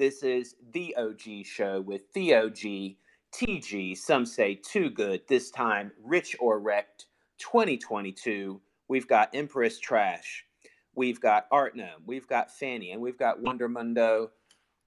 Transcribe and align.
This 0.00 0.22
is 0.22 0.56
the 0.72 0.96
OG 0.96 1.44
show 1.44 1.82
with 1.82 2.10
the 2.14 2.34
OG, 2.34 2.96
TG, 3.34 3.94
some 3.94 4.24
say 4.24 4.54
too 4.54 4.88
good. 4.88 5.20
This 5.28 5.50
time, 5.50 5.92
Rich 6.02 6.36
or 6.40 6.58
Wrecked 6.58 7.04
2022. 7.36 8.58
We've 8.88 9.06
got 9.06 9.28
Empress 9.34 9.78
Trash. 9.78 10.46
We've 10.94 11.20
got 11.20 11.48
Art 11.52 11.76
Gnome. 11.76 12.00
We've 12.06 12.26
got 12.26 12.50
Fanny. 12.50 12.92
And 12.92 13.02
we've 13.02 13.18
got 13.18 13.42
Wonder 13.42 13.68
Mundo 13.68 14.30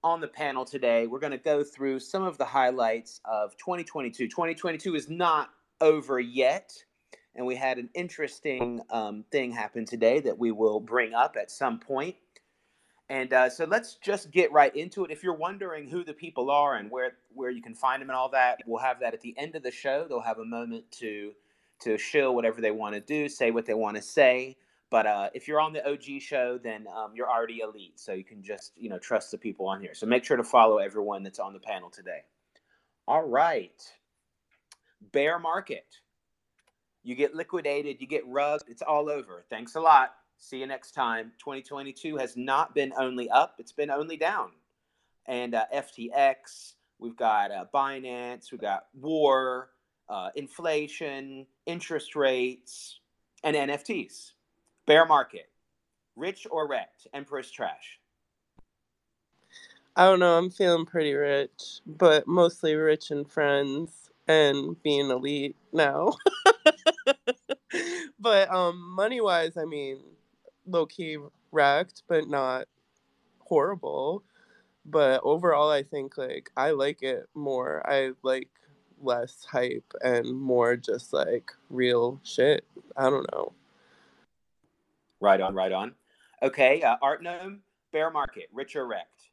on 0.02 0.20
the 0.20 0.26
panel 0.26 0.64
today. 0.64 1.06
We're 1.06 1.20
going 1.20 1.30
to 1.30 1.38
go 1.38 1.62
through 1.62 2.00
some 2.00 2.24
of 2.24 2.36
the 2.36 2.44
highlights 2.44 3.20
of 3.24 3.56
2022. 3.56 4.26
2022 4.26 4.96
is 4.96 5.08
not 5.08 5.50
over 5.80 6.18
yet. 6.18 6.72
And 7.36 7.46
we 7.46 7.54
had 7.54 7.78
an 7.78 7.88
interesting 7.94 8.80
um, 8.90 9.24
thing 9.30 9.52
happen 9.52 9.84
today 9.84 10.18
that 10.18 10.36
we 10.36 10.50
will 10.50 10.80
bring 10.80 11.14
up 11.14 11.36
at 11.40 11.52
some 11.52 11.78
point. 11.78 12.16
And 13.10 13.32
uh, 13.32 13.50
so 13.50 13.64
let's 13.66 13.96
just 13.96 14.30
get 14.30 14.50
right 14.52 14.74
into 14.74 15.04
it. 15.04 15.10
If 15.10 15.22
you're 15.22 15.36
wondering 15.36 15.88
who 15.88 16.04
the 16.04 16.14
people 16.14 16.50
are 16.50 16.76
and 16.76 16.90
where 16.90 17.12
where 17.34 17.50
you 17.50 17.60
can 17.60 17.74
find 17.74 18.00
them 18.00 18.08
and 18.08 18.16
all 18.16 18.30
that, 18.30 18.62
we'll 18.66 18.80
have 18.80 19.00
that 19.00 19.12
at 19.12 19.20
the 19.20 19.34
end 19.36 19.54
of 19.56 19.62
the 19.62 19.70
show. 19.70 20.06
They'll 20.08 20.20
have 20.20 20.38
a 20.38 20.44
moment 20.44 20.90
to 21.00 21.32
to 21.80 21.98
shill 21.98 22.34
whatever 22.34 22.60
they 22.62 22.70
want 22.70 22.94
to 22.94 23.00
do, 23.00 23.28
say 23.28 23.50
what 23.50 23.66
they 23.66 23.74
want 23.74 23.96
to 23.96 24.02
say. 24.02 24.56
But 24.90 25.06
uh, 25.06 25.30
if 25.34 25.48
you're 25.48 25.60
on 25.60 25.72
the 25.72 25.86
OG 25.86 26.20
show, 26.20 26.58
then 26.62 26.86
um, 26.94 27.12
you're 27.14 27.28
already 27.28 27.60
elite, 27.60 27.98
so 27.98 28.12
you 28.12 28.24
can 28.24 28.42
just 28.42 28.72
you 28.76 28.88
know 28.88 28.98
trust 28.98 29.30
the 29.30 29.38
people 29.38 29.66
on 29.66 29.80
here. 29.80 29.94
So 29.94 30.06
make 30.06 30.24
sure 30.24 30.38
to 30.38 30.44
follow 30.44 30.78
everyone 30.78 31.22
that's 31.22 31.38
on 31.38 31.52
the 31.52 31.60
panel 31.60 31.90
today. 31.90 32.22
All 33.06 33.24
right, 33.24 33.82
bear 35.12 35.38
market. 35.38 35.86
You 37.02 37.14
get 37.14 37.34
liquidated, 37.34 38.00
you 38.00 38.06
get 38.06 38.26
rugged. 38.26 38.68
It's 38.70 38.80
all 38.80 39.10
over. 39.10 39.44
Thanks 39.50 39.74
a 39.74 39.80
lot. 39.80 40.14
See 40.38 40.58
you 40.58 40.66
next 40.66 40.92
time. 40.92 41.32
2022 41.38 42.16
has 42.16 42.36
not 42.36 42.74
been 42.74 42.92
only 42.98 43.30
up, 43.30 43.56
it's 43.58 43.72
been 43.72 43.90
only 43.90 44.16
down. 44.16 44.50
And 45.26 45.54
uh, 45.54 45.64
FTX, 45.74 46.74
we've 46.98 47.16
got 47.16 47.50
uh, 47.50 47.64
Binance, 47.72 48.52
we've 48.52 48.60
got 48.60 48.86
war, 48.94 49.70
uh, 50.08 50.30
inflation, 50.34 51.46
interest 51.66 52.14
rates, 52.14 53.00
and 53.42 53.56
NFTs. 53.56 54.32
Bear 54.86 55.06
market. 55.06 55.48
Rich 56.16 56.46
or 56.50 56.68
wrecked? 56.68 57.06
Empress 57.12 57.50
trash. 57.50 57.98
I 59.96 60.04
don't 60.04 60.18
know. 60.18 60.36
I'm 60.36 60.50
feeling 60.50 60.86
pretty 60.86 61.14
rich, 61.14 61.80
but 61.86 62.26
mostly 62.26 62.74
rich 62.74 63.10
in 63.10 63.24
friends 63.24 64.10
and 64.26 64.80
being 64.82 65.10
elite 65.10 65.56
now. 65.72 66.14
but 68.18 68.52
um, 68.52 68.94
money 68.96 69.20
wise, 69.20 69.56
I 69.56 69.64
mean, 69.64 69.98
low 70.66 70.86
key 70.86 71.18
wrecked, 71.52 72.02
but 72.08 72.28
not 72.28 72.66
horrible. 73.38 74.22
But 74.86 75.20
overall, 75.22 75.70
I 75.70 75.82
think 75.82 76.18
like 76.18 76.50
I 76.56 76.70
like 76.70 77.02
it 77.02 77.28
more. 77.34 77.82
I 77.90 78.12
like 78.22 78.48
less 79.00 79.44
hype 79.50 79.92
and 80.02 80.38
more 80.38 80.76
just 80.76 81.12
like 81.12 81.52
real 81.70 82.20
shit. 82.22 82.64
I 82.96 83.10
don't 83.10 83.30
know. 83.32 83.52
Right 85.20 85.40
on, 85.40 85.54
right 85.54 85.72
on. 85.72 85.94
Okay, 86.42 86.82
uh, 86.82 86.96
Art 87.00 87.22
Gnome, 87.22 87.60
bear 87.92 88.10
market, 88.10 88.48
rich 88.52 88.76
or 88.76 88.86
wrecked? 88.86 89.30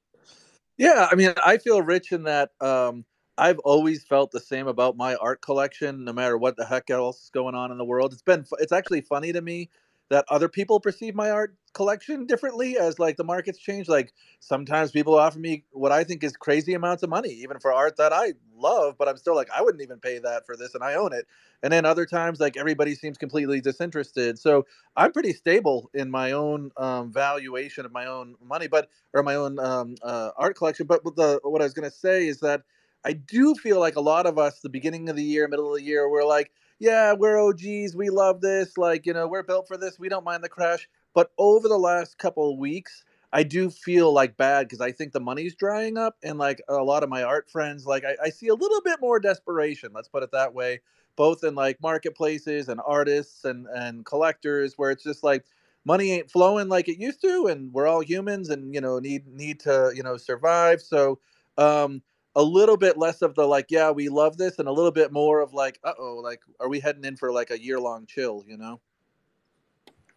Yeah, 0.78 1.08
I 1.12 1.16
mean, 1.16 1.34
I 1.46 1.58
feel 1.58 1.82
rich 1.82 2.14
in 2.14 2.24
that 2.24 2.52
um, 2.62 3.04
I've 3.38 3.60
always 3.60 4.04
felt 4.06 4.32
the 4.32 4.40
same 4.40 4.68
about 4.68 4.96
my 4.96 5.16
art 5.16 5.42
collection, 5.42 6.06
no 6.06 6.14
matter 6.14 6.38
what 6.38 6.56
the 6.56 6.66
heck 6.66 6.90
else 6.90 7.24
is 7.24 7.30
going 7.30 7.56
on 7.56 7.72
in 7.72 7.78
the 7.78 7.84
world. 7.84 8.14
It's 8.14 8.22
been, 8.22 8.46
it's 8.60 8.72
actually 8.72 9.02
funny 9.02 9.34
to 9.34 9.42
me 9.42 9.70
that 10.12 10.26
other 10.30 10.50
people 10.50 10.80
perceive 10.80 11.16
my 11.16 11.32
art 11.32 11.56
collection 11.74 12.28
differently 12.28 12.78
as 12.78 13.00
like 13.00 13.18
the 13.18 13.24
markets 13.26 13.60
change. 13.60 13.90
Like 13.90 14.14
sometimes 14.42 14.92
people 14.92 15.16
offer 15.18 15.40
me 15.40 15.66
what 15.72 15.94
I 15.94 16.04
think 16.04 16.24
is 16.24 16.34
crazy 16.38 16.76
amounts 16.76 17.04
of 17.04 17.10
money, 17.10 17.32
even 17.32 17.60
for 17.60 17.74
art 17.74 17.98
that 17.98 18.14
I 18.14 18.34
love, 18.56 18.98
but 19.00 19.08
I'm 19.10 19.18
still 19.18 19.36
like, 19.36 19.50
I 19.56 19.64
wouldn't 19.64 19.84
even 19.84 20.00
pay 20.00 20.20
that 20.20 20.46
for 20.46 20.58
this 20.58 20.76
and 20.76 20.84
I 20.84 20.96
own 20.96 21.14
it. 21.14 21.28
And 21.64 21.74
then 21.74 21.86
other 21.86 22.06
times, 22.06 22.42
like 22.42 22.58
everybody 22.58 22.96
seems 22.96 23.18
completely 23.18 23.62
disinterested. 23.62 24.40
So 24.40 24.68
I'm 24.98 25.14
pretty 25.14 25.34
stable 25.34 25.90
in 25.94 26.12
my 26.12 26.34
own 26.34 26.72
um, 26.78 27.12
valuation 27.14 27.86
of 27.86 27.94
my 27.94 28.06
own 28.06 28.36
money, 28.46 28.68
but 28.68 28.90
or 29.14 29.24
my 29.24 29.36
own 29.36 29.60
um, 29.60 29.96
uh, 30.04 30.32
art 30.38 30.58
collection. 30.58 30.88
But 30.88 31.04
the 31.16 31.40
what 31.44 31.62
I 31.62 31.66
was 31.66 31.74
gonna 31.74 31.92
say 31.92 32.28
is 32.28 32.42
that 32.42 32.64
I 33.04 33.14
do 33.14 33.56
feel 33.56 33.80
like 33.80 33.96
a 33.96 34.02
lot 34.02 34.26
of 34.26 34.38
us, 34.38 34.60
the 34.60 34.70
beginning 34.70 35.10
of 35.10 35.16
the 35.16 35.24
year, 35.24 35.48
middle 35.48 35.72
of 35.72 35.78
the 35.78 35.84
year, 35.84 36.10
we're 36.10 36.26
like, 36.26 36.52
yeah, 36.80 37.14
we're 37.14 37.40
OGs. 37.40 37.96
We 37.96 38.10
love 38.10 38.42
this. 38.42 38.78
Like, 38.78 39.06
you 39.06 39.14
know, 39.14 39.28
we're 39.28 39.44
built 39.44 39.68
for 39.68 39.78
this. 39.78 40.00
We 40.00 40.10
don't 40.10 40.26
mind 40.26 40.44
the 40.44 40.50
crash. 40.50 40.88
But 41.14 41.32
over 41.38 41.68
the 41.68 41.78
last 41.78 42.18
couple 42.18 42.52
of 42.52 42.58
weeks, 42.58 43.04
I 43.34 43.44
do 43.44 43.70
feel 43.70 44.12
like 44.12 44.38
bad 44.38 44.68
because 44.68 44.82
I 44.82 44.92
think 44.92 45.14
the 45.14 45.20
money's 45.20 45.56
drying 45.56 45.98
up. 45.98 46.18
And 46.24 46.38
like 46.38 46.62
a 46.68 46.76
lot 46.76 47.04
of 47.04 47.10
my 47.10 47.24
art 47.24 47.50
friends, 47.50 47.86
like 47.86 48.04
I, 48.04 48.16
I 48.26 48.30
see 48.30 48.48
a 48.48 48.56
little 48.56 48.82
bit 48.82 49.00
more 49.02 49.20
desperation. 49.20 49.92
Let's 49.94 50.08
put 50.08 50.24
it 50.24 50.32
that 50.32 50.54
way, 50.54 50.82
both 51.16 51.44
in 51.44 51.56
like 51.56 51.82
marketplaces 51.82 52.68
and 52.70 52.82
artists 52.86 53.46
and, 53.46 53.68
and 53.68 54.06
collectors, 54.06 54.74
where 54.78 54.92
it's 54.92 55.04
just 55.04 55.24
like, 55.24 55.46
money 55.84 56.12
ain't 56.12 56.30
flowing 56.30 56.70
like 56.70 56.88
it 56.88 57.00
used 57.00 57.22
to 57.22 57.48
and 57.48 57.74
we're 57.74 57.88
all 57.88 58.02
humans 58.02 58.50
and 58.50 58.72
you 58.72 58.80
know 58.80 59.00
need 59.00 59.26
need 59.26 59.60
to 59.60 59.92
you 59.96 60.04
know 60.04 60.16
survive 60.16 60.80
so 60.80 61.18
um 61.58 62.04
a 62.36 62.44
little 62.44 62.78
bit 62.78 62.98
less 62.98 63.22
of 63.22 63.36
the 63.36 63.46
like, 63.46 63.68
yeah, 63.70 63.92
we 63.92 64.10
love 64.10 64.38
this, 64.38 64.60
and 64.60 64.68
a 64.68 64.72
little 64.72 64.92
bit 64.92 65.12
more 65.12 65.42
of 65.42 65.54
like, 65.54 65.80
uh 65.84 65.94
oh, 66.00 66.22
like, 66.24 66.42
are 66.60 66.70
we 66.70 66.80
heading 66.80 67.04
in 67.04 67.18
for 67.18 67.32
like 67.32 67.52
a 67.52 67.62
year 67.62 67.80
long 67.80 68.06
chill, 68.06 68.44
you 68.48 68.58
know? 68.58 68.80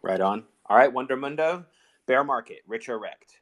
Right 0.01 0.21
on. 0.21 0.45
All 0.67 0.77
right, 0.77 0.91
Wonder 0.91 1.15
Mundo, 1.15 1.65
bear 2.05 2.23
market, 2.23 2.59
rich 2.67 2.89
or 2.89 2.99
wrecked? 2.99 3.39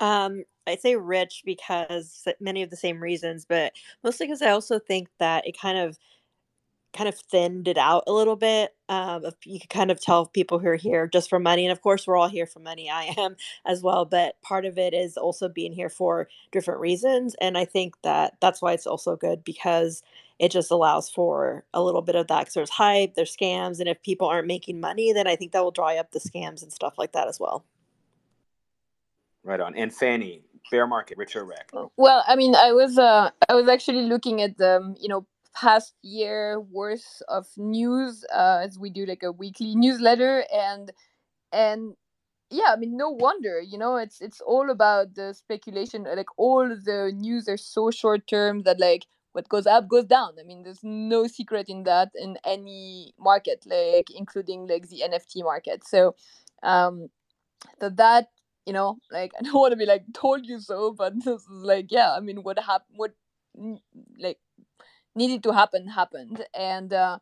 Um, 0.00 0.44
I 0.66 0.76
say 0.76 0.96
rich 0.96 1.42
because 1.44 2.26
many 2.40 2.62
of 2.62 2.70
the 2.70 2.76
same 2.76 3.02
reasons, 3.02 3.44
but 3.44 3.72
mostly 4.02 4.26
because 4.26 4.42
I 4.42 4.50
also 4.50 4.78
think 4.78 5.08
that 5.18 5.46
it 5.46 5.58
kind 5.58 5.78
of 5.78 5.98
kind 6.94 7.08
of 7.08 7.18
thinned 7.18 7.68
it 7.68 7.76
out 7.76 8.04
a 8.06 8.12
little 8.12 8.36
bit. 8.36 8.74
Um, 8.88 9.24
you 9.44 9.60
could 9.60 9.70
kind 9.70 9.90
of 9.90 10.00
tell 10.00 10.26
people 10.26 10.58
who 10.58 10.68
are 10.68 10.76
here 10.76 11.06
just 11.06 11.28
for 11.28 11.38
money, 11.38 11.66
and 11.66 11.72
of 11.72 11.82
course, 11.82 12.06
we're 12.06 12.16
all 12.16 12.28
here 12.28 12.46
for 12.46 12.60
money. 12.60 12.90
I 12.90 13.14
am 13.18 13.36
as 13.66 13.82
well, 13.82 14.04
but 14.04 14.40
part 14.42 14.64
of 14.64 14.78
it 14.78 14.94
is 14.94 15.16
also 15.16 15.48
being 15.48 15.72
here 15.72 15.88
for 15.88 16.28
different 16.52 16.80
reasons, 16.80 17.34
and 17.40 17.58
I 17.58 17.64
think 17.64 17.94
that 18.02 18.34
that's 18.40 18.62
why 18.62 18.72
it's 18.72 18.86
also 18.86 19.16
good 19.16 19.44
because 19.44 20.02
it 20.38 20.50
just 20.50 20.70
allows 20.70 21.10
for 21.10 21.64
a 21.74 21.82
little 21.82 22.02
bit 22.02 22.16
of 22.16 22.28
that. 22.28 22.40
Because 22.40 22.54
there's 22.54 22.70
hype, 22.70 23.14
there's 23.14 23.36
scams, 23.36 23.80
and 23.80 23.88
if 23.88 24.02
people 24.02 24.28
aren't 24.28 24.46
making 24.46 24.80
money, 24.80 25.12
then 25.12 25.26
I 25.26 25.36
think 25.36 25.52
that 25.52 25.62
will 25.62 25.70
dry 25.70 25.96
up 25.96 26.12
the 26.12 26.20
scams 26.20 26.62
and 26.62 26.72
stuff 26.72 26.94
like 26.96 27.12
that 27.12 27.28
as 27.28 27.38
well. 27.40 27.64
Right 29.42 29.60
on. 29.60 29.74
And 29.74 29.92
Fanny, 29.92 30.42
bear 30.70 30.86
market, 30.86 31.18
rich 31.18 31.36
or 31.36 31.44
wreck? 31.44 31.70
Well, 31.96 32.24
I 32.26 32.36
mean, 32.36 32.54
I 32.54 32.72
was 32.72 32.98
uh, 32.98 33.30
I 33.48 33.54
was 33.54 33.68
actually 33.68 34.02
looking 34.02 34.40
at 34.40 34.56
the 34.58 34.94
you 34.98 35.08
know 35.08 35.26
past 35.54 35.94
year 36.02 36.60
worth 36.60 37.22
of 37.28 37.46
news 37.56 38.24
uh, 38.34 38.60
as 38.64 38.78
we 38.78 38.90
do 38.90 39.06
like 39.06 39.22
a 39.22 39.32
weekly 39.32 39.74
newsletter 39.74 40.44
and 40.52 40.92
and 41.52 41.94
yeah 42.50 42.72
i 42.72 42.76
mean 42.76 42.96
no 42.96 43.10
wonder 43.10 43.60
you 43.60 43.78
know 43.78 43.96
it's 43.96 44.20
it's 44.20 44.40
all 44.40 44.70
about 44.70 45.14
the 45.14 45.32
speculation 45.34 46.04
like 46.04 46.26
all 46.38 46.68
the 46.68 47.12
news 47.16 47.48
are 47.48 47.56
so 47.56 47.90
short 47.90 48.26
term 48.26 48.62
that 48.62 48.80
like 48.80 49.06
what 49.32 49.48
goes 49.48 49.66
up 49.66 49.88
goes 49.88 50.04
down. 50.04 50.34
I 50.40 50.44
mean 50.44 50.62
there's 50.62 50.84
no 50.84 51.26
secret 51.26 51.68
in 51.68 51.82
that 51.84 52.10
in 52.14 52.38
any 52.44 53.14
market 53.18 53.64
like 53.66 54.06
including 54.14 54.68
like 54.68 54.88
the 54.88 55.02
nft 55.04 55.42
market. 55.42 55.86
So 55.86 56.14
um 56.62 57.08
that 57.80 57.96
that 57.96 58.28
you 58.66 58.72
know 58.72 58.98
like 59.10 59.32
i 59.38 59.42
don't 59.42 59.54
want 59.54 59.72
to 59.72 59.76
be 59.76 59.86
like 59.86 60.04
told 60.14 60.46
you 60.46 60.60
so 60.60 60.92
but 60.92 61.14
this 61.24 61.42
is 61.42 61.48
like 61.48 61.86
yeah 61.90 62.12
i 62.14 62.20
mean 62.20 62.42
what 62.42 62.58
happened 62.58 62.96
what 62.96 63.12
like 64.18 64.38
needed 65.14 65.42
to 65.44 65.52
happen 65.52 65.88
happened. 65.88 66.44
And 66.54 66.92
uh, 66.92 67.18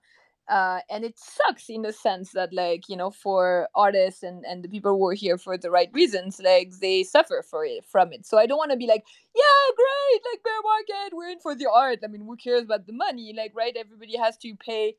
uh, 0.48 0.80
and 0.91 1.04
it 1.04 1.19
sucks 1.19 1.69
in 1.70 1.82
the 1.82 1.92
sense 1.92 2.32
that 2.32 2.53
like 2.53 2.88
you 2.88 2.97
know 2.97 3.10
for 3.10 3.69
artists 3.75 4.22
and 4.22 4.44
and 4.44 4.62
the 4.62 4.69
people 4.69 4.97
who 4.98 5.06
are 5.06 5.14
here 5.14 5.38
for 5.38 5.56
the 5.56 5.70
right 5.70 5.91
reasons 5.92 6.41
like 6.42 6.72
they 6.80 7.04
suffer 7.04 7.42
for 7.48 7.64
it 7.64 7.84
from 7.84 8.12
it. 8.12 8.26
So 8.26 8.38
i 8.38 8.47
don't 8.47 8.58
want 8.58 8.72
to 8.72 8.76
be 8.76 8.86
like 8.86 9.04
yeah 9.34 9.64
great 9.76 10.21
like 10.30 10.42
bear 10.42 10.60
market 10.62 11.16
we're 11.16 11.30
in 11.30 11.41
for 11.41 11.54
the 11.54 11.71
art. 11.71 12.00
I 12.04 12.09
mean 12.09 12.22
who 12.22 12.36
cares 12.36 12.65
about 12.65 12.86
the 12.86 12.92
money? 12.92 13.33
Like 13.36 13.53
right? 13.54 13.77
Everybody 13.77 14.16
has 14.18 14.36
to 14.39 14.54
pay 14.56 14.97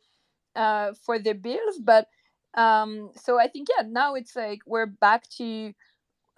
uh, 0.56 0.94
for 1.06 1.20
their 1.20 1.36
bills. 1.36 1.80
But 1.82 2.08
um 2.56 3.10
so 3.16 3.40
i 3.40 3.48
think 3.48 3.68
yeah 3.76 3.84
now 3.88 4.14
it's 4.16 4.36
like 4.36 4.60
we're 4.68 4.86
back 4.86 5.28
to 5.30 5.74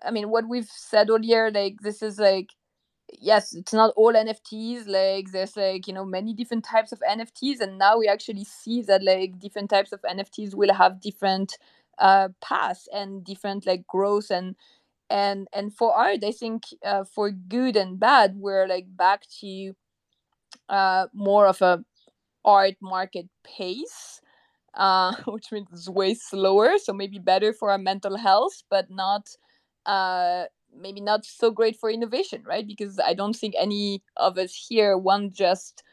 i 0.05 0.11
mean 0.11 0.29
what 0.29 0.47
we've 0.47 0.69
said 0.69 1.09
earlier 1.09 1.51
like 1.51 1.77
this 1.81 2.01
is 2.01 2.19
like 2.19 2.49
yes 3.19 3.53
it's 3.53 3.73
not 3.73 3.93
all 3.95 4.13
nfts 4.13 4.87
like 4.87 5.31
there's 5.31 5.55
like 5.55 5.87
you 5.87 5.93
know 5.93 6.05
many 6.05 6.33
different 6.33 6.63
types 6.65 6.91
of 6.91 6.99
nfts 7.09 7.59
and 7.61 7.77
now 7.77 7.97
we 7.97 8.07
actually 8.07 8.43
see 8.43 8.81
that 8.81 9.03
like 9.03 9.39
different 9.39 9.69
types 9.69 9.91
of 9.91 10.01
nfts 10.01 10.55
will 10.55 10.73
have 10.73 10.99
different 11.01 11.57
uh 11.99 12.29
paths 12.41 12.87
and 12.93 13.23
different 13.23 13.65
like 13.65 13.85
growth 13.87 14.29
and 14.31 14.55
and 15.09 15.47
and 15.53 15.73
for 15.75 15.93
art 15.95 16.23
i 16.23 16.31
think 16.31 16.63
uh, 16.85 17.03
for 17.05 17.31
good 17.31 17.75
and 17.77 17.99
bad 17.99 18.35
we're 18.37 18.67
like 18.67 18.85
back 18.97 19.23
to 19.41 19.73
uh 20.69 21.07
more 21.13 21.47
of 21.47 21.61
a 21.61 21.83
art 22.45 22.75
market 22.81 23.27
pace 23.43 24.21
uh 24.75 25.15
which 25.27 25.51
means 25.51 25.67
it's 25.73 25.89
way 25.89 26.13
slower 26.13 26.73
so 26.77 26.93
maybe 26.93 27.19
better 27.19 27.53
for 27.53 27.71
our 27.71 27.77
mental 27.77 28.17
health 28.17 28.63
but 28.69 28.89
not 28.91 29.27
uh 29.85 30.45
maybe 30.77 31.01
not 31.01 31.25
so 31.25 31.51
great 31.51 31.77
for 31.79 31.89
innovation, 31.89 32.43
right? 32.45 32.65
Because 32.65 32.99
I 32.99 33.13
don't 33.13 33.35
think 33.35 33.55
any 33.57 34.03
of 34.17 34.37
us 34.37 34.53
here 34.53 34.97
want 34.97 35.33
just 35.33 35.83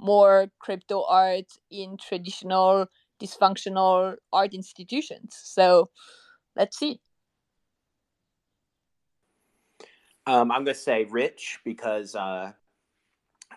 more 0.00 0.48
crypto 0.58 1.04
art 1.08 1.46
in 1.70 1.96
traditional 1.96 2.86
dysfunctional 3.20 4.16
art 4.32 4.54
institutions. 4.54 5.38
So 5.42 5.90
let's 6.56 6.78
see. 6.78 7.00
Um, 10.26 10.52
I'm 10.52 10.64
going 10.64 10.74
to 10.74 10.80
say 10.80 11.04
rich 11.04 11.58
because 11.64 12.14
uh, 12.14 12.52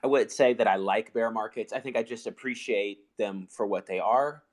I 0.04 0.08
would 0.08 0.32
say 0.32 0.54
that 0.54 0.68
I 0.68 0.78
like 0.78 1.14
bear 1.14 1.30
markets. 1.30 1.74
I 1.74 1.80
think 1.80 1.98
I 1.98 2.04
just 2.04 2.28
appreciate 2.28 3.00
them 3.18 3.48
for 3.50 3.68
what 3.68 3.86
they 3.86 4.00
are 4.00 4.44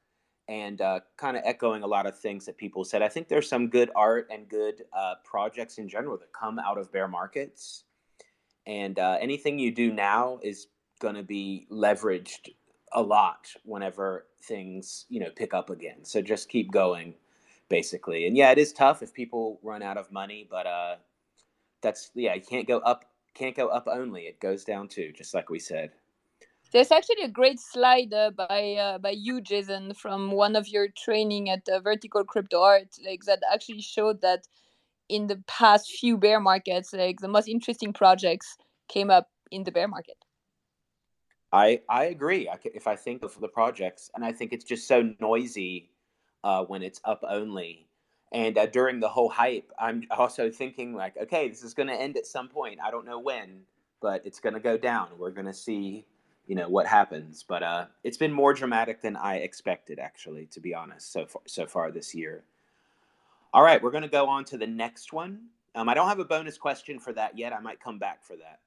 and 0.48 0.80
uh, 0.80 1.00
kind 1.16 1.36
of 1.36 1.42
echoing 1.44 1.82
a 1.82 1.86
lot 1.86 2.06
of 2.06 2.18
things 2.18 2.46
that 2.46 2.56
people 2.56 2.84
said. 2.84 3.02
I 3.02 3.08
think 3.08 3.28
there's 3.28 3.48
some 3.48 3.68
good 3.68 3.90
art 3.94 4.28
and 4.30 4.48
good 4.48 4.84
uh, 4.96 5.14
projects 5.22 5.78
in 5.78 5.88
general 5.88 6.16
that 6.18 6.32
come 6.32 6.58
out 6.58 6.78
of 6.78 6.90
bear 6.90 7.06
markets. 7.06 7.84
And 8.66 8.98
uh, 8.98 9.18
anything 9.20 9.58
you 9.58 9.70
do 9.70 9.92
now 9.92 10.38
is 10.42 10.68
going 11.00 11.14
to 11.14 11.22
be 11.22 11.66
leveraged 11.70 12.54
a 12.92 13.02
lot 13.02 13.52
whenever 13.64 14.26
things 14.42 15.04
you 15.08 15.20
know 15.20 15.30
pick 15.36 15.52
up 15.52 15.70
again. 15.70 16.04
So 16.04 16.22
just 16.22 16.48
keep 16.48 16.72
going, 16.72 17.14
basically. 17.68 18.26
And 18.26 18.36
yeah, 18.36 18.50
it 18.50 18.58
is 18.58 18.72
tough 18.72 19.02
if 19.02 19.12
people 19.12 19.60
run 19.62 19.82
out 19.82 19.98
of 19.98 20.10
money, 20.10 20.46
but 20.50 20.66
uh, 20.66 20.96
that's 21.82 22.10
yeah, 22.14 22.34
you 22.34 22.42
can't 22.42 22.66
go 22.66 22.78
up, 22.78 23.04
can't 23.34 23.56
go 23.56 23.68
up 23.68 23.86
only. 23.86 24.22
It 24.22 24.40
goes 24.40 24.64
down 24.64 24.88
too, 24.88 25.12
just 25.14 25.34
like 25.34 25.50
we 25.50 25.58
said. 25.58 25.92
There's 26.70 26.90
actually 26.90 27.22
a 27.22 27.28
great 27.28 27.58
slide 27.58 28.12
uh, 28.12 28.30
by 28.30 28.74
uh, 28.74 28.98
by 28.98 29.10
you, 29.10 29.40
Jason, 29.40 29.94
from 29.94 30.32
one 30.32 30.54
of 30.54 30.68
your 30.68 30.88
training 30.88 31.48
at 31.48 31.66
uh, 31.68 31.80
Vertical 31.80 32.24
Crypto 32.24 32.62
Art, 32.62 32.88
like 33.04 33.24
that 33.24 33.40
actually 33.50 33.80
showed 33.80 34.20
that 34.20 34.46
in 35.08 35.26
the 35.28 35.42
past 35.46 35.90
few 35.90 36.18
bear 36.18 36.40
markets, 36.40 36.92
like 36.92 37.20
the 37.20 37.28
most 37.28 37.48
interesting 37.48 37.92
projects 37.94 38.56
came 38.88 39.10
up 39.10 39.28
in 39.50 39.64
the 39.64 39.72
bear 39.72 39.88
market. 39.88 40.16
I 41.52 41.80
I 41.88 42.04
agree. 42.04 42.48
I, 42.48 42.58
if 42.64 42.86
I 42.86 42.96
think 42.96 43.22
of 43.22 43.40
the 43.40 43.48
projects, 43.48 44.10
and 44.14 44.24
I 44.24 44.32
think 44.32 44.52
it's 44.52 44.64
just 44.64 44.86
so 44.86 45.14
noisy 45.20 45.90
uh, 46.44 46.64
when 46.64 46.82
it's 46.82 47.00
up 47.04 47.22
only. 47.26 47.88
And 48.30 48.58
uh, 48.58 48.66
during 48.66 49.00
the 49.00 49.08
whole 49.08 49.30
hype, 49.30 49.72
I'm 49.78 50.04
also 50.10 50.50
thinking 50.50 50.94
like, 50.94 51.16
okay, 51.16 51.48
this 51.48 51.62
is 51.62 51.72
going 51.72 51.88
to 51.88 51.94
end 51.94 52.18
at 52.18 52.26
some 52.26 52.48
point. 52.48 52.78
I 52.84 52.90
don't 52.90 53.06
know 53.06 53.18
when, 53.18 53.62
but 54.02 54.26
it's 54.26 54.38
going 54.38 54.52
to 54.52 54.60
go 54.60 54.76
down. 54.76 55.08
We're 55.18 55.30
going 55.30 55.46
to 55.46 55.54
see, 55.54 56.04
you 56.48 56.54
know, 56.54 56.68
what 56.68 56.86
happens. 56.86 57.44
But 57.46 57.62
uh, 57.62 57.86
it's 58.02 58.16
been 58.16 58.32
more 58.32 58.54
dramatic 58.54 59.00
than 59.00 59.14
I 59.14 59.36
expected, 59.36 59.98
actually, 60.00 60.46
to 60.46 60.60
be 60.60 60.74
honest, 60.74 61.12
so 61.12 61.26
far, 61.26 61.42
so 61.46 61.66
far 61.66 61.92
this 61.92 62.14
year. 62.14 62.42
All 63.52 63.62
right, 63.62 63.80
we're 63.80 63.90
going 63.90 64.02
to 64.02 64.08
go 64.08 64.26
on 64.28 64.44
to 64.46 64.58
the 64.58 64.66
next 64.66 65.12
one. 65.12 65.40
Um, 65.74 65.88
I 65.88 65.94
don't 65.94 66.08
have 66.08 66.18
a 66.18 66.24
bonus 66.24 66.58
question 66.58 66.98
for 66.98 67.12
that 67.12 67.38
yet. 67.38 67.52
I 67.52 67.60
might 67.60 67.80
come 67.80 67.98
back 67.98 68.24
for 68.24 68.36
that. 68.36 68.60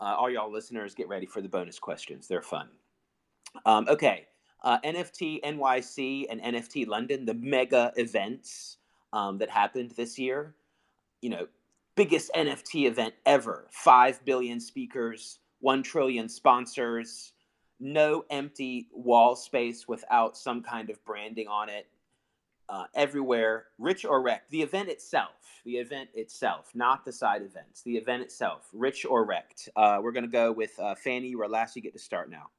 Uh, 0.00 0.14
all 0.16 0.30
y'all 0.30 0.52
listeners, 0.52 0.94
get 0.94 1.08
ready 1.08 1.26
for 1.26 1.40
the 1.40 1.48
bonus 1.48 1.78
questions. 1.78 2.26
They're 2.26 2.42
fun. 2.42 2.68
Um, 3.66 3.86
okay. 3.88 4.26
Uh, 4.62 4.78
NFT 4.80 5.42
NYC 5.42 6.26
and 6.30 6.40
NFT 6.40 6.86
London, 6.86 7.24
the 7.24 7.34
mega 7.34 7.92
events 7.96 8.78
um, 9.12 9.38
that 9.38 9.50
happened 9.50 9.92
this 9.92 10.18
year. 10.18 10.54
You 11.22 11.30
know, 11.30 11.48
biggest 11.96 12.30
NFT 12.34 12.86
event 12.86 13.14
ever. 13.26 13.66
5 13.70 14.24
billion 14.24 14.60
speakers, 14.60 15.39
1 15.60 15.82
trillion 15.82 16.28
sponsors, 16.28 17.32
no 17.78 18.24
empty 18.30 18.88
wall 18.92 19.36
space 19.36 19.88
without 19.88 20.36
some 20.36 20.62
kind 20.62 20.90
of 20.90 21.02
branding 21.04 21.48
on 21.48 21.68
it 21.68 21.86
uh, 22.68 22.84
everywhere, 22.94 23.66
rich 23.78 24.04
or 24.04 24.22
wrecked. 24.22 24.50
The 24.50 24.62
event 24.62 24.88
itself, 24.88 25.62
the 25.64 25.76
event 25.76 26.10
itself, 26.14 26.70
not 26.74 27.04
the 27.04 27.12
side 27.12 27.42
events. 27.42 27.82
The 27.82 27.96
event 27.96 28.22
itself, 28.22 28.68
rich 28.72 29.04
or 29.04 29.24
wrecked. 29.24 29.68
Uh, 29.74 29.98
we're 30.02 30.12
going 30.12 30.24
to 30.24 30.30
go 30.30 30.52
with 30.52 30.78
uh, 30.78 30.94
Fanny 30.94 31.34
or 31.34 31.48
last. 31.48 31.74
You 31.74 31.82
get 31.82 31.94
to 31.94 31.98
start 31.98 32.30
now. 32.30 32.50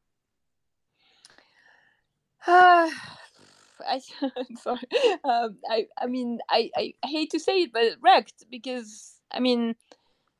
Uh, 2.45 2.89
I, 3.88 4.01
am 4.21 4.56
sorry. 4.62 4.81
Um, 5.24 5.57
I, 5.69 5.88
I 5.98 6.07
mean, 6.07 6.39
I, 6.50 6.69
I 6.75 6.94
hate 7.06 7.31
to 7.31 7.39
say 7.39 7.63
it, 7.63 7.74
but 7.74 7.94
wrecked 8.01 8.45
because 8.51 9.15
I 9.31 9.39
mean, 9.39 9.75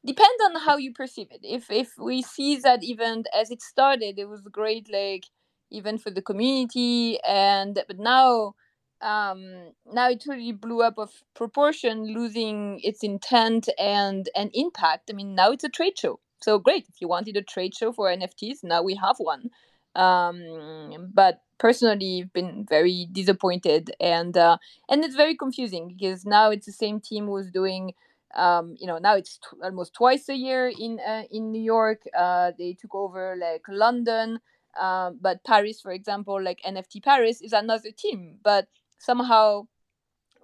depends 0.06 0.44
on 0.46 0.56
how 0.62 0.78
you 0.78 0.94
perceive 0.94 1.28
it. 1.32 1.42
If 1.44 1.70
if 1.72 1.92
we 1.98 2.22
see 2.22 2.58
that 2.58 2.84
event 2.84 3.28
as 3.34 3.52
it 3.52 3.62
started, 3.62 4.20
it 4.20 4.30
was 4.30 4.46
a 4.46 4.50
great, 4.50 4.90
like 4.92 5.26
event 5.72 6.02
for 6.02 6.12
the 6.12 6.22
community, 6.22 7.20
and 7.28 7.82
but 7.88 8.00
now 8.00 8.56
um, 9.02 9.72
now 9.92 10.10
it 10.10 10.24
really 10.28 10.52
blew 10.52 10.82
up 10.82 10.98
of 10.98 11.12
proportion, 11.34 12.06
losing 12.06 12.80
its 12.84 13.04
intent 13.04 13.70
and 13.80 14.30
and 14.36 14.52
impact. 14.54 15.10
I 15.10 15.14
mean, 15.14 15.36
now 15.36 15.52
it's 15.52 15.64
a 15.64 15.70
trade 15.70 15.98
show. 15.98 16.20
So 16.42 16.60
great 16.60 16.88
if 16.90 16.96
you 17.02 17.08
wanted 17.08 17.38
a 17.38 17.42
trade 17.42 17.76
show 17.76 17.92
for 17.92 18.08
NFTs. 18.08 18.64
Now 18.64 18.82
we 18.82 18.96
have 18.96 19.18
one. 19.18 19.50
Um, 19.96 21.12
but 21.14 21.42
personally, 21.60 22.24
I've 22.24 22.34
been 22.34 22.66
very 22.68 23.08
disappointed, 23.12 23.92
and 24.00 24.38
uh, 24.38 24.58
and 24.90 25.04
it's 25.04 25.16
very 25.16 25.36
confusing 25.36 25.88
because 25.88 26.26
now 26.26 26.50
it's 26.50 26.66
the 26.66 26.72
same 26.72 27.00
team 27.00 27.28
who's 27.28 27.52
doing. 27.52 27.94
Um, 28.36 28.76
you 28.80 28.88
know, 28.88 28.98
now 28.98 29.16
it's 29.16 29.38
t- 29.38 29.58
almost 29.64 29.94
twice 29.94 30.30
a 30.30 30.36
year 30.36 30.68
in 30.70 31.00
uh, 31.00 31.24
in 31.32 31.52
New 31.52 31.62
York. 31.62 32.02
Uh, 32.18 32.52
they 32.58 32.74
took 32.80 32.96
over 32.96 33.36
like 33.40 33.64
London. 33.68 34.40
Uh, 34.80 35.12
but 35.20 35.44
Paris, 35.44 35.82
for 35.82 35.92
example, 35.92 36.42
like 36.42 36.62
NFT 36.66 37.04
Paris 37.04 37.42
is 37.42 37.52
another 37.52 37.92
team, 37.92 38.38
but 38.42 38.68
somehow 39.00 39.68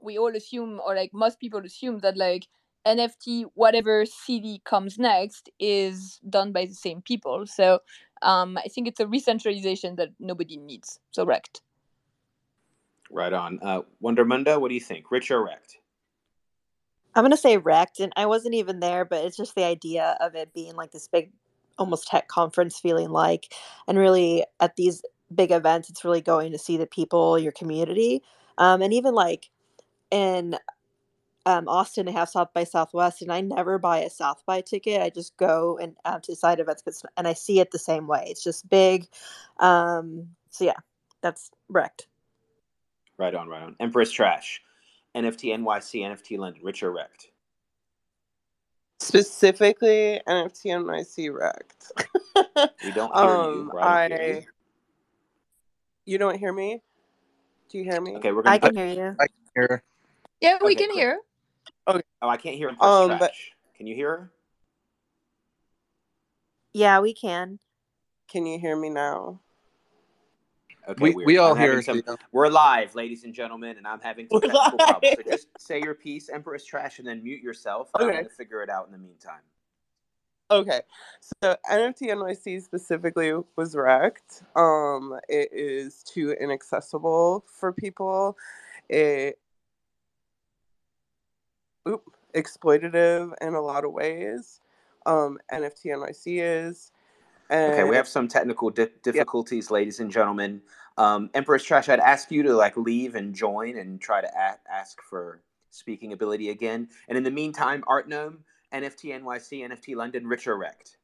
we 0.01 0.17
all 0.17 0.35
assume 0.35 0.79
or 0.85 0.95
like 0.95 1.13
most 1.13 1.39
people 1.39 1.59
assume 1.65 1.99
that 1.99 2.17
like 2.17 2.47
nft 2.85 3.45
whatever 3.53 4.05
city 4.05 4.61
comes 4.63 4.97
next 4.97 5.49
is 5.59 6.19
done 6.29 6.51
by 6.51 6.65
the 6.65 6.73
same 6.73 7.01
people 7.01 7.45
so 7.45 7.79
um, 8.21 8.57
i 8.57 8.67
think 8.69 8.87
it's 8.87 8.99
a 8.99 9.07
recentralization 9.07 9.95
that 9.95 10.09
nobody 10.19 10.57
needs 10.57 10.99
so 11.11 11.25
wrecked 11.25 11.61
right 13.11 13.33
on 13.33 13.59
uh, 13.61 13.81
wondermundo 14.01 14.59
what 14.59 14.69
do 14.69 14.75
you 14.75 14.81
think 14.81 15.11
rich 15.11 15.31
or 15.31 15.43
wrecked 15.43 15.77
i'm 17.17 17.29
to 17.31 17.37
say 17.37 17.57
wrecked 17.57 17.99
and 17.99 18.13
i 18.15 18.25
wasn't 18.25 18.53
even 18.53 18.79
there 18.79 19.03
but 19.03 19.23
it's 19.25 19.37
just 19.37 19.55
the 19.55 19.63
idea 19.63 20.17
of 20.21 20.35
it 20.35 20.53
being 20.53 20.75
like 20.75 20.91
this 20.91 21.07
big 21.07 21.31
almost 21.77 22.07
tech 22.07 22.27
conference 22.27 22.79
feeling 22.79 23.09
like 23.09 23.53
and 23.87 23.97
really 23.97 24.43
at 24.59 24.75
these 24.75 25.03
big 25.33 25.51
events 25.51 25.89
it's 25.89 26.05
really 26.05 26.21
going 26.21 26.51
to 26.51 26.57
see 26.57 26.77
the 26.77 26.87
people 26.87 27.37
your 27.37 27.51
community 27.51 28.23
um, 28.57 28.81
and 28.81 28.93
even 28.93 29.13
like 29.13 29.49
in 30.09 30.57
um, 31.47 31.69
Austin, 31.69 32.05
they 32.05 32.11
have 32.11 32.27
South 32.27 32.53
by 32.53 32.65
Southwest, 32.65 33.21
and 33.21 33.31
I 33.31 33.39
never 33.39 33.79
buy 33.79 33.99
a 33.99 34.09
South 34.09 34.43
by 34.45 34.59
ticket. 34.59 35.01
I 35.01 35.09
just 35.09 35.37
go 35.37 35.77
and 35.81 35.95
um, 36.03 36.19
to 36.21 36.35
side 36.35 36.59
events, 36.59 36.83
and 37.15 37.25
I 37.25 37.31
see 37.31 37.61
it 37.61 37.71
the 37.71 37.79
same 37.79 38.05
way. 38.05 38.25
It's 38.27 38.43
just 38.43 38.69
big. 38.69 39.07
Um, 39.59 40.27
so 40.49 40.65
yeah, 40.65 40.75
that's 41.21 41.49
wrecked. 41.69 42.07
Right 43.17 43.33
on, 43.33 43.47
right 43.47 43.63
on. 43.63 43.77
Empress 43.79 44.11
Trash, 44.11 44.61
NFT 45.17 45.57
NYC, 45.57 46.01
NFT 46.01 46.37
London, 46.37 46.61
rich 46.63 46.83
or 46.83 46.91
wrecked? 46.91 47.27
Specifically, 48.99 50.21
NFT 50.27 50.65
NYC 50.65 51.33
wrecked. 51.33 51.91
we 52.83 52.91
don't 52.91 53.13
hear 53.15 53.25
um, 53.25 53.53
you. 53.53 53.71
Right 53.73 54.11
I. 54.11 54.45
You 56.05 56.17
don't 56.17 56.37
hear 56.37 56.53
me? 56.53 56.81
Do 57.69 57.77
you 57.77 57.83
hear 57.83 57.99
me? 57.99 58.15
Okay, 58.15 58.31
we're 58.31 58.43
gonna. 58.43 58.55
I 58.55 58.59
can 58.59 58.75
hear 58.75 58.87
you. 58.87 59.15
I 59.19 59.27
can 59.27 59.35
hear. 59.55 59.83
Yeah, 60.41 60.57
we 60.61 60.73
okay, 60.73 60.85
can 60.85 60.95
hear. 60.95 61.19
Okay. 61.87 62.01
Oh, 62.21 62.29
I 62.29 62.37
can't 62.37 62.55
hear 62.55 62.69
him. 62.69 62.79
Um, 62.79 63.17
but 63.19 63.33
can 63.75 63.87
you 63.87 63.95
hear 63.95 64.09
her? 64.09 64.31
Yeah, 66.73 66.99
we 66.99 67.13
can. 67.13 67.59
Can 68.29 68.45
you 68.45 68.59
hear 68.59 68.75
me 68.75 68.89
now? 68.89 69.39
Okay, 70.87 71.13
we, 71.13 71.25
we 71.25 71.37
all 71.37 71.53
hear. 71.53 71.81
Some, 71.81 72.01
we're 72.31 72.47
live, 72.47 72.95
ladies 72.95 73.25
and 73.25 73.33
gentlemen, 73.33 73.75
and 73.77 73.85
I'm 73.85 73.99
having 73.99 74.27
some 74.31 74.39
technical 74.39 74.77
problems. 74.77 75.15
So 75.25 75.31
just 75.31 75.47
say 75.59 75.81
your 75.81 75.93
piece, 75.93 76.29
Empress 76.29 76.63
Trash, 76.63 76.99
and 76.99 77.07
then 77.07 77.21
mute 77.21 77.43
yourself. 77.43 77.89
Okay. 77.93 78.05
I'm 78.05 78.11
going 78.11 78.23
to 78.23 78.29
figure 78.29 78.63
it 78.63 78.69
out 78.69 78.85
in 78.85 78.93
the 78.93 78.97
meantime. 78.97 79.41
Okay, 80.49 80.79
so 81.41 81.57
NFT 81.69 82.03
NYC 82.03 82.63
specifically 82.63 83.33
was 83.57 83.75
wrecked. 83.75 84.43
Um, 84.55 85.19
it 85.27 85.49
is 85.51 86.03
too 86.03 86.31
inaccessible 86.39 87.43
for 87.47 87.73
people. 87.73 88.37
It 88.87 89.39
oop, 91.85 92.03
exploitative 92.33 93.33
in 93.41 93.55
a 93.55 93.61
lot 93.61 93.83
of 93.83 93.91
ways. 93.91 94.61
Um, 95.05 95.37
NFT 95.51 95.87
NYC 95.87 96.41
is. 96.41 96.93
And, 97.49 97.73
okay, 97.73 97.83
we 97.83 97.95
have 97.95 98.07
some 98.07 98.27
technical 98.27 98.69
di- 98.69 98.87
difficulties, 99.03 99.67
yeah. 99.69 99.73
ladies 99.75 99.99
and 99.99 100.11
gentlemen. 100.11 100.61
Um, 100.97 101.29
Empress 101.33 101.63
Trash, 101.63 101.89
I'd 101.89 101.99
ask 101.99 102.31
you 102.31 102.43
to 102.43 102.53
like 102.53 102.75
leave 102.75 103.15
and 103.15 103.33
join 103.33 103.77
and 103.77 104.01
try 104.01 104.21
to 104.21 104.27
a- 104.27 104.71
ask 104.71 105.01
for 105.01 105.41
speaking 105.69 106.13
ability 106.13 106.49
again. 106.49 106.89
And 107.07 107.17
in 107.17 107.23
the 107.23 107.31
meantime, 107.31 107.83
Art 107.87 108.09
Gnome 108.09 108.43
NFT 108.73 109.21
NYC, 109.21 109.69
NFT 109.69 109.95
London, 109.95 110.27
rich 110.27 110.47
or 110.47 110.57
wrecked? 110.57 110.97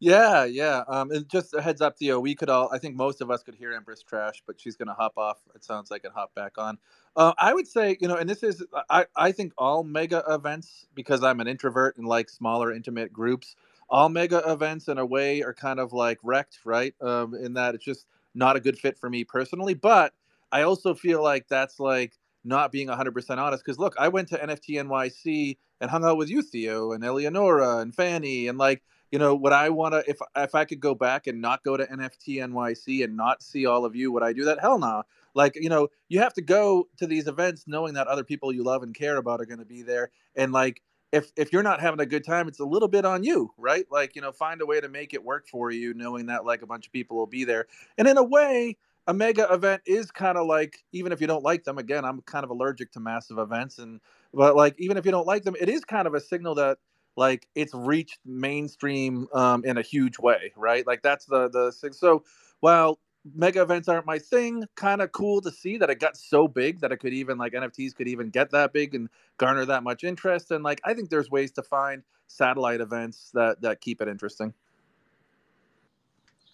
Yeah, 0.00 0.44
yeah. 0.44 0.84
Um, 0.86 1.10
and 1.10 1.28
just 1.28 1.54
a 1.54 1.60
heads 1.60 1.80
up, 1.80 1.98
Theo, 1.98 2.20
we 2.20 2.34
could 2.36 2.48
all, 2.48 2.70
I 2.72 2.78
think 2.78 2.94
most 2.94 3.20
of 3.20 3.30
us 3.32 3.42
could 3.42 3.56
hear 3.56 3.72
Empress 3.72 4.02
Trash, 4.02 4.42
but 4.46 4.60
she's 4.60 4.76
going 4.76 4.86
to 4.86 4.94
hop 4.94 5.14
off. 5.16 5.38
It 5.56 5.64
sounds 5.64 5.90
like 5.90 6.04
and 6.04 6.14
hop 6.14 6.32
back 6.34 6.56
on. 6.56 6.78
Uh, 7.16 7.32
I 7.36 7.52
would 7.52 7.66
say, 7.66 7.96
you 8.00 8.06
know, 8.06 8.14
and 8.14 8.30
this 8.30 8.44
is, 8.44 8.64
I, 8.88 9.06
I 9.16 9.32
think 9.32 9.52
all 9.58 9.82
mega 9.82 10.22
events, 10.28 10.86
because 10.94 11.24
I'm 11.24 11.40
an 11.40 11.48
introvert 11.48 11.96
and 11.96 12.06
like 12.06 12.30
smaller, 12.30 12.72
intimate 12.72 13.12
groups, 13.12 13.56
all 13.90 14.08
mega 14.08 14.42
events 14.50 14.88
in 14.88 14.98
a 14.98 15.06
way 15.06 15.42
are 15.42 15.54
kind 15.54 15.80
of 15.80 15.92
like 15.92 16.18
wrecked, 16.22 16.58
right? 16.64 16.94
Um, 17.00 17.34
in 17.34 17.54
that 17.54 17.74
it's 17.74 17.84
just 17.84 18.06
not 18.34 18.56
a 18.56 18.60
good 18.60 18.78
fit 18.78 18.98
for 18.98 19.08
me 19.08 19.24
personally. 19.24 19.74
But 19.74 20.12
I 20.52 20.62
also 20.62 20.94
feel 20.94 21.22
like 21.22 21.48
that's 21.48 21.80
like 21.80 22.14
not 22.44 22.72
being 22.72 22.88
100% 22.88 23.38
honest. 23.38 23.64
Because 23.64 23.78
look, 23.78 23.94
I 23.98 24.08
went 24.08 24.28
to 24.28 24.38
NFT 24.38 24.82
NYC 24.82 25.56
and 25.80 25.90
hung 25.90 26.04
out 26.04 26.16
with 26.16 26.28
you, 26.28 26.42
Theo, 26.42 26.92
and 26.92 27.04
Eleonora 27.04 27.78
and 27.78 27.94
Fanny, 27.94 28.48
and 28.48 28.58
like, 28.58 28.82
you 29.10 29.18
know 29.18 29.34
what 29.34 29.52
i 29.52 29.68
want 29.68 29.94
to 29.94 30.04
if 30.08 30.18
if 30.36 30.54
i 30.54 30.64
could 30.64 30.80
go 30.80 30.94
back 30.94 31.26
and 31.26 31.40
not 31.40 31.62
go 31.64 31.76
to 31.76 31.86
nft 31.86 32.28
nyc 32.28 33.04
and 33.04 33.16
not 33.16 33.42
see 33.42 33.66
all 33.66 33.84
of 33.84 33.96
you 33.96 34.12
would 34.12 34.22
i 34.22 34.32
do 34.32 34.44
that 34.44 34.60
hell 34.60 34.78
no 34.78 34.86
nah. 34.86 35.02
like 35.34 35.54
you 35.56 35.68
know 35.68 35.88
you 36.08 36.18
have 36.18 36.34
to 36.34 36.42
go 36.42 36.86
to 36.96 37.06
these 37.06 37.26
events 37.26 37.64
knowing 37.66 37.94
that 37.94 38.06
other 38.06 38.24
people 38.24 38.52
you 38.52 38.62
love 38.62 38.82
and 38.82 38.94
care 38.94 39.16
about 39.16 39.40
are 39.40 39.46
going 39.46 39.58
to 39.58 39.64
be 39.64 39.82
there 39.82 40.10
and 40.36 40.52
like 40.52 40.82
if 41.12 41.32
if 41.36 41.52
you're 41.52 41.62
not 41.62 41.80
having 41.80 42.00
a 42.00 42.06
good 42.06 42.24
time 42.24 42.48
it's 42.48 42.60
a 42.60 42.64
little 42.64 42.88
bit 42.88 43.04
on 43.04 43.22
you 43.22 43.50
right 43.56 43.86
like 43.90 44.14
you 44.14 44.22
know 44.22 44.32
find 44.32 44.60
a 44.60 44.66
way 44.66 44.80
to 44.80 44.88
make 44.88 45.14
it 45.14 45.24
work 45.24 45.46
for 45.48 45.70
you 45.70 45.94
knowing 45.94 46.26
that 46.26 46.44
like 46.44 46.62
a 46.62 46.66
bunch 46.66 46.86
of 46.86 46.92
people 46.92 47.16
will 47.16 47.26
be 47.26 47.44
there 47.44 47.66
and 47.96 48.06
in 48.06 48.16
a 48.18 48.22
way 48.22 48.76
a 49.06 49.14
mega 49.14 49.50
event 49.52 49.80
is 49.86 50.10
kind 50.10 50.36
of 50.36 50.46
like 50.46 50.84
even 50.92 51.12
if 51.12 51.20
you 51.20 51.26
don't 51.26 51.42
like 51.42 51.64
them 51.64 51.78
again 51.78 52.04
i'm 52.04 52.20
kind 52.22 52.44
of 52.44 52.50
allergic 52.50 52.92
to 52.92 53.00
massive 53.00 53.38
events 53.38 53.78
and 53.78 54.00
but 54.34 54.54
like 54.54 54.74
even 54.78 54.96
if 54.96 55.04
you 55.04 55.10
don't 55.10 55.26
like 55.26 55.44
them 55.44 55.56
it 55.60 55.68
is 55.68 55.84
kind 55.84 56.06
of 56.06 56.14
a 56.14 56.20
signal 56.20 56.54
that 56.54 56.78
like 57.18 57.48
it's 57.56 57.74
reached 57.74 58.20
mainstream 58.24 59.26
um, 59.34 59.64
in 59.64 59.76
a 59.76 59.82
huge 59.82 60.18
way, 60.20 60.52
right? 60.56 60.86
Like 60.86 61.02
that's 61.02 61.26
the 61.26 61.50
the 61.50 61.72
so 61.92 62.22
while 62.60 63.00
mega 63.34 63.62
events 63.62 63.88
aren't 63.88 64.06
my 64.06 64.18
thing, 64.18 64.64
kind 64.74 65.00
of 65.00 65.12
cool 65.12 65.40
to 65.40 65.50
see 65.50 65.76
that 65.78 65.90
it 65.90 66.00
got 66.00 66.16
so 66.16 66.48
big 66.48 66.80
that 66.80 66.92
it 66.92 66.98
could 66.98 67.12
even 67.12 67.38
like 67.38 67.52
NFTs 67.52 67.94
could 67.94 68.08
even 68.08 68.30
get 68.30 68.50
that 68.50 68.72
big 68.72 68.94
and 68.94 69.08
garner 69.36 69.64
that 69.64 69.82
much 69.82 70.04
interest. 70.04 70.50
And 70.50 70.64
like 70.64 70.80
I 70.84 70.94
think 70.94 71.10
there's 71.10 71.30
ways 71.30 71.52
to 71.52 71.62
find 71.62 72.02
satellite 72.26 72.80
events 72.80 73.30
that 73.34 73.60
that 73.62 73.80
keep 73.80 74.00
it 74.00 74.08
interesting. 74.08 74.52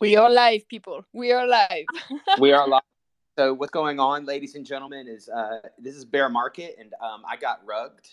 We 0.00 0.16
are 0.16 0.30
live, 0.30 0.68
people. 0.68 1.04
We 1.12 1.32
are 1.32 1.46
live. 1.46 1.86
we 2.38 2.52
are 2.52 2.68
live. 2.68 2.82
So 3.38 3.54
what's 3.54 3.72
going 3.72 3.98
on, 3.98 4.26
ladies 4.26 4.54
and 4.54 4.64
gentlemen, 4.64 5.08
is 5.08 5.28
uh, 5.28 5.60
this 5.78 5.96
is 5.96 6.04
bear 6.04 6.28
market, 6.28 6.76
and 6.78 6.92
um, 7.00 7.22
I 7.28 7.36
got 7.36 7.60
rugged 7.66 8.08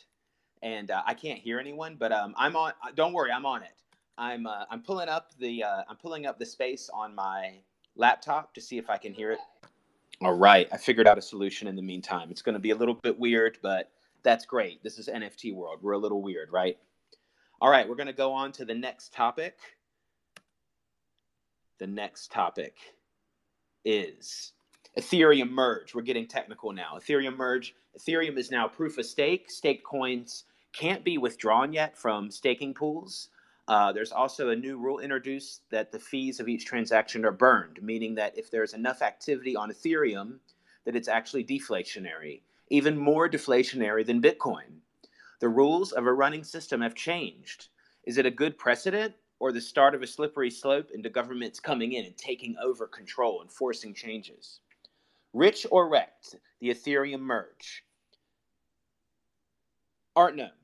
and 0.62 0.92
uh, 0.92 1.02
I 1.06 1.14
can't 1.14 1.40
hear 1.40 1.60
anyone. 1.60 1.96
But 2.00 2.12
um, 2.12 2.34
I'm 2.38 2.56
on. 2.56 2.74
Don't 2.96 3.14
worry, 3.14 3.32
I'm 3.32 3.46
on 3.46 3.64
it. 3.64 3.74
I'm 4.18 4.46
uh, 4.46 4.66
I'm 4.70 4.82
pulling 4.82 5.10
up 5.10 5.32
the 5.40 5.64
uh, 5.64 5.84
I'm 5.90 5.98
pulling 5.98 6.26
up 6.26 6.40
the 6.40 6.46
space 6.46 6.90
on 6.94 7.16
my 7.16 7.56
laptop 7.96 8.54
to 8.54 8.62
see 8.62 8.78
if 8.78 8.90
I 8.90 8.98
can 8.98 9.14
hear 9.14 9.32
it. 9.32 9.40
All 10.22 10.34
right, 10.34 10.68
I 10.72 10.78
figured 10.78 11.08
out 11.08 11.18
a 11.18 11.22
solution 11.22 11.68
in 11.68 11.76
the 11.76 11.82
meantime. 11.82 12.30
It's 12.30 12.42
going 12.42 12.54
to 12.54 12.60
be 12.60 12.70
a 12.72 12.76
little 12.76 12.94
bit 12.94 13.18
weird, 13.18 13.58
but 13.62 13.90
that's 14.24 14.46
great. 14.46 14.84
This 14.84 15.00
is 15.00 15.08
NFT 15.08 15.54
world. 15.54 15.80
We're 15.82 15.94
a 15.94 15.98
little 15.98 16.22
weird, 16.22 16.52
right? 16.52 16.78
All 17.60 17.70
right, 17.70 17.88
we're 17.88 17.96
going 17.96 18.08
to 18.08 18.14
go 18.14 18.32
on 18.32 18.52
to 18.54 18.66
the 18.66 18.74
next 18.74 19.14
topic. 19.14 19.58
The 21.80 21.88
next 21.88 22.32
topic 22.32 22.76
is 23.84 24.54
Ethereum 24.98 25.50
merge. 25.50 25.96
We're 25.96 26.02
getting 26.02 26.28
technical 26.28 26.72
now. 26.72 26.98
Ethereum 26.98 27.36
merge. 27.36 27.76
Ethereum 27.98 28.38
is 28.38 28.52
now 28.52 28.68
proof 28.68 28.98
of 28.98 29.06
stake. 29.06 29.50
Staked 29.50 29.84
coins 29.84 30.44
can't 30.74 31.04
be 31.04 31.18
withdrawn 31.18 31.74
yet 31.74 31.98
from 31.98 32.30
staking 32.30 32.74
pools. 32.74 33.30
Uh, 33.72 33.90
there's 33.94 34.12
also 34.12 34.50
a 34.50 34.56
new 34.56 34.76
rule 34.76 35.00
introduced 35.00 35.62
that 35.70 35.94
the 35.94 35.98
fees 35.98 36.42
of 36.42 36.50
each 36.50 36.66
transaction 36.66 37.24
are 37.24 37.32
burned, 37.32 37.82
meaning 37.82 38.14
that 38.14 38.38
if 38.38 38.52
there's 38.52 38.74
enough 38.74 39.02
activity 39.02 39.56
on 39.56 39.72
Ethereum, 39.72 40.40
that 40.84 40.98
it's 40.98 41.08
actually 41.08 41.46
deflationary, 41.46 42.42
even 42.70 42.98
more 42.98 43.30
deflationary 43.30 44.06
than 44.06 44.22
Bitcoin. 44.22 44.82
The 45.40 45.48
rules 45.48 45.94
of 45.94 46.06
a 46.06 46.12
running 46.12 46.44
system 46.44 46.82
have 46.82 46.96
changed. 46.96 47.70
Is 48.04 48.18
it 48.18 48.26
a 48.26 48.30
good 48.32 48.58
precedent 48.58 49.14
or 49.40 49.54
the 49.54 49.62
start 49.62 49.96
of 49.96 50.02
a 50.02 50.08
slippery 50.08 50.52
slope 50.52 50.90
into 50.94 51.10
governments 51.10 51.62
coming 51.62 51.94
in 51.94 52.04
and 52.04 52.18
taking 52.18 52.58
over 52.62 52.88
control 52.88 53.40
and 53.40 53.50
forcing 53.50 53.94
changes? 53.94 54.60
Rich 55.32 55.66
or 55.72 55.88
wrecked, 55.88 56.36
the 56.60 56.72
Ethereum 56.72 57.22
merge. 57.22 57.86
Art 60.18 60.36
Gnome. 60.36 60.61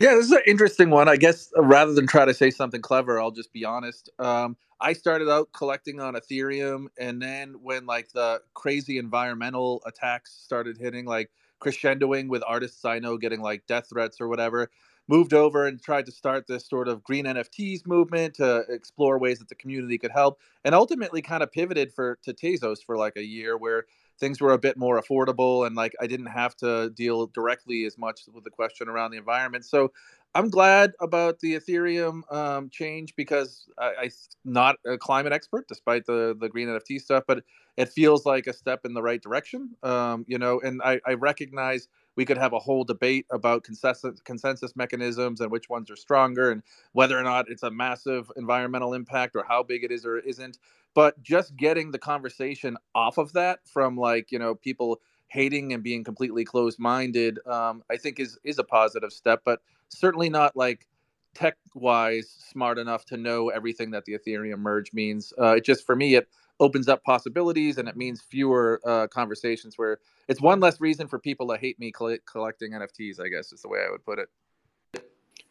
Yeah, 0.00 0.14
this 0.14 0.26
is 0.26 0.32
an 0.32 0.40
interesting 0.46 0.90
one. 0.90 1.08
I 1.08 1.16
guess 1.16 1.50
uh, 1.56 1.62
rather 1.62 1.92
than 1.92 2.06
try 2.06 2.24
to 2.24 2.34
say 2.34 2.50
something 2.50 2.80
clever, 2.80 3.20
I'll 3.20 3.30
just 3.30 3.52
be 3.52 3.64
honest. 3.64 4.08
Um, 4.18 4.56
I 4.80 4.94
started 4.94 5.28
out 5.30 5.50
collecting 5.52 6.00
on 6.00 6.14
Ethereum, 6.14 6.86
and 6.98 7.20
then 7.20 7.54
when 7.62 7.86
like 7.86 8.10
the 8.12 8.40
crazy 8.54 8.98
environmental 8.98 9.82
attacks 9.86 10.32
started 10.32 10.78
hitting, 10.78 11.04
like 11.04 11.30
crescendoing 11.62 12.28
with 12.28 12.42
artists 12.46 12.84
I 12.84 12.98
know 12.98 13.16
getting 13.18 13.40
like 13.40 13.66
death 13.66 13.88
threats 13.90 14.20
or 14.20 14.28
whatever, 14.28 14.70
moved 15.08 15.34
over 15.34 15.66
and 15.66 15.80
tried 15.80 16.06
to 16.06 16.12
start 16.12 16.46
this 16.46 16.66
sort 16.66 16.88
of 16.88 17.04
green 17.04 17.26
NFTs 17.26 17.86
movement 17.86 18.34
to 18.36 18.64
explore 18.70 19.18
ways 19.18 19.38
that 19.40 19.48
the 19.48 19.54
community 19.54 19.98
could 19.98 20.10
help, 20.12 20.40
and 20.64 20.74
ultimately 20.74 21.20
kind 21.20 21.42
of 21.42 21.52
pivoted 21.52 21.92
for 21.92 22.18
to 22.22 22.32
Tezos 22.32 22.78
for 22.84 22.96
like 22.96 23.16
a 23.16 23.24
year, 23.24 23.58
where 23.58 23.84
things 24.18 24.40
were 24.40 24.52
a 24.52 24.58
bit 24.58 24.76
more 24.76 25.00
affordable 25.00 25.66
and 25.66 25.74
like 25.74 25.94
I 26.00 26.06
didn't 26.06 26.26
have 26.26 26.56
to 26.58 26.90
deal 26.90 27.26
directly 27.26 27.84
as 27.84 27.98
much 27.98 28.22
with 28.32 28.44
the 28.44 28.50
question 28.50 28.88
around 28.88 29.10
the 29.10 29.18
environment. 29.18 29.64
So 29.64 29.92
I'm 30.34 30.48
glad 30.48 30.92
about 31.00 31.40
the 31.40 31.56
Ethereum 31.56 32.22
um, 32.32 32.70
change 32.70 33.14
because 33.16 33.66
I, 33.76 34.04
am 34.04 34.10
not 34.44 34.76
a 34.86 34.96
climate 34.96 35.32
expert, 35.32 35.68
despite 35.68 36.06
the 36.06 36.34
the 36.38 36.48
green 36.48 36.68
NFT 36.68 37.00
stuff, 37.00 37.24
but 37.26 37.44
it 37.76 37.90
feels 37.90 38.24
like 38.24 38.46
a 38.46 38.52
step 38.52 38.84
in 38.84 38.94
the 38.94 39.02
right 39.02 39.20
direction. 39.20 39.70
Um, 39.82 40.24
you 40.26 40.38
know, 40.38 40.60
and 40.60 40.80
I, 40.82 41.00
I 41.06 41.14
recognize 41.14 41.88
we 42.16 42.24
could 42.24 42.38
have 42.38 42.52
a 42.52 42.58
whole 42.58 42.84
debate 42.84 43.26
about 43.30 43.64
consensus 43.64 44.20
consensus 44.20 44.74
mechanisms 44.74 45.40
and 45.40 45.50
which 45.50 45.68
ones 45.68 45.90
are 45.90 45.96
stronger 45.96 46.50
and 46.50 46.62
whether 46.92 47.18
or 47.18 47.22
not 47.22 47.46
it's 47.48 47.62
a 47.62 47.70
massive 47.70 48.30
environmental 48.36 48.94
impact 48.94 49.36
or 49.36 49.44
how 49.46 49.62
big 49.62 49.84
it 49.84 49.90
is 49.90 50.06
or 50.06 50.18
isn't 50.18 50.58
but 50.94 51.20
just 51.22 51.56
getting 51.56 51.90
the 51.90 51.98
conversation 51.98 52.76
off 52.94 53.18
of 53.18 53.32
that 53.32 53.60
from 53.66 53.96
like 53.96 54.32
you 54.32 54.38
know 54.38 54.54
people 54.54 55.00
hating 55.28 55.72
and 55.72 55.82
being 55.82 56.04
completely 56.04 56.44
closed 56.44 56.78
minded 56.78 57.38
um, 57.46 57.82
i 57.90 57.96
think 57.96 58.20
is 58.20 58.38
is 58.44 58.58
a 58.58 58.64
positive 58.64 59.12
step 59.12 59.42
but 59.44 59.60
certainly 59.88 60.28
not 60.28 60.56
like 60.56 60.86
tech 61.34 61.56
wise 61.74 62.28
smart 62.50 62.78
enough 62.78 63.04
to 63.06 63.16
know 63.16 63.48
everything 63.48 63.90
that 63.90 64.04
the 64.04 64.16
ethereum 64.16 64.58
merge 64.58 64.92
means. 64.92 65.32
Uh, 65.40 65.56
it 65.56 65.64
just 65.64 65.86
for 65.86 65.96
me 65.96 66.14
it 66.14 66.28
opens 66.60 66.88
up 66.88 67.02
possibilities 67.02 67.78
and 67.78 67.88
it 67.88 67.96
means 67.96 68.20
fewer 68.20 68.80
uh, 68.86 69.06
conversations 69.08 69.78
where 69.78 69.98
it's 70.28 70.40
one 70.40 70.60
less 70.60 70.80
reason 70.80 71.08
for 71.08 71.18
people 71.18 71.48
to 71.48 71.56
hate 71.56 71.78
me 71.80 71.90
collecting 71.90 72.72
nfts 72.72 73.18
i 73.20 73.28
guess 73.28 73.52
is 73.52 73.62
the 73.62 73.68
way 73.68 73.80
i 73.86 73.90
would 73.90 74.04
put 74.04 74.18
it. 74.18 74.28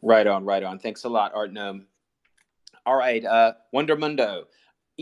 Right 0.01 0.25
on 0.25 0.45
right 0.45 0.63
on. 0.63 0.79
Thanks 0.79 1.03
a 1.03 1.09
lot 1.09 1.33
art 1.33 1.51
gnome 1.51 1.87
all 2.85 2.95
right 2.95 3.25
uh 3.25 3.53
wonder 3.71 3.95
mundo 3.95 4.45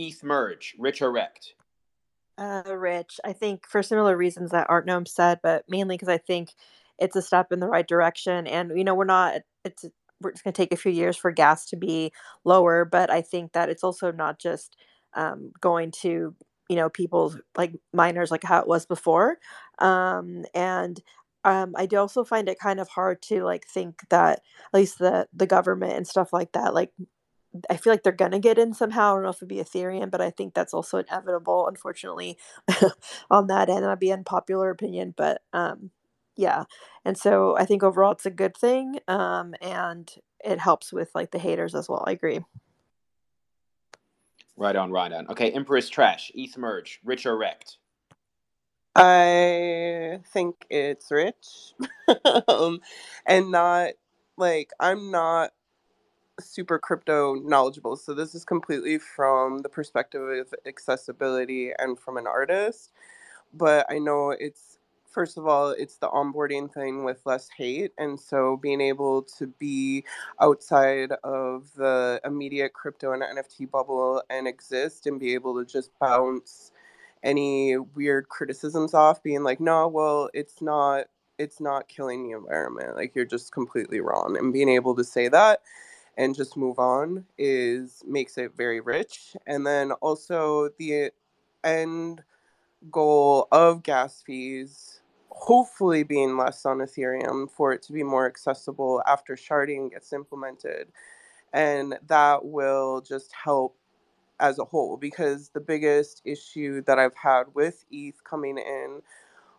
ETH 0.00 0.22
merge, 0.22 0.74
rich 0.78 1.02
or 1.02 1.12
wrecked? 1.12 1.54
Uh, 2.38 2.62
rich. 2.66 3.20
I 3.24 3.32
think 3.32 3.66
for 3.66 3.82
similar 3.82 4.16
reasons 4.16 4.50
that 4.50 4.70
Art 4.70 4.86
Gnome 4.86 5.06
said, 5.06 5.40
but 5.42 5.64
mainly 5.68 5.94
because 5.96 6.08
I 6.08 6.18
think 6.18 6.54
it's 6.98 7.16
a 7.16 7.22
step 7.22 7.52
in 7.52 7.60
the 7.60 7.68
right 7.68 7.86
direction. 7.86 8.46
And 8.46 8.76
you 8.76 8.84
know, 8.84 8.94
we're 8.94 9.04
not. 9.04 9.42
It's 9.64 9.84
we're 10.20 10.32
just 10.32 10.44
going 10.44 10.52
to 10.52 10.62
take 10.62 10.72
a 10.72 10.76
few 10.76 10.92
years 10.92 11.16
for 11.16 11.30
gas 11.30 11.66
to 11.66 11.76
be 11.76 12.12
lower, 12.44 12.84
but 12.84 13.10
I 13.10 13.22
think 13.22 13.52
that 13.52 13.68
it's 13.68 13.84
also 13.84 14.10
not 14.12 14.38
just 14.38 14.76
um, 15.14 15.52
going 15.60 15.90
to 16.02 16.34
you 16.68 16.76
know 16.76 16.88
people 16.88 17.34
like 17.56 17.74
miners 17.92 18.30
like 18.30 18.44
how 18.44 18.60
it 18.60 18.68
was 18.68 18.86
before. 18.86 19.38
Um, 19.78 20.44
and 20.54 21.00
um, 21.44 21.74
I 21.76 21.86
do 21.86 21.96
also 21.96 22.24
find 22.24 22.48
it 22.48 22.58
kind 22.58 22.80
of 22.80 22.88
hard 22.88 23.22
to 23.22 23.44
like 23.44 23.66
think 23.66 24.08
that 24.10 24.40
at 24.72 24.74
least 24.78 24.98
the 24.98 25.28
the 25.34 25.46
government 25.46 25.94
and 25.94 26.06
stuff 26.06 26.32
like 26.32 26.52
that 26.52 26.74
like 26.74 26.92
I 27.68 27.76
feel 27.76 27.92
like 27.92 28.02
they're 28.02 28.12
gonna 28.12 28.38
get 28.38 28.58
in 28.58 28.74
somehow. 28.74 29.12
I 29.12 29.14
don't 29.14 29.22
know 29.24 29.30
if 29.30 29.36
it'd 29.36 29.48
be 29.48 29.56
Ethereum, 29.56 30.10
but 30.10 30.20
I 30.20 30.30
think 30.30 30.54
that's 30.54 30.74
also 30.74 30.98
inevitable, 30.98 31.66
unfortunately, 31.66 32.38
on 33.30 33.48
that 33.48 33.68
end. 33.68 33.84
That'd 33.84 33.98
be 33.98 34.10
an 34.10 34.20
unpopular 34.20 34.70
opinion, 34.70 35.14
but 35.16 35.42
um, 35.52 35.90
yeah. 36.36 36.64
And 37.04 37.18
so 37.18 37.56
I 37.56 37.64
think 37.64 37.82
overall 37.82 38.12
it's 38.12 38.26
a 38.26 38.30
good 38.30 38.56
thing, 38.56 39.00
um, 39.08 39.54
and 39.60 40.10
it 40.44 40.58
helps 40.58 40.92
with 40.92 41.10
like 41.14 41.32
the 41.32 41.38
haters 41.38 41.74
as 41.74 41.88
well. 41.88 42.04
I 42.06 42.12
agree. 42.12 42.40
Right 44.56 44.76
on, 44.76 44.90
right 44.90 45.12
on. 45.12 45.26
Okay, 45.28 45.50
Empress 45.50 45.88
Trash, 45.88 46.30
ETH 46.34 46.56
merge, 46.56 47.00
rich 47.04 47.26
or 47.26 47.36
wrecked? 47.36 47.78
I 48.94 50.20
think 50.32 50.66
it's 50.68 51.10
rich, 51.10 51.72
um, 52.48 52.80
and 53.24 53.50
not 53.50 53.92
like 54.36 54.70
I'm 54.80 55.10
not 55.10 55.52
super 56.40 56.78
crypto 56.78 57.34
knowledgeable. 57.34 57.96
So 57.96 58.14
this 58.14 58.34
is 58.34 58.44
completely 58.44 58.98
from 58.98 59.58
the 59.58 59.68
perspective 59.68 60.22
of 60.22 60.54
accessibility 60.66 61.72
and 61.78 61.98
from 61.98 62.16
an 62.16 62.26
artist. 62.26 62.90
But 63.52 63.86
I 63.90 63.98
know 63.98 64.30
it's 64.30 64.78
first 65.10 65.36
of 65.36 65.46
all, 65.46 65.70
it's 65.70 65.96
the 65.96 66.08
onboarding 66.08 66.72
thing 66.72 67.04
with 67.04 67.20
less 67.26 67.48
hate. 67.56 67.92
And 67.98 68.18
so 68.18 68.56
being 68.56 68.80
able 68.80 69.22
to 69.38 69.48
be 69.48 70.04
outside 70.40 71.12
of 71.24 71.68
the 71.76 72.20
immediate 72.24 72.72
crypto 72.72 73.12
and 73.12 73.22
NFT 73.22 73.70
bubble 73.70 74.22
and 74.30 74.46
exist 74.46 75.06
and 75.06 75.20
be 75.20 75.34
able 75.34 75.58
to 75.58 75.70
just 75.70 75.90
bounce 75.98 76.72
any 77.22 77.76
weird 77.76 78.28
criticisms 78.28 78.94
off, 78.94 79.22
being 79.22 79.42
like, 79.42 79.60
no, 79.60 79.88
well, 79.88 80.30
it's 80.32 80.62
not. 80.62 81.06
It's 81.38 81.58
not 81.58 81.88
killing 81.88 82.22
the 82.22 82.36
environment. 82.36 82.96
Like 82.96 83.14
you're 83.14 83.24
just 83.24 83.50
completely 83.50 84.00
wrong. 84.00 84.36
And 84.38 84.52
being 84.52 84.68
able 84.68 84.94
to 84.96 85.02
say 85.02 85.26
that 85.28 85.62
and 86.16 86.34
just 86.34 86.56
move 86.56 86.78
on 86.78 87.24
is 87.38 88.02
makes 88.06 88.38
it 88.38 88.52
very 88.56 88.80
rich. 88.80 89.36
And 89.46 89.66
then 89.66 89.92
also 89.92 90.70
the 90.78 91.10
end 91.64 92.22
goal 92.90 93.48
of 93.52 93.82
gas 93.82 94.22
fees 94.22 95.00
hopefully 95.30 96.02
being 96.02 96.36
less 96.36 96.66
on 96.66 96.78
Ethereum 96.78 97.50
for 97.50 97.72
it 97.72 97.82
to 97.82 97.92
be 97.92 98.02
more 98.02 98.26
accessible 98.26 99.02
after 99.06 99.36
sharding 99.36 99.90
gets 99.90 100.12
implemented. 100.12 100.88
And 101.52 101.98
that 102.08 102.44
will 102.44 103.00
just 103.00 103.32
help 103.32 103.76
as 104.38 104.58
a 104.58 104.64
whole 104.64 104.96
because 104.96 105.50
the 105.50 105.60
biggest 105.60 106.22
issue 106.24 106.82
that 106.82 106.98
I've 106.98 107.16
had 107.16 107.44
with 107.54 107.84
ETH 107.90 108.22
coming 108.24 108.58
in 108.58 109.02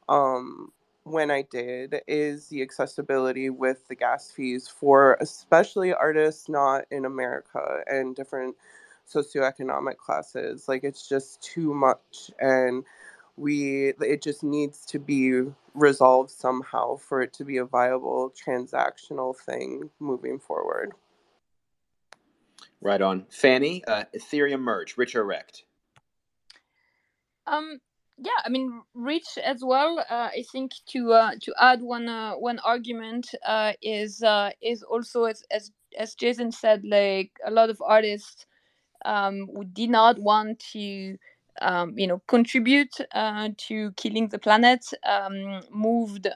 um, 0.09 0.71
when 1.03 1.31
I 1.31 1.43
did 1.43 2.01
is 2.07 2.47
the 2.47 2.61
accessibility 2.61 3.49
with 3.49 3.87
the 3.87 3.95
gas 3.95 4.31
fees 4.31 4.67
for 4.67 5.17
especially 5.19 5.93
artists 5.93 6.47
not 6.47 6.85
in 6.91 7.05
America 7.05 7.79
and 7.87 8.15
different 8.15 8.55
socioeconomic 9.11 9.97
classes. 9.97 10.67
Like 10.67 10.83
it's 10.83 11.07
just 11.07 11.41
too 11.41 11.73
much 11.73 12.31
and 12.39 12.83
we 13.37 13.93
it 13.99 14.21
just 14.21 14.43
needs 14.43 14.85
to 14.87 14.99
be 14.99 15.43
resolved 15.73 16.29
somehow 16.29 16.97
for 16.97 17.21
it 17.21 17.33
to 17.33 17.45
be 17.45 17.57
a 17.57 17.65
viable 17.65 18.31
transactional 18.31 19.35
thing 19.35 19.89
moving 19.99 20.37
forward. 20.37 20.93
Right 22.81 23.01
on. 23.01 23.25
Fanny, 23.29 23.83
uh, 23.85 24.05
Ethereum 24.15 24.61
merge, 24.61 24.97
rich 24.97 25.15
or 25.15 25.23
wrecked? 25.23 25.63
Um, 27.45 27.79
yeah, 28.23 28.39
I 28.45 28.49
mean, 28.49 28.81
rich 28.93 29.37
as 29.43 29.61
well. 29.63 29.99
Uh, 30.09 30.29
I 30.31 30.43
think 30.51 30.73
to 30.89 31.11
uh, 31.13 31.31
to 31.41 31.53
add 31.59 31.81
one 31.81 32.07
uh, 32.07 32.33
one 32.33 32.59
argument 32.59 33.33
uh, 33.45 33.73
is 33.81 34.21
uh, 34.21 34.51
is 34.61 34.83
also 34.83 35.23
as, 35.25 35.43
as 35.49 35.71
as 35.97 36.13
Jason 36.13 36.51
said, 36.51 36.83
like 36.85 37.31
a 37.43 37.49
lot 37.49 37.71
of 37.71 37.81
artists 37.81 38.45
um, 39.05 39.47
who 39.53 39.65
did 39.65 39.89
not 39.89 40.19
want 40.19 40.59
to 40.73 41.17
um, 41.61 41.97
you 41.97 42.05
know 42.07 42.21
contribute 42.27 42.95
uh, 43.13 43.49
to 43.57 43.91
killing 43.93 44.27
the 44.29 44.39
planet 44.39 44.85
um, 45.03 45.61
moved 45.71 46.27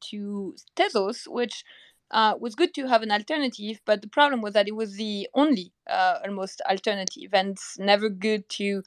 to 0.00 0.54
Tezos, 0.76 1.26
which 1.26 1.64
was 2.12 2.54
good 2.54 2.72
to 2.74 2.86
have 2.86 3.02
an 3.02 3.10
alternative. 3.10 3.80
But 3.84 4.02
the 4.02 4.08
problem 4.08 4.42
was 4.42 4.54
that 4.54 4.68
it 4.68 4.76
was 4.76 4.94
the 4.94 5.28
only 5.34 5.72
almost 5.88 6.62
alternative, 6.70 7.34
and 7.34 7.50
it's 7.50 7.78
never 7.80 8.08
good 8.08 8.48
to 8.50 8.84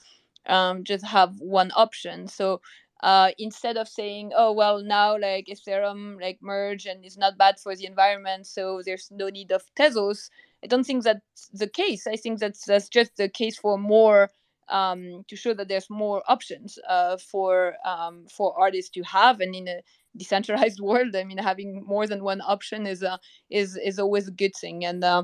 um, 0.47 0.83
just 0.83 1.05
have 1.05 1.39
one 1.39 1.71
option. 1.75 2.27
So 2.27 2.61
uh, 3.01 3.31
instead 3.37 3.77
of 3.77 3.87
saying, 3.87 4.31
oh 4.35 4.53
well, 4.53 4.81
now 4.81 5.17
like 5.17 5.47
Ethereum 5.47 6.21
like 6.21 6.39
merge 6.41 6.85
and 6.85 7.03
it's 7.03 7.17
not 7.17 7.37
bad 7.37 7.59
for 7.59 7.75
the 7.75 7.85
environment, 7.85 8.47
so 8.47 8.81
there's 8.85 9.09
no 9.11 9.27
need 9.29 9.51
of 9.51 9.63
Tezos. 9.77 10.29
I 10.63 10.67
don't 10.67 10.85
think 10.85 11.03
that's 11.03 11.49
the 11.53 11.67
case. 11.67 12.07
I 12.07 12.15
think 12.15 12.39
that's 12.39 12.65
that's 12.65 12.87
just 12.87 13.17
the 13.17 13.27
case 13.27 13.57
for 13.57 13.77
more 13.77 14.29
um, 14.69 15.25
to 15.27 15.35
show 15.35 15.53
that 15.53 15.67
there's 15.67 15.89
more 15.89 16.23
options 16.27 16.79
uh, 16.87 17.17
for 17.17 17.75
um, 17.85 18.25
for 18.29 18.57
artists 18.57 18.91
to 18.91 19.03
have, 19.03 19.41
and 19.41 19.53
in 19.53 19.67
a 19.67 19.81
decentralized 20.15 20.79
world, 20.81 21.15
I 21.15 21.25
mean, 21.25 21.37
having 21.37 21.83
more 21.85 22.07
than 22.07 22.23
one 22.23 22.41
option 22.41 22.87
is 22.87 23.03
a 23.03 23.19
is 23.49 23.75
is 23.75 23.99
always 23.99 24.27
a 24.27 24.31
good 24.31 24.55
thing. 24.55 24.85
And 24.85 25.03
uh, 25.03 25.23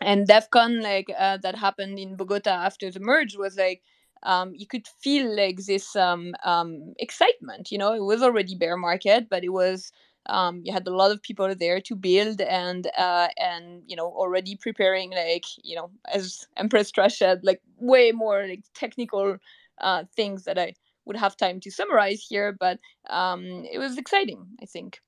and 0.00 0.28
DevCon 0.28 0.82
like 0.82 1.10
uh, 1.18 1.38
that 1.38 1.56
happened 1.56 1.98
in 1.98 2.16
Bogota 2.16 2.50
after 2.50 2.90
the 2.90 3.00
merge 3.00 3.36
was 3.36 3.56
like 3.56 3.82
um, 4.22 4.52
you 4.54 4.66
could 4.66 4.86
feel 4.86 5.34
like 5.34 5.64
this 5.64 5.96
um, 5.96 6.34
um, 6.44 6.94
excitement. 6.98 7.70
You 7.70 7.78
know, 7.78 7.92
it 7.94 8.02
was 8.02 8.22
already 8.22 8.54
bear 8.54 8.76
market, 8.76 9.28
but 9.28 9.44
it 9.44 9.50
was 9.50 9.92
um, 10.26 10.60
you 10.64 10.72
had 10.72 10.86
a 10.86 10.94
lot 10.94 11.10
of 11.10 11.22
people 11.22 11.54
there 11.54 11.80
to 11.80 11.96
build 11.96 12.40
and 12.40 12.86
uh, 12.98 13.28
and 13.38 13.82
you 13.86 13.96
know 13.96 14.06
already 14.06 14.56
preparing 14.56 15.10
like 15.10 15.44
you 15.62 15.76
know 15.76 15.90
as 16.12 16.46
Empress 16.56 16.90
Trash 16.90 17.18
said 17.18 17.40
like 17.42 17.60
way 17.78 18.12
more 18.12 18.46
like 18.46 18.64
technical 18.74 19.36
uh, 19.80 20.04
things 20.14 20.44
that 20.44 20.58
I 20.58 20.74
would 21.06 21.16
have 21.16 21.36
time 21.36 21.60
to 21.60 21.70
summarize 21.70 22.24
here, 22.28 22.52
but 22.58 22.78
um, 23.08 23.64
it 23.70 23.78
was 23.78 23.98
exciting. 23.98 24.46
I 24.62 24.66
think. 24.66 25.00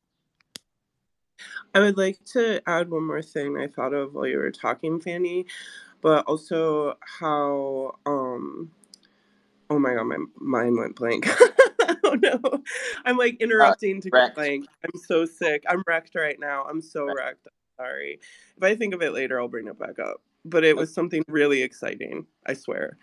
I 1.75 1.81
would 1.81 1.97
like 1.97 2.25
to 2.33 2.61
add 2.67 2.91
one 2.91 3.07
more 3.07 3.23
thing 3.23 3.57
I 3.59 3.67
thought 3.67 3.95
of 3.95 4.15
while 4.15 4.27
you 4.27 4.39
were 4.39 4.51
talking, 4.51 5.01
Fanny, 5.01 5.47
but 6.01 6.25
also 6.27 6.97
how 7.21 7.97
um 8.07 8.71
oh 9.73 9.79
my 9.79 9.95
god, 9.95 10.05
my 10.05 10.19
mind 10.39 10.77
went 10.77 10.97
blank. 10.97 11.27
oh 12.05 12.17
no. 12.21 12.39
I'm 13.05 13.17
like 13.17 13.35
uh, 13.35 13.45
interrupting 13.45 13.99
uh, 13.99 14.01
to 14.03 14.11
go 14.11 14.29
blank. 14.35 14.67
I'm 14.85 15.01
so 15.01 15.25
sick. 15.25 15.65
I'm 15.69 15.83
wrecked 15.87 16.15
right 16.15 16.39
now. 16.39 16.65
I'm 16.69 16.83
so 16.83 17.07
wrecked. 17.07 17.19
wrecked. 17.19 17.49
sorry. 17.79 18.21
If 18.57 18.63
I 18.63 18.77
think 18.77 18.95
of 18.95 19.03
it 19.03 19.13
later, 19.13 19.41
I'll 19.41 19.49
bring 19.49 19.69
it 19.69 19.79
back 19.79 19.99
up. 19.99 20.21
But 20.45 20.65
it 20.65 20.77
was 20.77 20.93
something 20.93 21.25
really 21.29 21.63
exciting. 21.63 22.27
I 22.47 22.53
swear. 22.55 22.99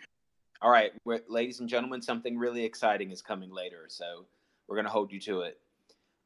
All 0.62 0.70
right, 0.70 0.92
ladies 1.06 1.62
and 1.62 1.70
gentlemen, 1.70 2.02
something 2.02 2.38
really 2.38 2.66
exciting 2.66 3.12
is 3.12 3.22
coming 3.22 3.50
later, 3.50 3.86
so 3.88 4.26
we're 4.68 4.76
gonna 4.76 4.90
hold 4.90 5.12
you 5.12 5.20
to 5.22 5.42
it. 5.42 5.58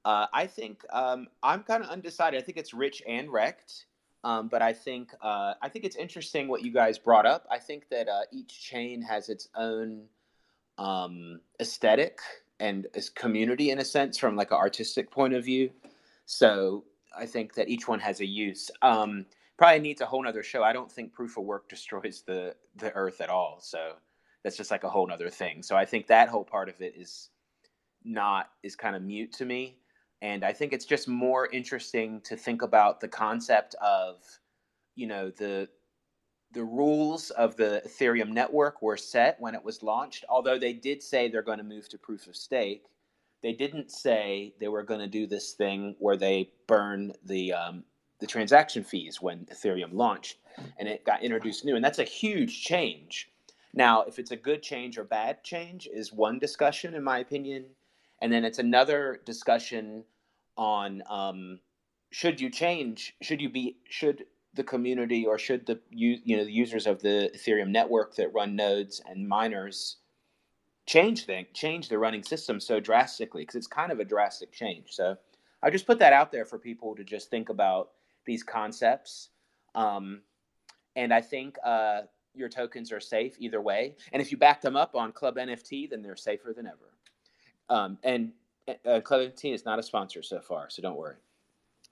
Uh, 0.04 0.26
I 0.34 0.48
think 0.48 0.84
um, 0.92 1.28
I'm 1.44 1.62
kind 1.62 1.84
of 1.84 1.90
undecided. 1.90 2.42
I 2.42 2.44
think 2.44 2.58
it's 2.58 2.74
rich 2.74 3.04
and 3.08 3.32
wrecked, 3.32 3.86
um, 4.24 4.48
but 4.48 4.64
I 4.64 4.74
think 4.74 5.14
uh, 5.22 5.54
I 5.62 5.70
think 5.70 5.86
it's 5.86 5.96
interesting 5.96 6.48
what 6.48 6.64
you 6.64 6.72
guys 6.72 6.98
brought 6.98 7.28
up. 7.28 7.46
I 7.52 7.60
think 7.60 7.90
that 7.90 8.10
uh, 8.10 8.22
each 8.32 8.60
chain 8.60 9.04
has 9.04 9.30
its 9.30 9.50
own 9.56 10.06
um, 10.78 11.40
aesthetic 11.60 12.20
and 12.60 12.88
as 12.96 13.10
community 13.10 13.72
in 13.72 13.80
a 13.80 13.86
sense 13.86 14.18
from 14.18 14.36
like 14.36 14.52
an 14.52 14.58
artistic 14.58 15.12
point 15.12 15.34
of 15.34 15.44
view. 15.44 15.70
So 16.26 16.86
I 17.18 17.26
think 17.26 17.54
that 17.56 17.70
each 17.70 17.88
one 17.88 18.00
has 18.00 18.20
a 18.22 18.26
use. 18.26 18.72
Um, 18.82 19.26
probably 19.58 19.80
needs 19.80 20.02
a 20.02 20.06
whole 20.06 20.24
nother 20.24 20.44
show. 20.44 20.64
I 20.64 20.74
don't 20.74 20.92
think 20.92 21.14
proof 21.14 21.38
of 21.38 21.44
work 21.44 21.70
destroys 21.76 22.24
the 22.26 22.56
the 22.76 22.92
earth 22.94 23.22
at 23.22 23.30
all. 23.30 23.60
So 23.62 23.94
that's 24.44 24.58
just 24.58 24.72
like 24.72 24.84
a 24.84 24.90
whole 24.90 25.08
nother 25.08 25.30
thing. 25.30 25.64
So 25.64 25.76
I 25.76 25.86
think 25.86 26.08
that 26.08 26.30
whole 26.30 26.44
part 26.44 26.70
of 26.70 26.82
it 26.82 26.96
is 26.98 27.30
not 28.04 28.50
is 28.62 28.76
kind 28.76 28.96
of 28.96 29.02
mute 29.02 29.32
to 29.34 29.46
me. 29.46 29.78
And 30.22 30.46
I 30.46 30.54
think 30.54 30.72
it's 30.72 30.86
just 30.86 31.08
more 31.08 31.48
interesting 31.48 32.22
to 32.22 32.38
think 32.38 32.62
about 32.62 33.02
the 33.02 33.10
concept 33.10 33.76
of, 33.82 34.24
you 34.96 35.06
know, 35.06 35.32
the 35.32 35.68
the 36.54 36.64
rules 36.64 37.32
of 37.32 37.56
the 37.56 37.82
Ethereum 37.86 38.30
network 38.30 38.82
were 38.82 38.98
set 38.98 39.40
when 39.40 39.56
it 39.56 39.64
was 39.64 39.84
launched, 39.84 40.24
although 40.30 40.58
they 40.58 40.74
did 40.74 41.02
say 41.02 41.28
they're 41.28 41.42
going 41.42 41.58
to 41.58 41.64
move 41.64 41.90
to 41.90 41.98
proof 41.98 42.28
of 42.28 42.36
stake. 42.36 42.86
They 43.42 43.54
didn't 43.54 43.92
say 43.92 44.54
they 44.60 44.68
were 44.68 44.84
going 44.84 45.00
to 45.02 45.08
do 45.08 45.28
this 45.28 45.54
thing 45.54 45.96
where 46.00 46.16
they 46.16 46.52
burn 46.68 47.12
the 47.26 47.54
um, 47.54 47.84
the 48.20 48.28
transaction 48.28 48.84
fees 48.84 49.22
when 49.22 49.46
Ethereum 49.52 49.94
launched, 49.94 50.38
and 50.80 50.88
it 50.88 51.04
got 51.04 51.24
introduced 51.24 51.66
new, 51.66 51.76
and 51.76 51.84
that's 51.84 52.00
a 52.00 52.06
huge 52.06 52.64
change. 52.64 53.30
Now, 53.74 54.04
if 54.04 54.20
it's 54.20 54.32
a 54.32 54.38
good 54.38 54.62
change 54.62 54.98
or 54.98 55.04
bad 55.04 55.44
change 55.44 55.90
is 55.92 56.14
one 56.14 56.40
discussion, 56.40 56.94
in 56.94 57.04
my 57.04 57.20
opinion, 57.20 57.66
and 58.22 58.32
then 58.32 58.46
it's 58.46 58.60
another 58.60 59.20
discussion 59.26 60.04
on 60.56 61.02
um, 61.10 61.60
should 62.12 62.40
you 62.40 62.50
change? 62.50 63.16
Should 63.22 63.42
you 63.42 63.50
be 63.50 63.78
should 63.90 64.26
the 64.56 64.64
community 64.64 65.26
or 65.26 65.38
should 65.38 65.66
the 65.66 65.80
you 65.90 66.38
know 66.38 66.44
the 66.44 66.52
users 66.52 66.86
of 66.86 67.02
the 67.02 67.32
Ethereum 67.36 67.70
network 67.70 68.16
that 68.16 68.34
run 68.34 68.56
nodes 68.56 69.02
and 69.08 69.28
miners 69.28 69.98
change 70.86 71.26
thing 71.26 71.46
change 71.54 71.90
the 71.90 71.98
running 71.98 72.24
system 72.24 72.60
so 72.60 72.80
drastically 72.80 73.44
because 73.44 73.56
it's 73.56 73.68
kind 73.68 73.92
of 73.92 74.00
a 74.00 74.06
drastic 74.06 74.52
change. 74.52 74.88
So 74.90 75.18
I 75.62 75.70
just 75.70 75.88
put 75.88 76.00
that 76.00 76.14
out 76.14 76.32
there 76.32 76.46
for 76.46 76.60
people 76.60 76.96
to 76.96 77.04
just 77.04 77.30
think 77.30 77.50
about 77.50 77.92
these 78.26 78.44
concepts. 78.44 79.30
Um, 79.76 80.22
and 80.96 81.14
I 81.14 81.22
think 81.22 81.58
uh, 81.64 82.02
your 82.36 82.50
tokens 82.50 82.92
are 82.92 83.00
safe 83.00 83.36
either 83.40 83.62
way. 83.62 83.96
And 84.12 84.22
if 84.22 84.32
you 84.32 84.38
back 84.38 84.62
them 84.62 84.76
up 84.76 84.96
on 84.96 85.12
Club 85.12 85.38
NFT, 85.38 85.90
then 85.90 86.02
they're 86.02 86.16
safer 86.16 86.54
than 86.54 86.68
ever. 86.68 86.94
Um, 87.70 87.98
and 88.04 88.32
uh, 88.86 89.00
Club 89.02 89.22
NFT 89.22 89.54
is 89.54 89.66
not 89.66 89.80
a 89.80 89.84
sponsor 89.84 90.22
so 90.22 90.42
far, 90.42 90.70
so 90.70 90.82
don't 90.82 90.98
worry. 90.98 91.16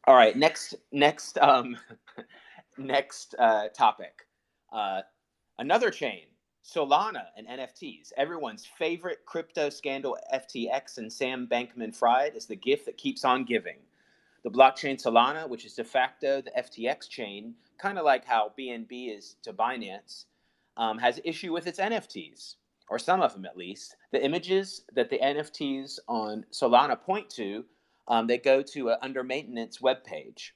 All 0.07 0.15
right, 0.15 0.35
next 0.35 0.75
next 0.91 1.37
um, 1.37 1.77
next 2.77 3.35
uh, 3.39 3.67
topic. 3.69 4.27
Uh, 4.71 5.01
another 5.57 5.91
chain, 5.91 6.25
Solana 6.63 7.25
and 7.35 7.47
NFTs. 7.47 8.11
Everyone's 8.17 8.65
favorite 8.65 9.25
crypto 9.25 9.69
scandal, 9.69 10.17
FTX 10.33 10.97
and 10.97 11.11
Sam 11.11 11.47
Bankman 11.47 11.95
Fried, 11.95 12.35
is 12.35 12.45
the 12.45 12.55
gift 12.55 12.85
that 12.85 12.97
keeps 12.97 13.25
on 13.25 13.45
giving. 13.45 13.77
The 14.43 14.51
blockchain 14.51 15.01
Solana, 15.01 15.47
which 15.47 15.65
is 15.65 15.73
de 15.73 15.83
facto 15.83 16.41
the 16.41 16.51
FTX 16.51 17.09
chain, 17.09 17.55
kind 17.77 17.97
of 17.97 18.05
like 18.05 18.25
how 18.25 18.51
BNB 18.57 19.15
is 19.15 19.35
to 19.43 19.53
Binance, 19.53 20.25
um, 20.77 20.97
has 20.97 21.19
issue 21.23 21.51
with 21.51 21.67
its 21.67 21.79
NFTs. 21.79 22.55
or 22.89 22.99
some 22.99 23.21
of 23.21 23.31
them 23.33 23.45
at 23.45 23.55
least, 23.55 23.95
the 24.11 24.21
images 24.21 24.83
that 24.93 25.09
the 25.09 25.17
NFTs 25.19 25.97
on 26.09 26.45
Solana 26.51 26.99
point 26.99 27.29
to, 27.29 27.63
um, 28.09 28.27
they 28.27 28.37
go 28.37 28.61
to 28.61 28.89
an 28.89 28.97
under 29.01 29.23
maintenance 29.23 29.77
webpage. 29.77 30.51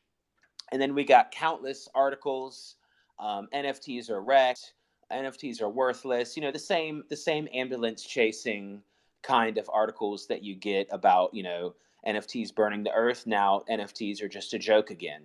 And 0.72 0.82
then 0.82 0.96
we 0.96 1.04
got 1.04 1.32
countless 1.32 1.88
articles. 1.94 2.76
Um, 3.20 3.48
NFTs 3.54 4.10
are 4.10 4.22
wrecked. 4.22 4.74
NFTs 5.12 5.62
are 5.62 5.70
worthless. 5.70 6.36
You 6.36 6.44
know 6.44 6.52
the 6.52 6.60
same 6.60 7.04
the 7.10 7.16
same 7.16 7.48
ambulance 7.54 8.04
chasing 8.04 8.82
kind 9.22 9.58
of 9.58 9.70
articles 9.72 10.28
that 10.28 10.44
you 10.44 10.56
get 10.56 10.88
about 10.92 11.34
you 11.34 11.44
know 11.44 11.76
NFTs 12.08 12.54
burning 12.54 12.84
the 12.84 12.92
earth. 12.92 13.26
Now 13.28 13.64
NFTs 13.70 14.22
are 14.22 14.28
just 14.28 14.54
a 14.54 14.60
joke 14.60 14.90
again. 14.90 15.22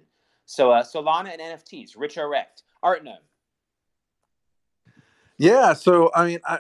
So 0.47 0.73
uh, 0.73 0.83
Solana 0.83 1.33
and 1.33 1.41
NFTs, 1.41 1.93
rich 1.97 2.19
or 2.19 2.29
wrecked. 2.29 2.65
Art 2.83 3.05
Gnome. 3.05 3.19
Yeah, 5.39 5.73
so 5.73 6.11
I 6.15 6.27
mean, 6.27 6.41
I 6.45 6.59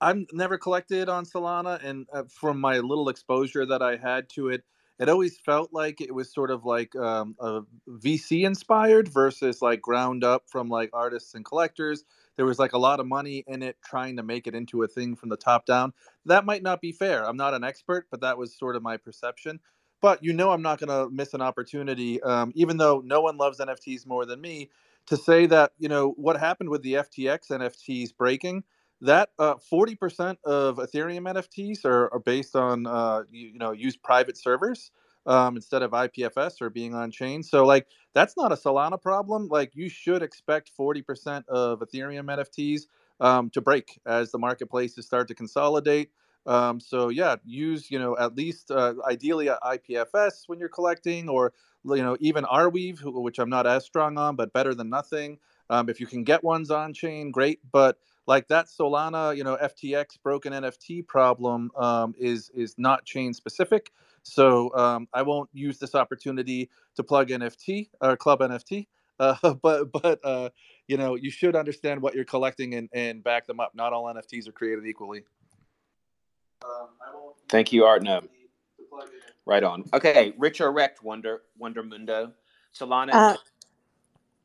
I've 0.00 0.26
never 0.32 0.58
collected 0.58 1.08
on 1.08 1.24
Solana, 1.24 1.82
and 1.84 2.06
uh, 2.12 2.24
from 2.28 2.60
my 2.60 2.78
little 2.78 3.08
exposure 3.08 3.66
that 3.66 3.82
I 3.82 3.96
had 3.96 4.28
to 4.30 4.48
it, 4.48 4.64
it 4.98 5.08
always 5.08 5.38
felt 5.38 5.72
like 5.72 6.00
it 6.00 6.14
was 6.14 6.32
sort 6.32 6.50
of 6.50 6.64
like 6.64 6.94
um, 6.96 7.36
a 7.40 7.62
VC 7.88 8.44
inspired 8.44 9.08
versus 9.08 9.62
like 9.62 9.80
ground 9.82 10.24
up 10.24 10.44
from 10.48 10.68
like 10.68 10.90
artists 10.92 11.34
and 11.34 11.44
collectors. 11.44 12.04
There 12.36 12.46
was 12.46 12.58
like 12.58 12.72
a 12.72 12.78
lot 12.78 13.00
of 13.00 13.06
money 13.06 13.44
in 13.46 13.62
it 13.62 13.76
trying 13.84 14.16
to 14.16 14.22
make 14.22 14.46
it 14.46 14.54
into 14.54 14.82
a 14.82 14.88
thing 14.88 15.16
from 15.16 15.28
the 15.28 15.36
top 15.36 15.66
down. 15.66 15.92
That 16.26 16.44
might 16.44 16.62
not 16.62 16.80
be 16.80 16.92
fair. 16.92 17.24
I'm 17.28 17.36
not 17.36 17.54
an 17.54 17.64
expert, 17.64 18.06
but 18.10 18.20
that 18.22 18.38
was 18.38 18.56
sort 18.56 18.76
of 18.76 18.82
my 18.82 18.96
perception. 18.96 19.60
But 20.00 20.22
you 20.22 20.32
know, 20.32 20.50
I'm 20.50 20.62
not 20.62 20.78
going 20.80 20.90
to 20.90 21.12
miss 21.14 21.34
an 21.34 21.42
opportunity, 21.42 22.22
um, 22.22 22.52
even 22.54 22.76
though 22.76 23.02
no 23.04 23.20
one 23.20 23.36
loves 23.36 23.58
NFTs 23.58 24.06
more 24.06 24.26
than 24.26 24.40
me, 24.40 24.70
to 25.06 25.16
say 25.16 25.46
that 25.46 25.72
you 25.78 25.88
know 25.88 26.10
what 26.16 26.38
happened 26.38 26.70
with 26.70 26.82
the 26.82 26.94
FTX 26.94 27.50
NFTs 27.50 28.16
breaking 28.16 28.62
that 29.00 29.30
uh, 29.38 29.54
40% 29.70 30.36
of 30.44 30.76
ethereum 30.76 31.22
nfts 31.32 31.84
are, 31.84 32.12
are 32.12 32.18
based 32.18 32.56
on 32.56 32.86
uh, 32.86 33.22
you, 33.30 33.48
you, 33.48 33.58
know 33.58 33.72
use 33.72 33.96
private 33.96 34.36
servers 34.36 34.90
um, 35.26 35.56
instead 35.56 35.82
of 35.82 35.92
ipfs 35.92 36.60
or 36.60 36.70
being 36.70 36.94
on 36.94 37.10
chain. 37.10 37.42
So 37.42 37.64
like 37.64 37.86
that's 38.14 38.36
not 38.36 38.52
a 38.52 38.56
solana 38.56 39.00
problem. 39.00 39.48
Like 39.48 39.72
you 39.74 39.88
should 39.88 40.22
expect 40.22 40.70
40% 40.76 41.46
of 41.48 41.80
ethereum 41.80 42.24
nfts 42.24 42.82
um, 43.20 43.50
to 43.50 43.60
break 43.60 44.00
as 44.06 44.32
the 44.32 44.38
marketplaces 44.38 45.06
start 45.06 45.28
to 45.28 45.34
consolidate. 45.34 46.10
Um, 46.46 46.80
so 46.80 47.08
yeah 47.10 47.36
use 47.44 47.90
you 47.90 47.98
know 47.98 48.16
at 48.16 48.34
least 48.34 48.70
uh, 48.70 48.94
ideally 49.06 49.46
ipfs 49.46 50.44
when 50.46 50.58
you're 50.58 50.70
collecting 50.70 51.28
or 51.28 51.52
you 51.84 52.02
know 52.02 52.16
even 52.20 52.44
arweave 52.44 53.00
which 53.04 53.38
i'm 53.38 53.50
not 53.50 53.66
as 53.66 53.84
strong 53.84 54.16
on 54.16 54.34
but 54.34 54.52
better 54.52 54.74
than 54.74 54.88
nothing. 54.88 55.38
Um, 55.68 55.90
if 55.90 56.00
you 56.00 56.06
can 56.06 56.24
get 56.24 56.42
ones 56.42 56.70
on 56.70 56.94
chain 56.94 57.30
great 57.30 57.60
but 57.70 57.98
like 58.28 58.46
that 58.48 58.66
Solana, 58.66 59.34
you 59.34 59.42
know, 59.42 59.56
FTX 59.56 60.22
broken 60.22 60.52
NFT 60.52 61.04
problem 61.08 61.70
um, 61.76 62.14
is 62.18 62.50
is 62.54 62.74
not 62.78 63.04
chain 63.04 63.32
specific. 63.32 63.90
So 64.22 64.72
um, 64.76 65.08
I 65.14 65.22
won't 65.22 65.48
use 65.54 65.78
this 65.78 65.94
opportunity 65.94 66.68
to 66.96 67.02
plug 67.02 67.30
NFT 67.30 67.88
or 68.00 68.16
Club 68.16 68.40
NFT. 68.40 68.86
Uh, 69.20 69.52
but 69.60 69.90
but 69.90 70.20
uh, 70.24 70.48
you 70.86 70.96
know, 70.96 71.16
you 71.16 71.28
should 71.28 71.56
understand 71.56 72.00
what 72.00 72.14
you're 72.14 72.24
collecting 72.24 72.74
and, 72.74 72.88
and 72.92 73.24
back 73.24 73.48
them 73.48 73.58
up. 73.58 73.74
Not 73.74 73.92
all 73.92 74.04
NFTs 74.04 74.46
are 74.46 74.52
created 74.52 74.86
equally. 74.86 75.24
Um, 76.64 76.86
Thank 77.48 77.72
you, 77.72 77.84
Art. 77.84 78.04
No. 78.04 78.22
Right 79.44 79.64
on. 79.64 79.82
Okay, 79.92 80.34
rich 80.38 80.60
or 80.60 80.70
wrecked, 80.70 81.02
Wonder 81.02 81.42
Wonder 81.58 81.82
Mundo, 81.82 82.30
Solana. 82.72 83.12
Uh, 83.12 83.36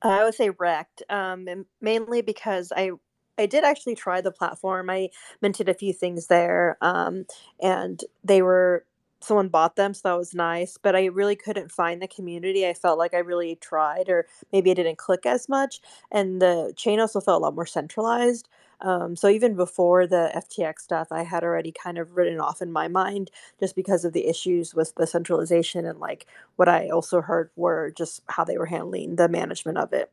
I 0.01 0.23
would 0.23 0.33
say 0.33 0.49
wrecked, 0.49 1.03
um, 1.07 1.47
mainly 1.79 2.23
because 2.23 2.73
I 2.75 2.93
I 3.37 3.45
did 3.45 3.63
actually 3.63 3.95
try 3.95 4.21
the 4.21 4.31
platform. 4.31 4.89
I 4.89 5.09
minted 5.41 5.69
a 5.69 5.73
few 5.73 5.93
things 5.93 6.27
there, 6.27 6.77
um, 6.81 7.25
and 7.61 8.03
they 8.23 8.41
were 8.41 8.85
someone 9.21 9.47
bought 9.47 9.77
them, 9.77 9.93
so 9.93 10.01
that 10.03 10.17
was 10.17 10.33
nice. 10.35 10.77
But 10.77 10.95
I 10.95 11.05
really 11.05 11.35
couldn't 11.35 11.71
find 11.71 12.01
the 12.01 12.07
community. 12.07 12.67
I 12.67 12.73
felt 12.73 12.99
like 12.99 13.13
I 13.13 13.19
really 13.19 13.55
tried, 13.55 14.09
or 14.09 14.27
maybe 14.51 14.69
I 14.71 14.73
didn't 14.73 14.97
click 14.97 15.25
as 15.25 15.47
much. 15.49 15.79
And 16.11 16.41
the 16.41 16.73
chain 16.75 16.99
also 16.99 17.21
felt 17.21 17.41
a 17.41 17.45
lot 17.45 17.55
more 17.55 17.65
centralized. 17.65 18.49
Um, 18.81 19.15
so 19.15 19.29
even 19.29 19.55
before 19.55 20.05
the 20.07 20.29
FTX 20.35 20.83
stuff, 20.83 21.07
I 21.11 21.23
had 21.23 21.43
already 21.43 21.71
kind 21.71 21.97
of 21.97 22.17
written 22.17 22.39
off 22.39 22.61
in 22.61 22.71
my 22.71 22.87
mind 22.89 23.31
just 23.59 23.75
because 23.75 24.03
of 24.03 24.11
the 24.13 24.27
issues 24.27 24.75
with 24.75 24.93
the 24.95 25.07
centralization 25.07 25.85
and 25.85 25.99
like 25.99 26.25
what 26.57 26.67
I 26.67 26.89
also 26.89 27.21
heard 27.21 27.49
were 27.55 27.91
just 27.95 28.21
how 28.27 28.43
they 28.43 28.57
were 28.57 28.65
handling 28.65 29.15
the 29.15 29.29
management 29.29 29.77
of 29.77 29.93
it. 29.93 30.11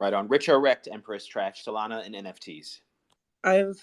Right 0.00 0.12
on. 0.12 0.28
Rich 0.28 0.48
or 0.48 0.60
wrecked 0.60 0.88
Empress 0.90 1.26
Trash, 1.26 1.64
Solana, 1.64 2.04
and 2.04 2.14
NFTs. 2.14 2.80
I've 3.42 3.80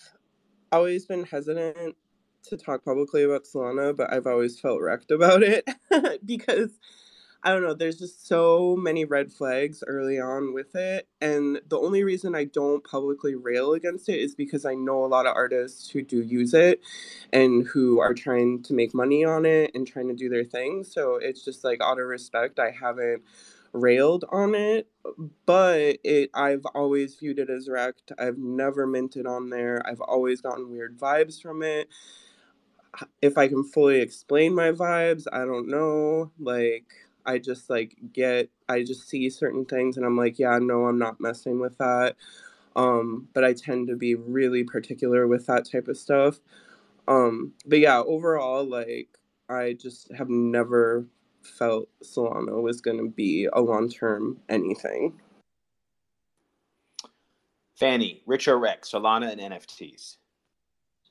always 0.72 1.06
been 1.06 1.26
hesitant 1.26 1.96
to 2.44 2.58
talk 2.58 2.86
publicly 2.86 3.24
about 3.24 3.44
Solana, 3.44 3.96
but 3.96 4.14
I've 4.14 4.28
always 4.28 4.60
felt 4.60 4.82
wrecked 4.82 5.12
about 5.12 5.44
it 5.44 5.68
because 6.26 6.72
I 7.46 7.52
don't 7.52 7.62
know, 7.62 7.76
there's 7.76 8.00
just 8.00 8.28
so 8.28 8.76
many 8.76 9.06
red 9.06 9.32
flags 9.32 9.84
early 9.86 10.20
on 10.20 10.52
with 10.52 10.76
it. 10.76 11.08
And 11.22 11.62
the 11.68 11.78
only 11.78 12.04
reason 12.04 12.34
I 12.34 12.46
don't 12.46 12.84
publicly 12.84 13.36
rail 13.36 13.74
against 13.74 14.10
it 14.10 14.20
is 14.20 14.34
because 14.34 14.66
I 14.66 14.74
know 14.74 15.06
a 15.06 15.08
lot 15.08 15.28
of 15.28 15.36
artists 15.36 15.88
who 15.88 16.02
do 16.02 16.24
use 16.24 16.56
it 16.56 16.82
and 17.32 17.68
who 17.68 18.00
are 18.00 18.16
trying 18.16 18.64
to 18.64 18.74
make 18.74 18.96
money 18.96 19.24
on 19.24 19.46
it 19.46 19.70
and 19.76 19.86
trying 19.86 20.08
to 20.08 20.16
do 20.16 20.28
their 20.28 20.44
thing. 20.44 20.84
So 20.84 21.18
it's 21.18 21.46
just 21.46 21.64
like 21.64 21.82
out 21.84 22.00
of 22.00 22.08
respect, 22.08 22.58
I 22.58 22.72
haven't 22.72 23.22
railed 23.76 24.26
on 24.32 24.56
it, 24.56 24.88
but 25.46 25.98
it 26.04 26.30
I've 26.34 26.66
always 26.74 27.16
viewed 27.16 27.40
it 27.40 27.50
as 27.50 27.70
wrecked. 27.70 28.12
I've 28.18 28.38
never 28.38 28.88
minted 28.88 29.28
on 29.28 29.50
there. 29.50 29.82
I've 29.86 30.02
always 30.02 30.42
gotten 30.42 30.72
weird 30.72 30.98
vibes 30.98 31.42
from 31.42 31.62
it. 31.62 31.90
If 33.22 33.38
I 33.38 33.48
can 33.48 33.64
fully 33.64 34.00
explain 34.00 34.56
my 34.56 34.72
vibes, 34.72 35.26
I 35.32 35.40
don't 35.46 35.68
know. 35.68 36.32
Like 36.40 36.86
I 37.26 37.40
just 37.40 37.70
like 37.70 37.96
get 38.14 38.50
I 38.70 38.84
just 38.84 39.10
see 39.10 39.30
certain 39.30 39.66
things 39.66 39.98
and 39.98 40.06
I'm 40.06 40.18
like, 40.18 40.40
yeah, 40.40 40.58
no, 40.60 40.86
I'm 40.86 41.00
not 41.00 41.20
messing 41.20 41.60
with 41.60 41.78
that. 41.78 42.16
Um, 42.76 43.28
but 43.34 43.44
I 43.44 43.54
tend 43.54 43.88
to 43.88 43.96
be 43.96 44.16
really 44.16 44.64
particular 44.64 45.28
with 45.28 45.46
that 45.48 45.70
type 45.70 45.88
of 45.88 45.98
stuff. 45.98 46.40
Um, 47.08 47.54
but 47.66 47.80
yeah, 47.80 48.00
overall, 48.02 48.66
like 48.66 49.10
I 49.50 49.74
just 49.74 50.12
have 50.14 50.30
never 50.30 51.06
felt 51.46 51.90
Solana 52.04 52.62
was 52.62 52.82
going 52.82 52.98
to 52.98 53.10
be 53.10 53.48
a 53.52 53.62
long 53.62 53.90
term 53.90 54.40
anything. 54.50 55.20
Fanny, 57.76 58.24
rich 58.26 58.48
or 58.48 58.58
wreck, 58.58 58.84
Solana 58.84 59.32
and 59.32 59.42
NFTs. 59.42 60.18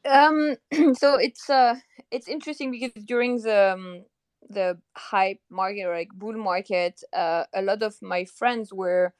Um, 0.07 0.57
so 0.95 1.17
it's 1.17 1.49
uh, 1.49 1.77
it's 2.11 2.29
interesting 2.29 2.71
because 2.71 3.05
during 3.05 3.41
the 3.41 3.73
um, 3.75 4.05
the 4.49 4.79
hype 4.95 5.41
market 5.51 5.85
or 5.85 5.95
like 5.95 6.13
bull 6.15 6.35
market, 6.35 7.03
uh, 7.13 7.45
a 7.55 7.63
lot 7.63 7.83
of 7.83 8.01
my 8.03 8.25
friends 8.25 8.73
were 8.73 9.15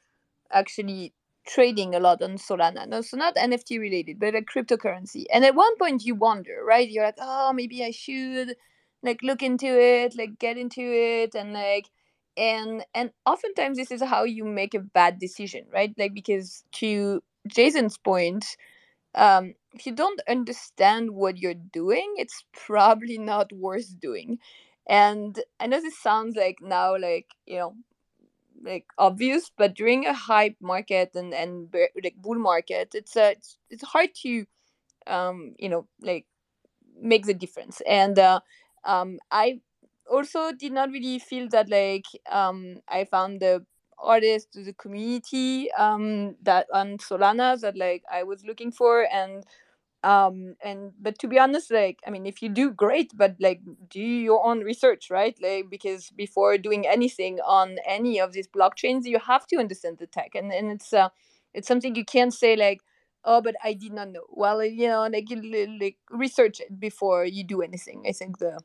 actually 0.51 1.13
trading 1.47 1.93
a 1.93 1.99
lot 1.99 2.21
on 2.21 2.37
Solana. 2.37 2.87
No, 2.87 3.01
so 3.01 3.17
not 3.17 3.35
NFT 3.35 3.79
related, 3.79 4.19
but 4.19 4.35
a 4.35 4.41
cryptocurrency. 4.41 5.25
And 5.31 5.45
at 5.45 5.55
one 5.55 5.77
point, 5.77 6.03
you 6.03 6.15
wonder, 6.15 6.63
right? 6.65 6.89
You're 6.89 7.05
like, 7.05 7.17
oh, 7.19 7.53
maybe 7.53 7.83
I 7.83 7.91
should 7.91 8.55
like 9.03 9.19
look 9.23 9.43
into 9.43 9.67
it 9.67 10.15
like 10.17 10.39
get 10.39 10.57
into 10.57 10.81
it 10.81 11.35
and 11.35 11.53
like 11.53 11.89
and 12.37 12.85
and 12.93 13.11
oftentimes 13.25 13.77
this 13.77 13.91
is 13.91 14.01
how 14.03 14.23
you 14.23 14.43
make 14.43 14.73
a 14.73 14.79
bad 14.79 15.19
decision 15.19 15.65
right? 15.73 15.93
Like 15.97 16.13
because 16.13 16.63
to 16.73 17.21
jason's 17.47 17.97
point 17.97 18.57
um 19.15 19.53
if 19.73 19.85
you 19.85 19.93
don't 19.93 20.21
understand 20.29 21.11
what 21.11 21.37
you're 21.37 21.53
doing 21.53 22.13
it's 22.17 22.45
probably 22.53 23.17
not 23.17 23.51
worth 23.53 23.99
doing. 23.99 24.39
And 24.87 25.39
i 25.59 25.67
know 25.67 25.81
this 25.81 25.99
sounds 25.99 26.35
like 26.35 26.57
now 26.61 26.97
like 26.97 27.27
you 27.45 27.57
know 27.59 27.75
like 28.63 28.85
obvious 28.97 29.51
but 29.57 29.75
during 29.75 30.05
a 30.05 30.13
hype 30.13 30.55
market 30.61 31.11
and 31.15 31.33
and 31.33 31.73
like 32.03 32.15
bull 32.17 32.35
market 32.39 32.91
it's 32.93 33.15
uh, 33.15 33.31
it's, 33.35 33.57
it's 33.69 33.83
hard 33.83 34.09
to 34.23 34.45
um 35.07 35.55
you 35.59 35.69
know 35.69 35.87
like 36.01 36.25
make 37.01 37.25
the 37.25 37.33
difference. 37.33 37.81
And 37.87 38.19
uh 38.19 38.41
um, 38.85 39.19
I 39.31 39.61
also 40.09 40.51
did 40.51 40.71
not 40.71 40.91
really 40.91 41.19
feel 41.19 41.47
that 41.49 41.69
like 41.69 42.05
um, 42.31 42.81
I 42.87 43.05
found 43.05 43.41
the 43.41 43.65
artist 43.97 44.49
the 44.53 44.73
community 44.73 45.71
um, 45.73 46.35
that 46.43 46.67
on 46.73 46.97
Solana 46.97 47.59
that 47.61 47.77
like 47.77 48.03
I 48.11 48.23
was 48.23 48.43
looking 48.45 48.71
for 48.71 49.07
and 49.11 49.43
um 50.03 50.55
and 50.63 50.91
but 51.01 51.17
to 51.17 51.27
be 51.27 51.39
honest 51.39 51.71
like 51.71 51.99
i 52.05 52.11
mean 52.11 52.27
if 52.27 52.41
you 52.41 52.49
do 52.49 52.71
great 52.71 53.11
but 53.15 53.35
like 53.39 53.61
do 53.89 53.99
your 53.99 54.45
own 54.45 54.59
research 54.61 55.09
right? 55.09 55.35
Like 55.41 55.65
because 55.69 56.11
before 56.11 56.57
doing 56.57 56.85
anything 56.87 57.39
on 57.39 57.77
any 57.87 58.19
of 58.19 58.31
these 58.33 58.47
blockchains 58.47 59.05
you 59.05 59.19
have 59.19 59.47
to 59.47 59.57
understand 59.57 59.97
the 59.97 60.07
tech 60.07 60.31
and 60.35 60.51
and 60.53 60.71
it's 60.71 60.93
uh 60.93 61.09
it's 61.53 61.67
something 61.67 61.95
you 61.95 62.05
can't 62.05 62.33
say 62.33 62.55
like 62.55 62.81
oh 63.23 63.41
but 63.41 63.55
i 63.63 63.73
did 63.73 63.93
not 63.93 64.09
know. 64.11 64.25
Well 64.29 64.63
you 64.63 64.87
know 64.87 65.07
like 65.07 65.27
like 65.81 65.97
research 66.11 66.59
it 66.59 66.79
before 66.79 67.25
you 67.25 67.43
do 67.43 67.61
anything 67.61 68.03
i 68.07 68.11
think 68.11 68.37
the 68.39 68.59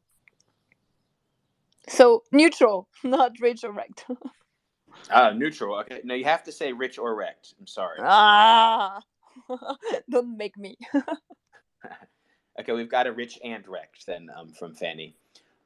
so 1.91 2.23
neutral, 2.33 2.89
not 3.05 3.33
rich 3.41 3.65
or 3.65 3.73
wrecked. 3.73 4.07
Ah, 5.11 5.29
uh, 5.29 5.33
neutral. 5.33 5.79
Okay. 5.81 6.01
No, 6.05 6.15
you 6.15 6.25
have 6.25 6.43
to 6.45 6.53
say 6.53 6.73
rich 6.73 6.99
or 6.99 7.15
wrecked. 7.15 7.55
I'm 7.59 7.67
sorry. 7.67 7.99
Ah. 8.03 9.01
don't 10.11 10.37
make 10.37 10.57
me. 10.57 10.77
okay, 12.61 12.73
we've 12.73 12.91
got 12.91 13.07
a 13.07 13.13
rich 13.13 13.39
and 13.45 13.67
wrecked 13.67 14.07
then 14.07 14.29
um, 14.37 14.53
from 14.53 14.75
Fanny. 14.75 15.17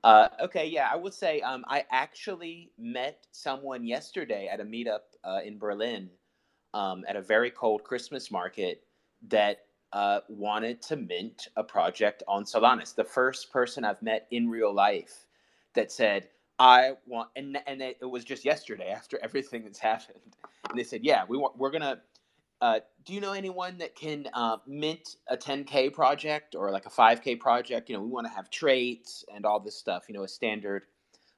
Uh, 0.02 0.28
okay, 0.40 0.66
yeah, 0.66 0.88
I 0.92 0.96
would 0.96 1.14
say 1.14 1.40
um, 1.40 1.64
I 1.66 1.84
actually 1.90 2.70
met 2.78 3.26
someone 3.32 3.86
yesterday 3.86 4.48
at 4.52 4.60
a 4.60 4.64
meetup 4.64 5.00
uh, 5.24 5.40
in 5.44 5.58
Berlin 5.58 6.10
um, 6.74 7.04
at 7.08 7.16
a 7.16 7.22
very 7.22 7.50
cold 7.50 7.84
Christmas 7.84 8.30
market 8.30 8.84
that 9.28 9.60
uh, 9.94 10.20
wanted 10.28 10.82
to 10.82 10.96
mint 10.96 11.48
a 11.56 11.64
project 11.64 12.22
on 12.28 12.44
Solana. 12.44 12.94
the 12.94 13.04
first 13.04 13.50
person 13.50 13.84
I've 13.84 14.02
met 14.02 14.26
in 14.30 14.50
real 14.50 14.74
life 14.74 15.26
that 15.74 15.92
said, 15.92 16.28
I 16.58 16.92
want, 17.06 17.30
and, 17.36 17.58
and 17.66 17.82
it, 17.82 17.98
it 18.00 18.06
was 18.06 18.24
just 18.24 18.44
yesterday 18.44 18.90
after 18.90 19.18
everything 19.22 19.64
that's 19.64 19.78
happened. 19.78 20.36
And 20.68 20.78
they 20.78 20.84
said, 20.84 21.04
yeah, 21.04 21.24
we 21.28 21.36
want, 21.36 21.58
we're 21.58 21.70
to, 21.72 22.00
uh, 22.60 22.80
do 23.04 23.12
you 23.12 23.20
know 23.20 23.32
anyone 23.32 23.78
that 23.78 23.94
can 23.94 24.28
uh, 24.32 24.58
mint 24.66 25.16
a 25.28 25.36
10K 25.36 25.92
project 25.92 26.54
or 26.54 26.70
like 26.70 26.86
a 26.86 26.90
5K 26.90 27.38
project? 27.38 27.88
You 27.90 27.96
know, 27.96 28.02
we 28.02 28.08
want 28.08 28.26
to 28.26 28.32
have 28.32 28.50
traits 28.50 29.24
and 29.34 29.44
all 29.44 29.60
this 29.60 29.76
stuff, 29.76 30.04
you 30.08 30.14
know, 30.14 30.24
a 30.24 30.28
standard 30.28 30.84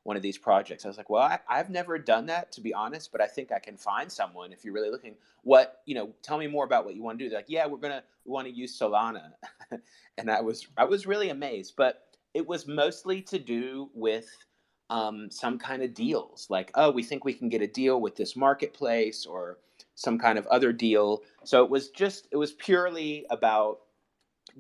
one 0.07 0.17
of 0.17 0.23
these 0.23 0.39
projects. 0.39 0.85
I 0.85 0.89
was 0.89 0.97
like, 0.97 1.11
well, 1.11 1.23
I, 1.23 1.41
I've 1.49 1.69
never 1.69 1.99
done 1.99 2.27
that 2.27 2.53
to 2.53 2.61
be 2.61 2.73
honest, 2.73 3.11
but 3.11 3.21
I 3.21 3.27
think 3.27 3.51
I 3.51 3.59
can 3.59 3.77
find 3.77 4.11
someone 4.11 4.53
if 4.53 4.65
you're 4.65 4.73
really 4.73 4.91
looking. 4.91 5.17
What 5.43 5.81
you 5.85 5.97
know, 5.97 6.15
tell 6.23 6.39
me 6.39 6.47
more 6.47 6.65
about 6.65 6.85
what 6.85 6.95
you 6.95 7.03
want 7.03 7.19
to 7.19 7.25
do. 7.25 7.29
They're 7.29 7.41
like, 7.41 7.47
yeah, 7.49 7.67
we're 7.67 7.79
gonna 7.79 8.05
we 8.25 8.31
want 8.31 8.47
to 8.47 8.55
use 8.55 8.79
Solana, 8.79 9.33
and 10.19 10.31
I 10.31 10.41
was 10.41 10.69
I 10.77 10.85
was 10.85 11.07
really 11.07 11.31
amazed, 11.31 11.75
but 11.77 12.06
it 12.37 12.47
was 12.47 12.67
mostly 12.67 13.23
to 13.23 13.39
do 13.39 13.89
with 13.95 14.29
um, 14.91 15.31
some 15.31 15.59
kind 15.59 15.83
of 15.83 15.95
deals, 15.95 16.47
like 16.51 16.71
oh, 16.75 16.91
we 16.91 17.03
think 17.03 17.25
we 17.25 17.33
can 17.33 17.49
get 17.49 17.63
a 17.63 17.67
deal 17.67 18.01
with 18.01 18.15
this 18.15 18.37
marketplace 18.37 19.25
or 19.25 19.59
some 19.95 20.19
kind 20.19 20.39
of 20.39 20.47
other 20.49 20.73
deal. 20.73 21.23
So 21.45 21.65
it 21.65 21.71
was 21.71 21.89
just 21.89 22.29
it 22.31 22.37
was 22.37 22.53
purely 22.53 23.25
about 23.31 23.79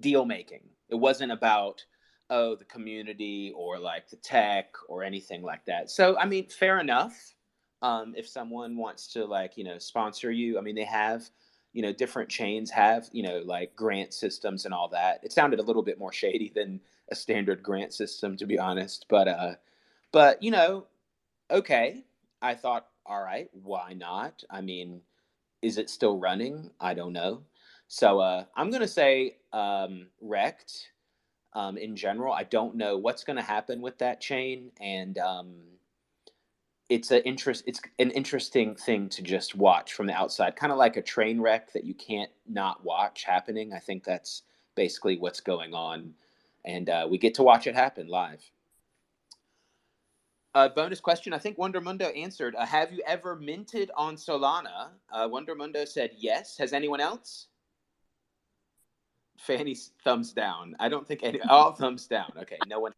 deal 0.00 0.24
making. 0.24 0.62
It 0.88 0.94
wasn't 0.94 1.32
about 1.32 1.84
oh 2.30 2.56
the 2.56 2.64
community 2.64 3.52
or 3.54 3.78
like 3.78 4.08
the 4.08 4.16
tech 4.16 4.74
or 4.88 5.04
anything 5.04 5.42
like 5.42 5.64
that 5.64 5.88
so 5.88 6.18
i 6.18 6.26
mean 6.26 6.48
fair 6.48 6.80
enough 6.80 7.34
um, 7.82 8.14
if 8.16 8.26
someone 8.26 8.76
wants 8.76 9.12
to 9.12 9.24
like 9.24 9.56
you 9.56 9.62
know 9.62 9.78
sponsor 9.78 10.32
you 10.32 10.58
i 10.58 10.60
mean 10.60 10.74
they 10.74 10.84
have 10.84 11.28
you 11.72 11.82
know 11.82 11.92
different 11.92 12.28
chains 12.28 12.70
have 12.70 13.08
you 13.12 13.22
know 13.22 13.42
like 13.44 13.76
grant 13.76 14.12
systems 14.12 14.64
and 14.64 14.74
all 14.74 14.88
that 14.88 15.20
it 15.22 15.30
sounded 15.30 15.60
a 15.60 15.62
little 15.62 15.82
bit 15.82 15.98
more 15.98 16.12
shady 16.22 16.50
than 16.54 16.80
a 17.10 17.14
standard 17.14 17.62
grant 17.62 17.92
system 17.92 18.36
to 18.36 18.46
be 18.46 18.58
honest 18.58 19.06
but 19.08 19.28
uh 19.28 19.54
but 20.12 20.42
you 20.42 20.50
know 20.50 20.86
okay 21.50 22.04
i 22.42 22.54
thought 22.54 22.86
all 23.04 23.22
right 23.22 23.48
why 23.62 23.92
not 23.92 24.42
i 24.50 24.60
mean 24.60 25.00
is 25.62 25.78
it 25.78 25.90
still 25.90 26.18
running 26.18 26.70
i 26.80 26.94
don't 26.94 27.12
know 27.12 27.42
so 27.88 28.20
uh 28.20 28.44
i'm 28.56 28.70
gonna 28.70 28.88
say 28.88 29.36
um 29.52 30.06
wrecked 30.20 30.90
um, 31.56 31.78
in 31.78 31.96
general. 31.96 32.34
I 32.34 32.44
don't 32.44 32.76
know 32.76 32.98
what's 32.98 33.24
going 33.24 33.38
to 33.38 33.42
happen 33.42 33.80
with 33.80 33.98
that 33.98 34.20
chain, 34.20 34.70
and 34.78 35.16
um, 35.18 35.54
it's 36.90 37.10
a 37.10 37.26
interest. 37.26 37.64
It's 37.66 37.80
an 37.98 38.10
interesting 38.10 38.76
thing 38.76 39.08
to 39.08 39.22
just 39.22 39.54
watch 39.54 39.94
from 39.94 40.06
the 40.06 40.12
outside, 40.12 40.54
kind 40.54 40.70
of 40.70 40.78
like 40.78 40.98
a 40.98 41.02
train 41.02 41.40
wreck 41.40 41.72
that 41.72 41.84
you 41.84 41.94
can't 41.94 42.30
not 42.46 42.84
watch 42.84 43.24
happening. 43.24 43.72
I 43.72 43.78
think 43.78 44.04
that's 44.04 44.42
basically 44.74 45.16
what's 45.16 45.40
going 45.40 45.72
on, 45.72 46.12
and 46.66 46.90
uh, 46.90 47.06
we 47.08 47.18
get 47.18 47.34
to 47.34 47.42
watch 47.42 47.66
it 47.66 47.74
happen 47.74 48.08
live. 48.08 48.42
Uh, 50.54 50.68
bonus 50.70 51.00
question. 51.00 51.34
I 51.34 51.38
think 51.38 51.58
Wondermundo 51.58 52.16
answered. 52.16 52.54
Uh, 52.56 52.64
have 52.64 52.90
you 52.90 53.02
ever 53.06 53.36
minted 53.36 53.90
on 53.94 54.16
Solana? 54.16 54.88
Uh, 55.12 55.28
Wondermundo 55.28 55.86
said 55.86 56.12
yes. 56.16 56.56
Has 56.56 56.72
anyone 56.72 57.00
else? 57.00 57.48
Fanny's 59.38 59.92
thumbs 60.02 60.32
down. 60.32 60.74
I 60.80 60.88
don't 60.88 61.06
think 61.06 61.22
any 61.22 61.40
all 61.42 61.72
thumbs 61.72 62.06
down. 62.06 62.32
Okay, 62.38 62.58
no 62.66 62.80
one. 62.80 62.92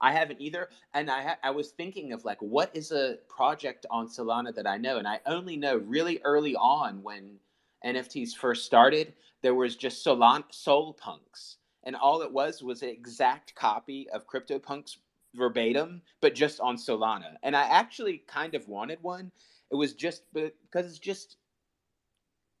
I 0.00 0.12
haven't 0.12 0.40
either, 0.40 0.68
and 0.94 1.10
I 1.10 1.22
ha- 1.22 1.38
I 1.42 1.50
was 1.50 1.70
thinking 1.70 2.12
of 2.12 2.24
like 2.24 2.40
what 2.40 2.70
is 2.74 2.92
a 2.92 3.18
project 3.28 3.86
on 3.90 4.08
Solana 4.08 4.54
that 4.54 4.66
I 4.66 4.78
know, 4.78 4.96
and 4.96 5.06
I 5.06 5.20
only 5.26 5.56
know 5.56 5.76
really 5.76 6.20
early 6.24 6.56
on 6.56 7.02
when 7.02 7.38
NFTs 7.84 8.34
first 8.34 8.64
started, 8.64 9.12
there 9.42 9.54
was 9.54 9.76
just 9.76 10.04
Solana 10.04 10.44
Soul 10.50 10.94
Punks, 10.94 11.55
and 11.86 11.96
all 11.96 12.20
it 12.20 12.30
was 12.30 12.62
was 12.62 12.82
an 12.82 12.88
exact 12.88 13.54
copy 13.54 14.10
of 14.10 14.26
CryptoPunks 14.26 14.98
verbatim, 15.34 16.02
but 16.20 16.34
just 16.34 16.60
on 16.60 16.76
Solana. 16.76 17.36
And 17.42 17.56
I 17.56 17.62
actually 17.62 18.24
kind 18.26 18.54
of 18.54 18.68
wanted 18.68 19.02
one. 19.02 19.30
It 19.70 19.76
was 19.76 19.94
just 19.94 20.22
because 20.34 20.86
it's 20.86 20.98
just 20.98 21.36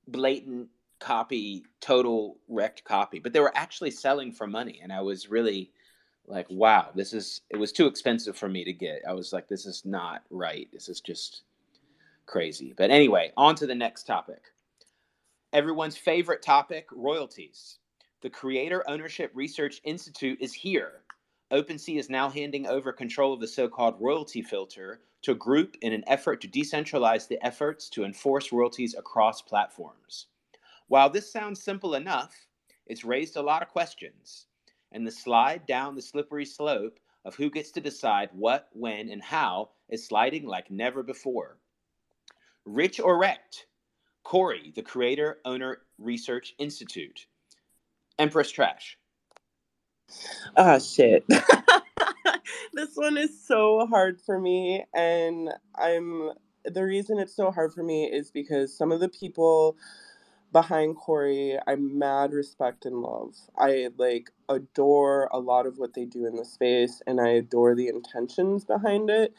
blatant 0.08 0.68
copy, 1.00 1.64
total 1.80 2.38
wrecked 2.48 2.84
copy, 2.84 3.18
but 3.18 3.32
they 3.32 3.40
were 3.40 3.56
actually 3.56 3.90
selling 3.90 4.32
for 4.32 4.46
money. 4.46 4.80
And 4.82 4.92
I 4.92 5.00
was 5.00 5.28
really 5.28 5.72
like, 6.28 6.46
wow, 6.48 6.90
this 6.94 7.12
is, 7.12 7.42
it 7.50 7.56
was 7.56 7.72
too 7.72 7.86
expensive 7.86 8.36
for 8.36 8.48
me 8.48 8.64
to 8.64 8.72
get. 8.72 9.02
I 9.08 9.12
was 9.12 9.32
like, 9.32 9.48
this 9.48 9.66
is 9.66 9.84
not 9.84 10.22
right. 10.30 10.68
This 10.72 10.88
is 10.88 11.00
just 11.00 11.42
crazy. 12.26 12.74
But 12.76 12.90
anyway, 12.90 13.32
on 13.36 13.56
to 13.56 13.66
the 13.66 13.74
next 13.74 14.04
topic. 14.04 14.42
Everyone's 15.52 15.96
favorite 15.96 16.42
topic 16.42 16.86
royalties. 16.92 17.78
The 18.26 18.30
Creator 18.30 18.82
Ownership 18.88 19.30
Research 19.34 19.80
Institute 19.84 20.38
is 20.40 20.52
here. 20.52 21.02
OpenSea 21.52 21.96
is 21.96 22.10
now 22.10 22.28
handing 22.28 22.66
over 22.66 22.92
control 22.92 23.32
of 23.32 23.38
the 23.38 23.46
so 23.46 23.68
called 23.68 24.00
royalty 24.00 24.42
filter 24.42 25.02
to 25.22 25.30
a 25.30 25.36
group 25.36 25.76
in 25.80 25.92
an 25.92 26.02
effort 26.08 26.40
to 26.40 26.48
decentralize 26.48 27.28
the 27.28 27.40
efforts 27.46 27.88
to 27.90 28.04
enforce 28.04 28.50
royalties 28.50 28.96
across 28.98 29.42
platforms. 29.42 30.26
While 30.88 31.08
this 31.08 31.30
sounds 31.30 31.62
simple 31.62 31.94
enough, 31.94 32.34
it's 32.88 33.04
raised 33.04 33.36
a 33.36 33.42
lot 33.42 33.62
of 33.62 33.68
questions, 33.68 34.48
and 34.90 35.06
the 35.06 35.12
slide 35.12 35.64
down 35.64 35.94
the 35.94 36.02
slippery 36.02 36.46
slope 36.46 36.98
of 37.24 37.36
who 37.36 37.48
gets 37.48 37.70
to 37.70 37.80
decide 37.80 38.30
what, 38.32 38.70
when, 38.72 39.08
and 39.08 39.22
how 39.22 39.70
is 39.88 40.04
sliding 40.04 40.46
like 40.46 40.68
never 40.68 41.04
before. 41.04 41.58
Rich 42.64 42.98
or 42.98 43.18
wrecked? 43.20 43.66
CORI, 44.24 44.72
the 44.74 44.82
Creator 44.82 45.38
Owner 45.44 45.82
Research 45.96 46.54
Institute. 46.58 47.28
Empress 48.18 48.50
Trash. 48.50 48.98
Ah, 50.56 50.78
shit. 50.78 51.24
this 52.72 52.90
one 52.94 53.16
is 53.16 53.44
so 53.46 53.86
hard 53.86 54.20
for 54.20 54.38
me, 54.38 54.84
and 54.94 55.50
I'm 55.74 56.30
the 56.64 56.84
reason 56.84 57.18
it's 57.18 57.34
so 57.36 57.50
hard 57.50 57.72
for 57.72 57.82
me 57.82 58.04
is 58.04 58.30
because 58.30 58.76
some 58.76 58.90
of 58.90 59.00
the 59.00 59.08
people 59.08 59.76
behind 60.52 60.96
CORI, 60.96 61.58
I 61.66 61.76
mad 61.76 62.32
respect 62.32 62.86
and 62.86 63.02
love. 63.02 63.34
I 63.58 63.88
like 63.98 64.30
adore 64.48 65.28
a 65.32 65.38
lot 65.38 65.66
of 65.66 65.78
what 65.78 65.94
they 65.94 66.04
do 66.04 66.26
in 66.26 66.36
the 66.36 66.44
space 66.44 67.02
and 67.06 67.20
I 67.20 67.28
adore 67.28 67.74
the 67.74 67.88
intentions 67.88 68.64
behind 68.64 69.10
it. 69.10 69.34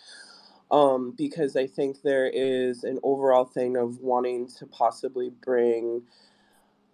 Um, 0.69 1.13
because 1.17 1.55
I 1.55 1.65
think 1.65 2.01
there 2.01 2.27
is 2.27 2.83
an 2.83 2.99
overall 3.01 3.45
thing 3.45 3.77
of 3.77 3.99
wanting 3.99 4.49
to 4.59 4.67
possibly 4.67 5.29
bring 5.29 6.03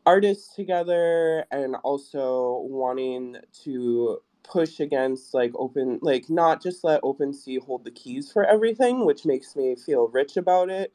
artists 0.05 0.53
together 0.55 1.45
and 1.51 1.75
also 1.83 2.65
wanting 2.69 3.37
to 3.63 4.19
push 4.43 4.79
against 4.79 5.33
like 5.33 5.51
open 5.55 5.99
like 6.01 6.29
not 6.29 6.61
just 6.61 6.83
let 6.83 7.01
OpenSea 7.03 7.61
hold 7.63 7.85
the 7.85 7.91
keys 7.91 8.31
for 8.31 8.45
everything, 8.45 9.05
which 9.05 9.25
makes 9.25 9.55
me 9.55 9.75
feel 9.75 10.07
rich 10.09 10.37
about 10.37 10.69
it 10.69 10.91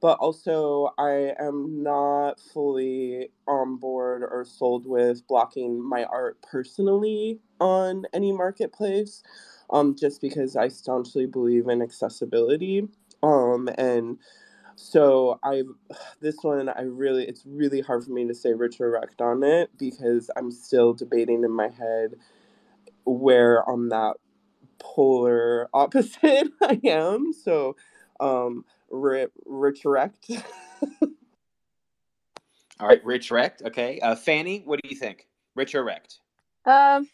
but 0.00 0.18
also 0.20 0.90
I 0.98 1.34
am 1.40 1.82
not 1.82 2.40
fully 2.40 3.30
on 3.48 3.76
board 3.78 4.22
or 4.22 4.44
sold 4.46 4.86
with 4.86 5.26
blocking 5.28 5.82
my 5.82 6.04
art 6.04 6.38
personally 6.42 7.40
on 7.60 8.04
any 8.14 8.32
marketplace, 8.32 9.24
um, 9.70 9.96
just 9.96 10.20
because 10.20 10.56
I 10.56 10.68
staunchly 10.68 11.26
believe 11.26 11.68
in 11.68 11.82
accessibility. 11.82 12.88
Um, 13.22 13.70
and 13.78 14.18
so 14.76 15.38
I, 15.42 15.62
this 16.20 16.36
one 16.42 16.68
I 16.68 16.82
really, 16.82 17.24
it's 17.24 17.44
really 17.46 17.80
hard 17.80 18.04
for 18.04 18.12
me 18.12 18.26
to 18.26 18.34
say 18.34 18.52
rich 18.52 18.80
or 18.80 18.90
wrecked 18.90 19.20
on 19.20 19.42
it 19.42 19.70
because 19.78 20.30
I'm 20.36 20.50
still 20.50 20.92
debating 20.92 21.44
in 21.44 21.50
my 21.50 21.68
head 21.68 22.14
where 23.04 23.68
on 23.68 23.88
that 23.90 24.16
polar 24.78 25.68
opposite 25.74 26.48
I 26.62 26.80
am. 26.84 27.32
So, 27.32 27.76
um, 28.20 28.64
re- 28.90 29.26
retract. 29.44 30.30
All 32.80 32.88
right, 32.88 33.04
rich 33.04 33.30
wrecked. 33.30 33.62
Okay, 33.62 34.00
uh, 34.00 34.16
Fanny, 34.16 34.62
what 34.64 34.82
do 34.82 34.88
you 34.88 34.96
think? 34.96 35.28
Rich 35.54 35.74
or 35.74 35.84
wrecked? 35.84 36.18
Um, 36.66 37.08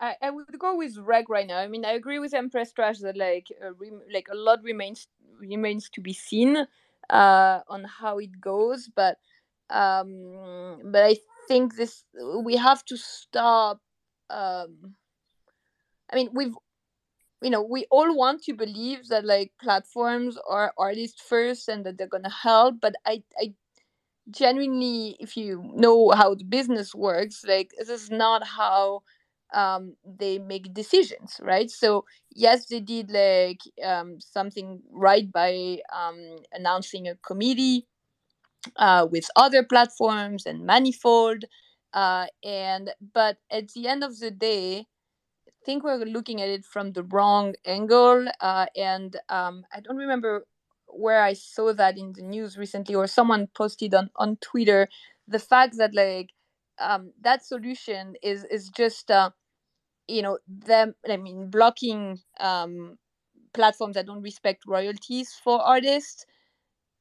I, 0.00 0.16
I 0.20 0.30
would 0.30 0.58
go 0.58 0.76
with 0.76 0.96
wreck 0.96 1.28
right 1.28 1.46
now. 1.46 1.58
I 1.58 1.68
mean, 1.68 1.84
I 1.84 1.92
agree 1.92 2.18
with 2.18 2.34
Empress 2.34 2.72
Trash 2.72 2.98
that 2.98 3.16
like 3.16 3.46
uh, 3.64 3.74
re- 3.74 3.92
like 4.12 4.28
a 4.30 4.34
lot 4.34 4.62
remains 4.62 5.06
remains 5.38 5.88
to 5.90 6.00
be 6.00 6.12
seen 6.12 6.66
uh, 7.10 7.60
on 7.68 7.84
how 7.84 8.18
it 8.18 8.40
goes, 8.40 8.88
but 8.94 9.18
um, 9.70 10.80
but 10.84 11.02
I 11.04 11.16
think 11.48 11.76
this 11.76 12.04
we 12.42 12.56
have 12.56 12.84
to 12.86 12.96
stop. 12.96 13.80
Um, 14.30 14.94
I 16.10 16.16
mean, 16.16 16.30
we've 16.32 16.54
you 17.42 17.50
know 17.50 17.62
we 17.62 17.86
all 17.90 18.16
want 18.16 18.42
to 18.44 18.54
believe 18.54 19.08
that 19.08 19.24
like 19.24 19.52
platforms 19.60 20.38
are 20.48 20.72
artists 20.78 21.20
first 21.20 21.68
and 21.68 21.84
that 21.84 21.98
they're 21.98 22.06
gonna 22.06 22.30
help 22.30 22.76
but 22.80 22.94
i 23.06 23.22
i 23.38 23.52
genuinely 24.30 25.16
if 25.20 25.36
you 25.36 25.70
know 25.74 26.10
how 26.10 26.34
the 26.34 26.44
business 26.44 26.94
works 26.94 27.44
like 27.46 27.70
this 27.78 27.90
is 27.90 28.10
not 28.10 28.46
how 28.46 29.02
um, 29.54 29.94
they 30.04 30.38
make 30.38 30.74
decisions 30.74 31.40
right? 31.42 31.70
So 31.70 32.04
yes 32.34 32.66
they 32.66 32.80
did 32.80 33.10
like 33.10 33.60
um, 33.84 34.20
something 34.20 34.82
right 34.92 35.30
by 35.32 35.78
um, 35.94 36.36
announcing 36.52 37.08
a 37.08 37.16
committee 37.16 37.86
uh, 38.76 39.06
with 39.10 39.28
other 39.36 39.62
platforms 39.62 40.46
and 40.46 40.64
manifold 40.64 41.44
uh, 41.92 42.26
and 42.42 42.90
but 43.12 43.38
at 43.50 43.68
the 43.70 43.86
end 43.86 44.02
of 44.02 44.18
the 44.18 44.30
day 44.30 44.86
i 45.48 45.52
think 45.64 45.84
we're 45.84 45.98
looking 46.04 46.40
at 46.42 46.48
it 46.48 46.64
from 46.64 46.92
the 46.92 47.02
wrong 47.04 47.54
angle 47.66 48.26
uh, 48.40 48.66
and 48.76 49.16
um, 49.28 49.64
i 49.72 49.80
don't 49.80 49.96
remember 49.96 50.46
where 50.88 51.22
i 51.22 51.32
saw 51.32 51.72
that 51.72 51.98
in 51.98 52.12
the 52.14 52.22
news 52.22 52.58
recently 52.58 52.94
or 52.94 53.06
someone 53.06 53.48
posted 53.56 53.94
on 53.94 54.10
on 54.16 54.36
twitter 54.40 54.88
the 55.28 55.38
fact 55.38 55.76
that 55.78 55.94
like 55.94 56.30
um, 56.80 57.12
that 57.20 57.44
solution 57.44 58.14
is 58.22 58.44
is 58.50 58.68
just 58.70 59.10
uh, 59.10 59.30
you 60.08 60.22
know 60.22 60.38
them 60.48 60.94
i 61.08 61.16
mean 61.16 61.48
blocking 61.50 62.20
um, 62.40 62.98
platforms 63.54 63.94
that 63.94 64.06
don't 64.06 64.22
respect 64.22 64.64
royalties 64.66 65.32
for 65.44 65.60
artists 65.62 66.26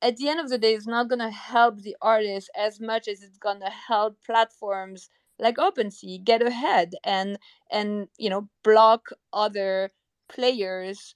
at 0.01 0.17
the 0.17 0.29
end 0.29 0.39
of 0.39 0.49
the 0.49 0.57
day 0.57 0.73
it's 0.73 0.87
not 0.87 1.07
going 1.09 1.19
to 1.19 1.29
help 1.31 1.81
the 1.81 1.95
artists 2.01 2.49
as 2.57 2.79
much 2.79 3.07
as 3.07 3.23
it's 3.23 3.37
going 3.37 3.59
to 3.59 3.69
help 3.69 4.17
platforms 4.25 5.09
like 5.39 5.57
OpenSea 5.57 6.23
get 6.23 6.41
ahead 6.41 6.93
and 7.03 7.37
and 7.71 8.07
you 8.17 8.29
know 8.29 8.47
block 8.63 9.09
other 9.33 9.91
players 10.29 11.15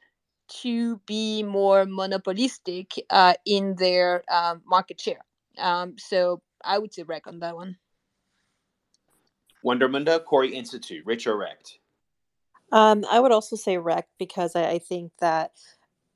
to 0.49 0.97
be 1.05 1.43
more 1.43 1.85
monopolistic 1.85 2.93
uh, 3.09 3.33
in 3.45 3.75
their 3.77 4.23
um, 4.33 4.61
market 4.65 4.99
share. 4.99 5.21
Um, 5.57 5.97
so 5.97 6.41
I 6.63 6.77
would 6.77 6.93
say 6.93 7.03
rec 7.03 7.27
on 7.27 7.39
that 7.39 7.55
one. 7.55 7.77
Wondermundo, 9.67 10.23
CORI 10.23 10.55
Institute, 10.55 11.05
Rich 11.05 11.27
or 11.27 11.37
Wrecked? 11.37 11.79
Um, 12.71 13.05
I 13.09 13.19
would 13.19 13.31
also 13.31 13.55
say 13.55 13.77
rec 13.77 14.07
because 14.17 14.55
I, 14.55 14.69
I 14.71 14.79
think 14.79 15.11
that 15.19 15.51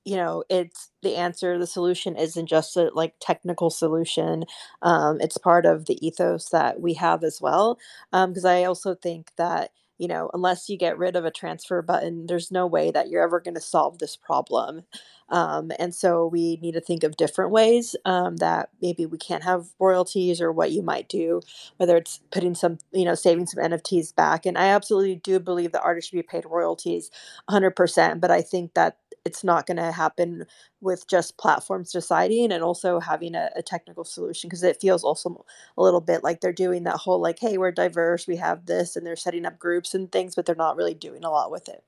you 0.04 0.16
know 0.16 0.44
it's 0.50 0.90
the 1.04 1.16
answer 1.16 1.58
the 1.58 1.68
solution 1.68 2.16
isn't 2.16 2.48
just 2.48 2.76
a 2.76 2.90
like 2.94 3.14
technical 3.20 3.70
solution 3.70 4.46
um, 4.82 5.22
it's 5.22 5.38
part 5.38 5.66
of 5.66 5.86
the 5.86 6.06
ethos 6.06 6.50
that 6.50 6.82
we 6.82 6.96
have 6.96 7.24
as 7.24 7.40
well 7.40 7.78
because 8.12 8.46
um, 8.46 8.52
i 8.52 8.64
also 8.64 8.96
think 8.96 9.32
that 9.38 9.70
you 10.02 10.10
know 10.10 10.30
unless 10.34 10.70
you 10.70 10.78
get 10.78 10.98
rid 11.00 11.16
of 11.16 11.26
a 11.26 11.32
transfer 11.32 11.82
button 11.84 12.28
there's 12.28 12.52
no 12.52 12.68
way 12.68 12.92
that 12.92 13.10
you're 13.10 13.24
ever 13.24 13.42
going 13.42 13.56
to 13.56 13.62
solve 13.62 14.00
this 14.00 14.18
problem. 14.18 14.84
Um, 15.30 15.72
and 15.80 15.96
so 15.96 16.28
we 16.28 16.58
need 16.62 16.74
to 16.74 16.82
think 16.82 17.06
of 17.06 17.18
different 17.18 17.52
ways 17.52 17.96
um, 18.06 18.38
that 18.38 18.70
maybe 18.82 19.06
we 19.06 19.18
can't 19.18 19.46
have 19.46 19.68
royalties 19.80 20.42
or 20.42 20.52
what 20.52 20.72
you 20.74 20.82
might 20.84 21.10
do 21.10 21.42
whether 21.78 21.98
it's 21.98 22.20
putting 22.32 22.56
some 22.56 22.80
you 22.92 23.06
know 23.06 23.16
saving 23.16 23.48
some 23.48 23.64
nfts 23.64 24.16
back. 24.16 24.46
And 24.46 24.58
i 24.58 24.68
absolutely 24.68 25.16
do 25.16 25.40
believe 25.40 25.72
that 25.74 25.84
artists 25.84 26.10
should 26.10 26.18
be 26.18 26.24
paid 26.24 26.46
royalties 26.46 27.12
100% 27.50 28.20
but 28.22 28.32
i 28.32 28.42
think 28.42 28.74
that 28.76 28.98
it's 29.26 29.44
not 29.44 29.68
going 29.68 29.78
to 29.78 29.92
happen 29.92 30.46
with 30.80 31.08
just 31.08 31.38
platforms 31.38 31.92
deciding 31.92 32.52
and 32.52 32.64
also 32.64 33.00
having 33.00 33.36
a, 33.36 33.50
a 33.56 33.62
technical 33.62 34.04
solution 34.04 34.48
because 34.48 34.64
it 34.64 34.82
feels 34.82 35.04
also 35.04 35.46
a 35.78 35.84
little 35.84 36.02
bit 36.02 36.24
like 36.24 36.42
they're 36.42 36.52
doing 36.52 36.84
that 36.84 36.96
whole 36.96 37.22
like 37.22 37.40
hey 37.40 37.58
we're 37.58 37.72
diverse 37.72 38.28
we 38.28 38.36
have 38.36 38.66
this 38.66 38.96
and 38.96 39.06
they're 39.06 39.16
setting 39.16 39.46
up 39.46 39.60
groups 39.60 39.94
and 39.94 40.12
things 40.12 40.36
but 40.36 40.46
they're 40.46 40.56
not 40.56 40.76
really 40.76 40.94
doing 40.94 41.24
a 41.24 41.30
lot 41.30 41.52
with 41.52 41.70
it 41.70 41.84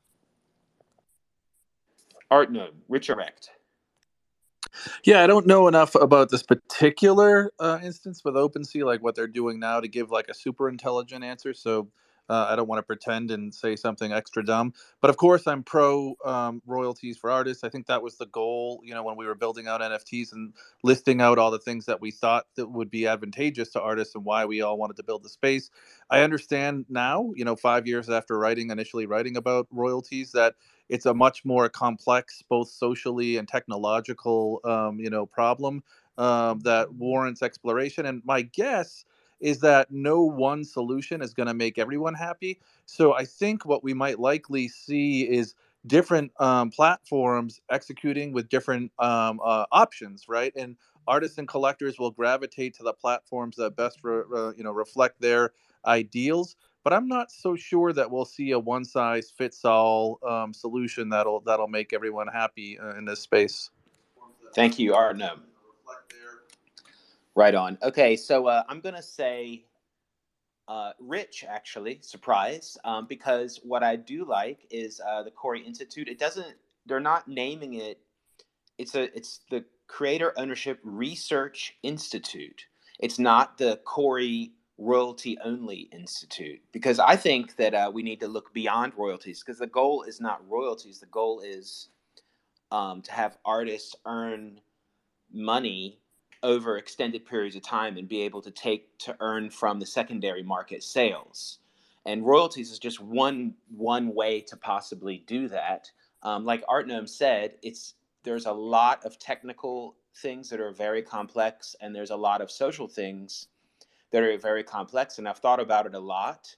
art 2.29 2.51
no 2.51 2.69
richard 2.87 3.17
Recht. 3.17 3.49
yeah 5.03 5.23
i 5.23 5.27
don't 5.27 5.47
know 5.47 5.67
enough 5.67 5.95
about 5.95 6.29
this 6.29 6.43
particular 6.43 7.51
uh, 7.59 7.79
instance 7.83 8.23
with 8.23 8.35
OpenSea, 8.35 8.85
like 8.85 9.01
what 9.01 9.15
they're 9.15 9.27
doing 9.27 9.59
now 9.59 9.79
to 9.79 9.87
give 9.87 10.11
like 10.11 10.29
a 10.29 10.33
super 10.33 10.69
intelligent 10.69 11.23
answer 11.23 11.53
so 11.53 11.89
uh, 12.29 12.47
I 12.49 12.55
don't 12.55 12.67
want 12.67 12.79
to 12.79 12.83
pretend 12.83 13.31
and 13.31 13.53
say 13.53 13.75
something 13.75 14.11
extra 14.13 14.45
dumb, 14.45 14.73
but 15.01 15.09
of 15.09 15.17
course 15.17 15.47
I'm 15.47 15.63
pro 15.63 16.15
um, 16.25 16.61
royalties 16.65 17.17
for 17.17 17.31
artists. 17.31 17.63
I 17.63 17.69
think 17.69 17.87
that 17.87 18.01
was 18.01 18.17
the 18.17 18.27
goal, 18.27 18.81
you 18.83 18.93
know, 18.93 19.03
when 19.03 19.15
we 19.17 19.25
were 19.25 19.35
building 19.35 19.67
out 19.67 19.81
NFTs 19.81 20.33
and 20.33 20.53
listing 20.83 21.21
out 21.21 21.37
all 21.37 21.51
the 21.51 21.59
things 21.59 21.85
that 21.85 22.01
we 22.01 22.11
thought 22.11 22.45
that 22.55 22.67
would 22.67 22.89
be 22.89 23.07
advantageous 23.07 23.69
to 23.71 23.81
artists 23.81 24.15
and 24.15 24.25
why 24.25 24.45
we 24.45 24.61
all 24.61 24.77
wanted 24.77 24.97
to 24.97 25.03
build 25.03 25.23
the 25.23 25.29
space. 25.29 25.69
I 26.09 26.21
understand 26.21 26.85
now, 26.89 27.31
you 27.35 27.45
know, 27.45 27.55
five 27.55 27.87
years 27.87 28.09
after 28.09 28.37
writing, 28.37 28.69
initially 28.69 29.05
writing 29.05 29.37
about 29.37 29.67
royalties, 29.71 30.31
that 30.33 30.55
it's 30.89 31.05
a 31.05 31.13
much 31.13 31.45
more 31.45 31.69
complex, 31.69 32.43
both 32.49 32.69
socially 32.69 33.37
and 33.37 33.47
technological, 33.47 34.59
um, 34.63 34.99
you 34.99 35.09
know, 35.09 35.25
problem 35.25 35.83
um, 36.17 36.59
that 36.61 36.93
warrants 36.93 37.41
exploration. 37.41 38.05
And 38.05 38.21
my 38.25 38.43
guess 38.43 39.05
is 39.43 39.59
that 39.61 39.91
no 39.91 40.23
one 40.23 40.65
solution 40.65 41.21
is 41.21 41.35
going 41.35 41.47
to 41.47 41.55
make 41.55 41.79
everyone 41.79 42.15
happy. 42.15 42.59
So 42.87 43.13
I 43.15 43.25
think 43.25 43.65
what 43.65 43.83
we 43.85 43.93
might 43.95 44.19
likely 44.19 44.69
see 44.69 45.23
is 45.23 45.55
different 45.87 46.33
um, 46.41 46.71
platforms 46.71 47.61
executing 47.71 48.33
with 48.33 48.49
different 48.49 48.91
um, 48.99 49.41
uh, 49.45 49.65
options, 49.71 50.25
right? 50.29 50.53
And 50.57 50.77
artists 51.07 51.39
and 51.39 51.47
collectors 51.47 51.99
will 51.99 52.11
gravitate 52.11 52.75
to 52.75 52.83
the 52.83 52.93
platforms 52.93 53.57
that 53.57 53.77
best, 53.77 53.99
re- 54.03 54.23
uh, 54.35 54.53
you 54.57 54.63
know, 54.65 54.73
reflect 54.73 55.21
their 55.21 55.53
ideals. 55.85 56.57
But 56.83 56.93
I'm 56.93 57.07
not 57.09 57.31
so 57.31 57.55
sure 57.57 57.93
that 57.93 58.11
we'll 58.11 58.25
see 58.25 58.51
a 58.53 58.59
one 58.59 58.85
size 58.85 59.31
fits 59.31 59.65
all 59.65 60.19
um, 60.27 60.53
solution 60.53 61.09
that'll 61.09 61.41
that'll 61.41 61.69
make 61.69 61.93
everyone 61.93 62.27
happy 62.29 62.79
uh, 62.79 62.95
in 62.97 63.05
this 63.05 63.21
space. 63.21 63.71
Thank 64.55 64.79
you, 64.79 64.95
Art 64.95 65.17
Gnome. 65.17 65.43
Right 67.35 67.55
on. 67.55 67.77
Okay, 67.81 68.15
so 68.15 68.47
uh, 68.47 68.63
I'm 68.69 68.79
going 68.79 68.95
to 68.95 69.01
say 69.01 69.65
uh, 70.67 70.91
rich, 70.99 71.43
actually, 71.47 71.99
surprise, 72.01 72.77
um, 72.85 73.07
because 73.07 73.59
what 73.63 73.83
I 73.83 73.95
do 73.95 74.23
like 74.25 74.67
is 74.69 75.01
uh, 75.07 75.23
the 75.23 75.31
CORI 75.31 75.61
Institute. 75.61 76.07
It 76.07 76.19
doesn't, 76.19 76.55
they're 76.85 76.99
not 76.99 77.27
naming 77.27 77.73
it. 77.75 77.99
It's 78.77 78.95
a, 78.95 79.15
it's 79.15 79.41
the 79.49 79.65
Creator 79.87 80.33
Ownership 80.37 80.79
Research 80.83 81.75
Institute. 81.83 82.65
It's 82.99 83.19
not 83.19 83.57
the 83.57 83.79
Corey 83.83 84.51
Royalty 84.77 85.37
Only 85.43 85.89
Institute, 85.91 86.61
because 86.71 86.99
I 86.99 87.15
think 87.15 87.55
that 87.57 87.73
uh, 87.73 87.91
we 87.93 88.03
need 88.03 88.19
to 88.19 88.27
look 88.27 88.53
beyond 88.53 88.93
royalties, 88.95 89.43
because 89.43 89.59
the 89.59 89.67
goal 89.67 90.03
is 90.03 90.21
not 90.21 90.47
royalties. 90.47 90.99
The 90.99 91.07
goal 91.07 91.41
is 91.41 91.89
um, 92.71 93.01
to 93.01 93.11
have 93.11 93.37
artists 93.43 93.95
earn 94.05 94.61
money 95.31 95.99
over 96.43 96.77
extended 96.77 97.25
periods 97.25 97.55
of 97.55 97.63
time 97.63 97.97
and 97.97 98.07
be 98.07 98.21
able 98.21 98.41
to 98.41 98.51
take 98.51 98.97
to 98.99 99.15
earn 99.19 99.49
from 99.49 99.79
the 99.79 99.85
secondary 99.85 100.43
market 100.43 100.83
sales. 100.83 101.59
And 102.05 102.25
royalties 102.25 102.71
is 102.71 102.79
just 102.79 102.99
one 102.99 103.55
one 103.75 104.13
way 104.13 104.41
to 104.41 104.57
possibly 104.57 105.23
do 105.25 105.47
that. 105.47 105.89
Um, 106.21 106.45
like 106.45 106.65
Artnome 106.67 107.07
said, 107.07 107.55
it's 107.63 107.95
there's 108.23 108.45
a 108.45 108.51
lot 108.51 109.05
of 109.05 109.17
technical 109.19 109.95
things 110.17 110.49
that 110.49 110.59
are 110.59 110.71
very 110.71 111.01
complex, 111.01 111.75
and 111.81 111.95
there's 111.95 112.11
a 112.11 112.15
lot 112.15 112.41
of 112.41 112.51
social 112.51 112.87
things 112.87 113.47
that 114.11 114.21
are 114.21 114.37
very 114.37 114.63
complex. 114.63 115.17
And 115.17 115.27
I've 115.27 115.39
thought 115.39 115.59
about 115.59 115.85
it 115.85 115.95
a 115.95 115.99
lot. 115.99 116.55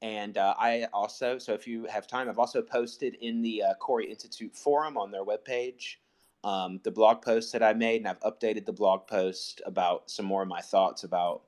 And 0.00 0.38
uh, 0.38 0.54
I 0.58 0.86
also, 0.92 1.38
so 1.38 1.54
if 1.54 1.66
you 1.66 1.84
have 1.86 2.06
time, 2.06 2.28
I've 2.28 2.38
also 2.38 2.62
posted 2.62 3.14
in 3.20 3.42
the 3.42 3.62
uh, 3.62 3.74
CORI 3.80 4.08
Institute 4.08 4.54
forum 4.54 4.96
on 4.96 5.10
their 5.10 5.24
webpage 5.24 5.96
um, 6.44 6.80
the 6.84 6.90
blog 6.90 7.22
post 7.22 7.52
that 7.52 7.62
I 7.62 7.72
made, 7.72 8.02
and 8.02 8.08
I've 8.08 8.20
updated 8.20 8.66
the 8.66 8.72
blog 8.72 9.06
post 9.06 9.60
about 9.66 10.10
some 10.10 10.26
more 10.26 10.42
of 10.42 10.48
my 10.48 10.60
thoughts 10.60 11.04
about 11.04 11.42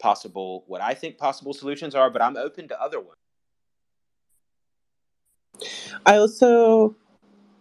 possible 0.00 0.64
what 0.66 0.80
I 0.80 0.94
think 0.94 1.18
possible 1.18 1.54
solutions 1.54 1.94
are. 1.94 2.10
But 2.10 2.22
I'm 2.22 2.36
open 2.36 2.68
to 2.68 2.80
other 2.80 3.00
ones. 3.00 3.16
I 6.04 6.16
also 6.16 6.96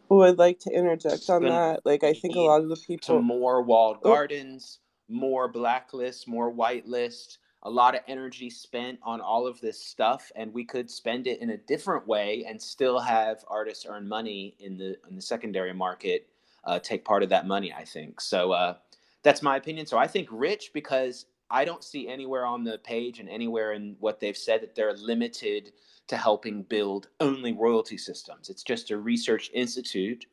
would 0.10 0.38
like 0.38 0.60
to 0.60 0.72
interject 0.72 1.30
on 1.30 1.44
that. 1.44 1.82
Like, 1.86 2.04
I 2.04 2.13
think 2.13 2.36
a 2.36 2.39
lot 2.39 2.62
of 2.62 2.70
the 2.70 2.76
people 2.76 3.17
to 3.17 3.22
more 3.22 3.62
walled 3.62 3.98
oh. 4.04 4.10
gardens, 4.10 4.80
more 5.08 5.48
blacklist, 5.48 6.28
more 6.28 6.52
whitelist. 6.52 7.38
A 7.63 7.70
lot 7.70 7.94
of 7.94 8.02
energy 8.08 8.50
spent 8.50 8.98
on 9.04 9.22
all 9.22 9.46
of 9.46 9.62
this 9.62 9.80
stuff, 9.80 10.32
and 10.36 10.52
we 10.52 10.65
could 10.65 10.89
spend 10.89 11.28
it 11.28 11.41
in 11.41 11.52
a 11.52 11.58
different 11.58 12.08
way 12.08 12.44
and 12.48 12.60
still 12.60 13.00
have 13.00 13.46
artists 13.48 13.86
earn 13.88 14.08
money 14.08 14.56
in 14.60 14.78
the 14.78 14.98
in 15.08 15.15
the 15.15 15.22
secondary 15.22 15.74
market 15.74 16.31
uh, 16.63 16.80
take 16.80 17.06
part 17.06 17.24
of 17.24 17.30
that 17.30 17.47
money. 17.47 17.74
I 17.74 17.84
think 17.84 18.21
so. 18.21 18.52
Uh, 18.52 18.76
that's 19.24 19.41
my 19.41 19.58
opinion. 19.58 19.86
So 19.86 19.97
I 19.97 20.08
think 20.08 20.28
rich 20.32 20.71
because 20.74 21.26
I 21.50 21.65
don't 21.65 21.84
see 21.84 22.08
anywhere 22.08 22.45
on 22.45 22.63
the 22.63 22.78
page 22.80 23.19
and 23.19 23.30
anywhere 23.30 23.74
in 23.74 23.95
what 24.00 24.19
they've 24.19 24.38
said 24.38 24.62
that 24.62 24.74
they're 24.74 24.93
limited 24.93 25.74
to 26.08 26.17
helping 26.17 26.63
build 26.63 27.10
only 27.19 27.54
royalty 27.54 27.98
systems. 27.98 28.50
It's 28.50 28.63
just 28.63 28.92
a 28.92 28.98
research 28.98 29.52
institute. 29.54 30.25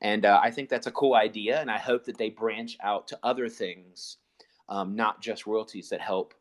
And 0.00 0.24
uh, 0.24 0.40
I 0.42 0.50
think 0.50 0.68
that's 0.68 0.86
a 0.86 0.92
cool 0.92 1.14
idea. 1.14 1.60
And 1.60 1.70
I 1.70 1.78
hope 1.78 2.04
that 2.04 2.16
they 2.16 2.30
branch 2.30 2.78
out 2.82 3.06
to 3.08 3.18
other 3.22 3.48
things, 3.48 4.18
um, 4.68 4.96
not 4.96 5.20
just 5.20 5.46
royalties 5.46 5.88
that 5.90 6.00
help 6.00 6.34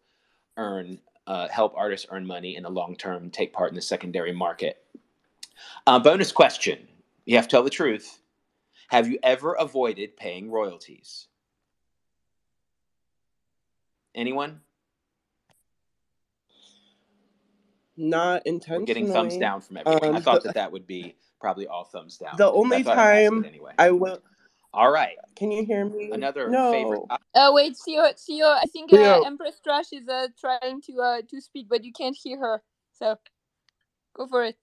earn, 0.57 0.99
uh, 1.27 1.47
help 1.49 1.73
artists 1.75 2.07
earn 2.09 2.25
money 2.25 2.55
in 2.55 2.63
the 2.63 2.69
long 2.69 2.95
term, 2.95 3.29
take 3.29 3.51
part 3.51 3.69
in 3.69 3.75
the 3.75 3.81
secondary 3.81 4.31
market. 4.31 4.83
Uh, 5.87 5.99
bonus 5.99 6.31
question. 6.31 6.87
You 7.25 7.35
have 7.35 7.47
to 7.47 7.51
tell 7.51 7.63
the 7.63 7.69
truth. 7.69 8.21
Have 8.89 9.07
you 9.07 9.19
ever 9.21 9.53
avoided 9.53 10.17
paying 10.17 10.49
royalties? 10.49 11.27
Anyone? 14.15 14.61
Not 17.95 18.47
intentionally. 18.47 18.79
We're 18.79 18.85
getting 18.85 19.07
thumbs 19.11 19.37
down 19.37 19.61
from 19.61 19.77
everyone. 19.77 20.03
Um, 20.03 20.15
I 20.15 20.21
thought 20.21 20.43
that 20.43 20.55
that 20.55 20.71
would 20.71 20.87
be 20.87 21.15
probably 21.39 21.67
all 21.67 21.83
thumbs 21.83 22.17
down. 22.17 22.35
The 22.37 22.49
only 22.49 22.81
thought 22.81 22.97
I'd 22.97 23.25
ask 23.25 23.31
it 23.31 23.35
time 23.35 23.45
anyway. 23.45 23.73
I 23.77 23.91
will. 23.91 24.21
All 24.73 24.91
right, 24.91 25.17
Can 25.35 25.51
you 25.51 25.65
hear 25.65 25.83
me? 25.85 26.11
another 26.11 26.47
no. 26.47 26.71
favorite. 26.71 27.01
topic. 27.07 27.25
Uh, 27.33 27.49
wait, 27.53 27.75
Theo, 27.75 28.11
Theo, 28.15 28.47
I 28.47 28.65
think 28.71 28.93
uh, 28.93 29.21
Empress 29.25 29.59
Trash 29.63 29.91
is 29.93 30.07
uh, 30.07 30.27
trying 30.39 30.81
to 30.83 31.01
uh, 31.01 31.21
to 31.27 31.41
speak, 31.41 31.67
but 31.67 31.83
you 31.83 31.91
can't 31.91 32.15
hear 32.15 32.37
her. 32.37 32.61
So, 32.93 33.15
go 34.15 34.27
for 34.27 34.43
it. 34.43 34.57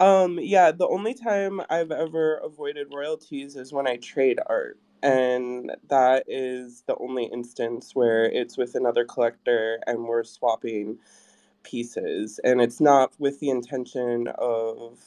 Um, 0.00 0.38
yeah, 0.40 0.72
the 0.72 0.88
only 0.88 1.14
time 1.14 1.62
I've 1.70 1.92
ever 1.92 2.36
avoided 2.36 2.88
royalties 2.94 3.56
is 3.56 3.72
when 3.72 3.88
I 3.88 3.98
trade 3.98 4.40
art. 4.46 4.78
And 5.02 5.72
that 5.88 6.24
is 6.28 6.84
the 6.88 6.96
only 6.98 7.26
instance 7.26 7.92
where 7.94 8.24
it's 8.26 8.58
with 8.58 8.76
another 8.76 9.04
collector 9.06 9.80
and 9.88 10.04
we're 10.06 10.24
swapping 10.24 10.98
pieces. 11.64 12.40
And 12.44 12.60
it's 12.60 12.80
not 12.80 13.12
with 13.18 13.40
the 13.40 13.50
intention 13.50 14.28
of 14.38 14.98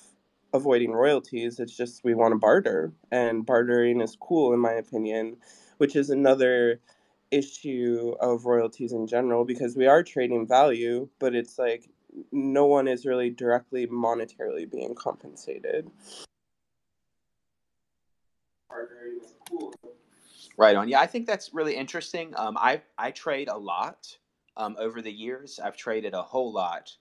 avoiding 0.53 0.91
royalties, 0.93 1.59
it's 1.59 1.75
just 1.77 2.03
we 2.03 2.15
want 2.15 2.33
to 2.33 2.37
barter. 2.39 2.93
And 3.11 3.45
bartering 3.45 4.01
is 4.01 4.17
cool, 4.19 4.53
in 4.53 4.59
my 4.59 4.73
opinion, 4.73 5.37
which 5.77 5.95
is 5.95 6.09
another 6.11 6.79
issue 7.31 8.15
of 8.21 8.45
royalties 8.45 8.93
in 8.93 9.07
general 9.07 9.45
because 9.45 9.75
we 9.77 9.87
are 9.87 10.03
trading 10.03 10.47
value, 10.47 11.09
but 11.19 11.35
it's 11.35 11.59
like 11.59 11.89
no 12.32 12.66
one 12.66 12.88
is 12.88 13.05
really 13.05 13.30
directly 13.30 13.88
monetarily 13.88 14.70
being 14.70 14.95
compensated. 14.95 15.89
Right 20.57 20.76
on. 20.76 20.88
Yeah, 20.88 20.99
I 20.99 21.07
think 21.07 21.26
that's 21.26 21.53
really 21.53 21.76
interesting. 21.76 22.34
Um, 22.38 22.57
I 22.57 22.82
I 22.97 23.11
trade 23.11 23.49
a 23.49 23.57
lot 23.57 24.16
um, 24.55 24.76
over 24.80 25.01
the 25.01 25.11
years. 25.11 25.59
I've 25.59 25.76
traded 25.76 26.14
a 26.14 26.22
whole 26.22 26.51
lot 26.51 26.95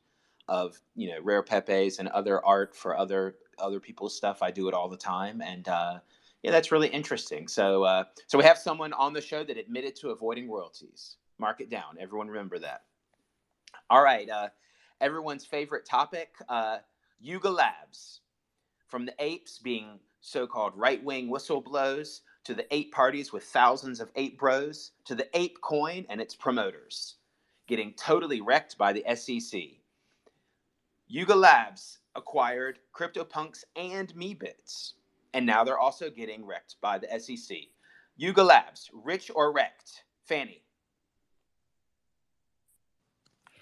of 0.49 0.81
you 0.97 1.11
know 1.11 1.21
rare 1.23 1.43
pepes 1.43 1.99
and 1.99 2.09
other 2.09 2.45
art 2.45 2.75
for 2.75 2.97
other 2.97 3.37
other 3.59 3.81
people's 3.81 4.17
stuff. 4.17 4.43
I 4.43 4.51
do 4.51 4.69
it 4.69 4.75
all 4.75 4.89
the 4.89 4.97
time, 4.97 5.43
and 5.43 5.69
uh, 5.69 5.99
yeah, 6.43 6.51
that's 6.51 6.73
really 6.73 6.89
interesting. 6.89 7.47
So 7.47 7.85
uh, 7.85 8.05
so 8.27 8.39
we 8.39 8.45
have 8.45 8.59
someone 8.59 8.93
on 8.95 9.13
the 9.13 9.21
show 9.21 9.45
that 9.45 9.59
admitted 9.59 9.97
to 9.97 10.11
avoiding 10.11 10.51
royalties. 10.51 11.17
Mark 11.39 11.61
it 11.61 11.71
down. 11.71 11.97
Everyone 12.01 12.29
remember 12.29 12.59
that. 12.59 12.83
All 13.91 14.03
right. 14.03 14.29
Uh, 14.29 14.49
everyone's 15.03 15.45
favorite 15.45 15.85
topic: 15.85 16.37
uh, 16.49 16.79
Yuga 17.21 17.51
Labs. 17.51 18.21
From 18.89 19.07
the 19.07 19.15
apes 19.19 19.59
being 19.59 20.01
so-called 20.21 20.75
right-wing 20.77 21.29
whistleblows 21.29 22.21
to 22.45 22.55
the 22.55 22.73
ape 22.75 22.93
parties 22.93 23.33
with 23.33 23.45
thousands 23.45 24.01
of 24.01 24.11
ape 24.17 24.39
bros 24.39 24.93
to 25.07 25.15
the 25.15 25.29
ape 25.37 25.61
coin 25.63 26.07
and 26.11 26.21
its 26.21 26.35
promoters 26.35 27.17
getting 27.67 27.95
totally 27.95 28.41
wrecked 28.41 28.77
by 28.77 28.93
the 28.93 29.05
SEC. 29.17 29.61
Yuga 31.07 31.35
Labs 31.35 31.99
acquired 32.15 32.79
CryptoPunks 32.95 33.65
and 33.77 34.15
Meebits, 34.15 34.93
and 35.35 35.47
now 35.47 35.65
they're 35.65 35.79
also 35.79 36.11
getting 36.11 36.45
wrecked 36.45 36.77
by 36.81 36.99
the 36.99 37.09
SEC. 37.19 37.57
Yuga 38.17 38.43
Labs, 38.43 38.91
rich 38.93 39.31
or 39.35 39.53
wrecked? 39.53 40.05
Fanny. 40.25 40.63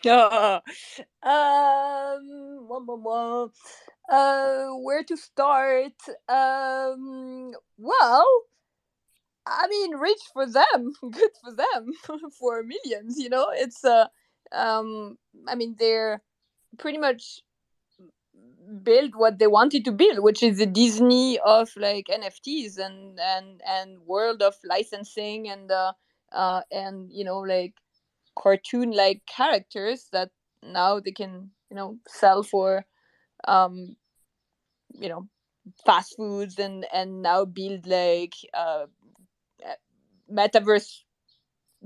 Um, 1.23 2.23
one, 2.67 2.87
one, 2.87 3.03
one. 3.03 3.51
Uh, 4.11 4.69
where 4.83 5.05
to 5.05 5.17
start? 5.17 5.93
Um, 6.29 7.53
well, 7.77 8.27
I 9.47 9.67
mean, 9.69 9.97
rich 9.97 10.21
for 10.33 10.47
them, 10.47 10.93
good 11.11 11.31
for 11.43 11.53
them, 11.53 11.93
for 12.39 12.63
millions. 12.63 13.19
You 13.19 13.29
know, 13.29 13.49
it's 13.53 13.85
uh, 13.85 14.07
um, 14.53 15.19
I 15.47 15.55
mean, 15.55 15.77
they're 15.79 16.23
pretty 16.79 16.99
much 16.99 17.43
build 18.83 19.15
what 19.15 19.39
they 19.39 19.47
wanted 19.47 19.85
to 19.85 19.93
build, 19.93 20.21
which 20.21 20.43
is 20.43 20.59
the 20.59 20.67
Disney 20.67 21.39
of 21.41 21.71
like 21.77 22.07
NFTs 22.07 22.79
and 22.79 23.19
and 23.21 23.61
and 23.67 23.99
world 24.07 24.43
of 24.43 24.55
licensing 24.65 25.49
and 25.49 25.71
uh, 25.71 25.93
uh 26.33 26.63
and 26.71 27.11
you 27.13 27.25
know 27.25 27.41
like 27.41 27.75
cartoon 28.41 28.93
like 28.93 29.23
characters 29.27 30.09
that 30.13 30.31
now 30.63 31.01
they 31.01 31.13
can 31.13 31.51
you 31.71 31.77
know 31.77 31.99
sell 32.09 32.43
for 32.43 32.85
um 33.49 33.97
you 34.95 35.09
know 35.09 35.29
fast 35.87 36.17
foods 36.17 36.59
and 36.59 36.87
and 36.93 37.23
now 37.23 37.45
build 37.45 37.87
like 37.87 38.35
uh 38.55 38.87
uh, 39.67 39.75
metaverse 40.33 41.03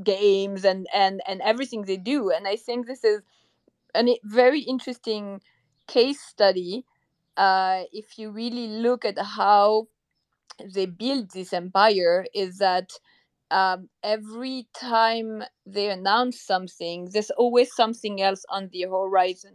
games 0.02 0.64
and 0.64 0.86
and 0.94 1.22
and 1.26 1.40
everything 1.42 1.82
they 1.82 1.96
do. 1.96 2.30
And 2.30 2.46
i 2.48 2.56
think 2.56 2.86
this 2.86 3.04
is 3.04 3.22
a 3.96 4.18
very 4.24 4.60
interesting 4.60 5.40
case 5.88 6.20
study 6.20 6.84
uh 7.36 7.84
if 7.92 8.18
you 8.18 8.30
really 8.30 8.68
look 8.68 9.04
at 9.04 9.18
how 9.18 9.88
they 10.74 10.86
build 10.86 11.30
this 11.32 11.52
empire 11.52 12.26
is 12.34 12.58
that 12.58 12.90
um, 13.50 13.88
every 14.02 14.66
time 14.74 15.42
they 15.66 15.90
announce 15.90 16.40
something, 16.40 17.08
there's 17.12 17.30
always 17.30 17.74
something 17.74 18.20
else 18.20 18.44
on 18.48 18.68
the 18.72 18.82
horizon, 18.82 19.54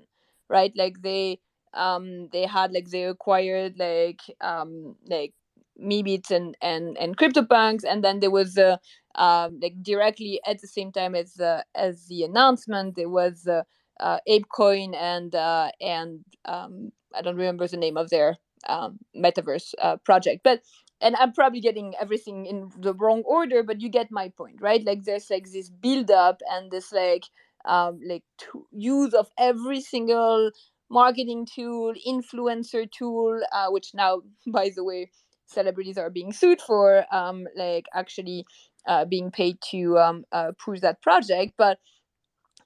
right? 0.50 0.72
Like 0.76 1.02
they 1.02 1.40
um 1.74 2.30
they 2.32 2.46
had 2.46 2.72
like 2.72 2.90
they 2.90 3.04
acquired 3.04 3.78
like 3.78 4.22
um 4.42 4.96
like 5.08 5.34
Meebits 5.82 6.30
and 6.32 6.58
and 6.62 6.98
and 6.98 7.16
CryptoPunks, 7.18 7.84
and 7.88 8.04
then 8.04 8.20
there 8.20 8.32
was 8.32 8.58
uh, 8.58 8.78
um 9.16 9.60
like 9.62 9.82
directly 9.82 10.42
at 10.46 10.60
the 10.60 10.68
same 10.68 10.92
time 10.92 11.16
as 11.16 11.34
the 11.36 11.66
as 11.76 12.06
the 12.08 12.24
announcement 12.24 12.96
there 12.96 13.10
was 13.10 13.48
uh, 13.48 13.64
uh, 14.00 14.20
ApeCoin 14.28 14.94
and 14.96 15.34
uh, 15.36 15.72
and 15.80 16.20
um 16.46 16.92
I 17.16 17.22
don't 17.22 17.38
remember 17.38 17.68
the 17.68 17.78
name 17.78 17.98
of 17.98 18.10
their 18.10 18.38
um, 18.68 19.00
metaverse 19.16 19.74
uh, 19.82 19.96
project, 19.98 20.42
but 20.44 20.62
and 21.02 21.16
I'm 21.16 21.32
probably 21.34 21.62
getting 21.62 21.94
everything 22.00 22.46
in 22.46 22.72
the 22.78 22.94
wrong 22.94 23.24
order, 23.26 23.64
but 23.64 23.82
you 23.82 23.90
get 23.90 24.12
my 24.12 24.30
point, 24.30 24.62
right? 24.62 24.84
Like 24.86 25.04
there's 25.04 25.30
like 25.30 25.52
this 25.52 25.70
build 25.70 26.12
up 26.12 26.42
and 26.50 26.72
this 26.72 26.92
like 26.92 27.26
um 27.66 28.00
like 28.06 28.24
use 28.72 29.14
of 29.14 29.30
every 29.38 29.82
single 29.82 30.52
marketing 30.90 31.46
tool, 31.46 31.94
influencer 32.08 32.90
tool, 32.92 33.40
uh, 33.52 33.68
which 33.70 33.94
now, 33.94 34.22
by 34.48 34.70
the 34.76 34.84
way, 34.84 35.12
celebrities 35.46 35.98
are 35.98 36.10
being 36.10 36.32
sued 36.34 36.62
for, 36.62 37.06
um, 37.14 37.48
like 37.56 37.86
actually 37.94 38.46
uh, 38.88 39.06
being 39.06 39.32
paid 39.32 39.58
to 39.72 39.98
um, 39.98 40.26
uh, 40.32 40.52
push 40.64 40.80
that 40.82 41.02
project. 41.02 41.54
But 41.58 41.80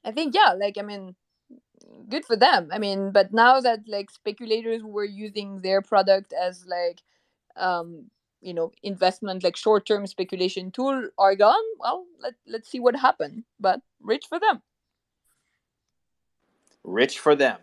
I 0.05 0.11
think 0.11 0.35
yeah, 0.35 0.53
like 0.53 0.77
I 0.77 0.81
mean, 0.83 1.15
good 2.09 2.25
for 2.25 2.35
them. 2.35 2.69
I 2.71 2.79
mean, 2.79 3.11
but 3.11 3.33
now 3.33 3.59
that 3.61 3.81
like 3.87 4.11
speculators 4.11 4.83
were 4.83 5.05
using 5.05 5.61
their 5.61 5.81
product 5.81 6.33
as 6.33 6.65
like 6.67 7.01
um 7.57 8.09
you 8.43 8.53
know 8.53 8.71
investment 8.83 9.43
like 9.43 9.55
short-term 9.55 10.05
speculation 10.05 10.69
tool 10.71 11.09
are 11.17 11.35
gone 11.35 11.63
well 11.79 12.05
let, 12.19 12.33
let's 12.47 12.69
see 12.69 12.79
what 12.79 12.95
happened 12.95 13.43
but 13.59 13.79
rich 14.01 14.25
for 14.27 14.39
them 14.39 14.61
Rich 16.83 17.19
for 17.19 17.35
them. 17.35 17.59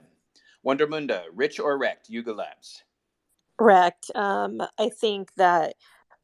Wonder 0.63 0.87
Mundo, 0.87 1.25
rich 1.35 1.61
or 1.61 1.79
wrecked? 1.79 2.09
Yuga 2.09 2.33
Labs. 2.33 2.85
Correct. 3.59 4.11
Um, 4.15 4.63
I 4.79 4.89
think 4.89 5.33
that 5.37 5.75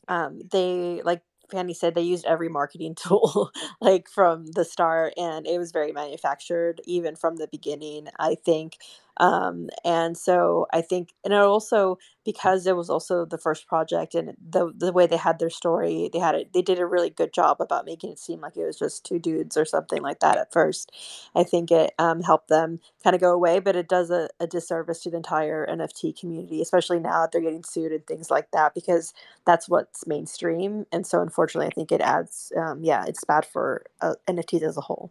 um, 0.09 0.41
they, 0.51 1.03
like 1.05 1.23
Fanny 1.51 1.75
said, 1.75 1.95
they 1.95 2.03
used 2.03 2.25
every 2.25 2.49
marketing 2.49 2.95
tool, 2.99 3.51
like 3.81 4.09
from 4.09 4.47
the 4.53 4.65
start, 4.65 5.15
and 5.17 5.47
it 5.47 5.59
was 5.59 5.73
very 5.73 5.93
manufactured, 5.93 6.81
even 6.87 7.17
from 7.17 7.37
the 7.37 7.49
beginning. 7.49 8.09
I 8.19 8.35
think, 8.35 8.79
um, 9.19 9.69
and 9.85 10.17
so 10.17 10.67
I 10.73 10.83
think, 10.83 11.11
and 11.25 11.33
it 11.33 11.41
also 11.41 11.99
because 12.25 12.67
it 12.67 12.77
was 12.77 12.91
also 12.91 13.25
the 13.25 13.39
first 13.39 13.67
project, 13.69 14.15
and 14.15 14.37
the 14.51 14.73
the 14.77 14.93
way 14.93 15.07
they 15.07 15.17
had 15.17 15.39
their 15.39 15.51
story, 15.51 16.11
they 16.13 16.19
had 16.19 16.35
it. 16.35 16.53
They 16.53 16.63
did 16.63 16.79
a 16.79 16.87
really 16.87 17.11
good 17.11 17.33
job 17.33 17.59
about 17.61 17.87
making 17.87 18.11
it 18.13 18.19
seem 18.19 18.41
like 18.41 18.57
it 18.57 18.65
was 18.67 18.79
just 18.79 19.05
two 19.05 19.19
dudes 19.19 19.57
or 19.57 19.65
something 19.65 20.03
like 20.03 20.21
that 20.21 20.39
at 20.39 20.53
first. 20.53 20.93
I 21.35 21.45
think 21.45 21.71
it 21.71 21.93
um, 21.99 22.23
helped 22.23 22.49
them 22.49 22.81
kind 23.03 23.15
of 23.15 23.21
go 23.21 23.33
away, 23.33 23.61
but 23.61 23.77
it 23.77 23.89
does 23.89 24.11
a, 24.11 24.29
a 24.41 24.47
disservice 24.47 25.03
to 25.03 25.11
the 25.11 25.17
entire 25.19 25.65
NFT 25.67 26.13
community, 26.13 26.61
especially 26.61 26.99
now 27.01 27.23
that 27.23 27.33
they're 27.33 27.41
getting 27.41 27.65
sued 27.65 27.93
and 27.93 28.07
things 28.07 28.31
like 28.31 28.51
that, 28.53 28.75
because 28.75 29.13
that's 29.45 29.69
what's 29.69 30.07
mainstream. 30.07 30.87
And 30.93 31.07
so, 31.07 31.21
unfortunately, 31.23 31.69
I 31.69 31.75
think 31.75 31.93
it 31.93 32.01
adds, 32.01 32.53
um, 32.57 32.83
yeah, 32.85 33.05
it's 33.07 33.25
bad 33.25 33.47
for 33.47 33.85
uh, 34.01 34.15
NFTs 34.27 34.63
as 34.63 34.77
a 34.77 34.81
whole. 34.83 35.11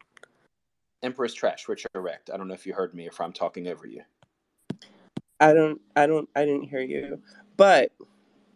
Empress 1.03 1.33
Trash, 1.33 1.67
rich 1.67 1.85
or 1.93 2.01
wrecked? 2.01 2.29
I 2.33 2.37
don't 2.37 2.47
know 2.47 2.53
if 2.53 2.65
you 2.65 2.73
heard 2.73 2.93
me 2.93 3.05
or 3.05 3.09
if 3.09 3.21
I'm 3.21 3.33
talking 3.33 3.67
over 3.67 3.87
you. 3.87 4.01
I 5.39 5.53
don't 5.53 5.81
I 5.95 6.07
don't 6.07 6.29
I 6.35 6.45
didn't 6.45 6.69
hear 6.69 6.81
you. 6.81 7.21
But 7.57 7.91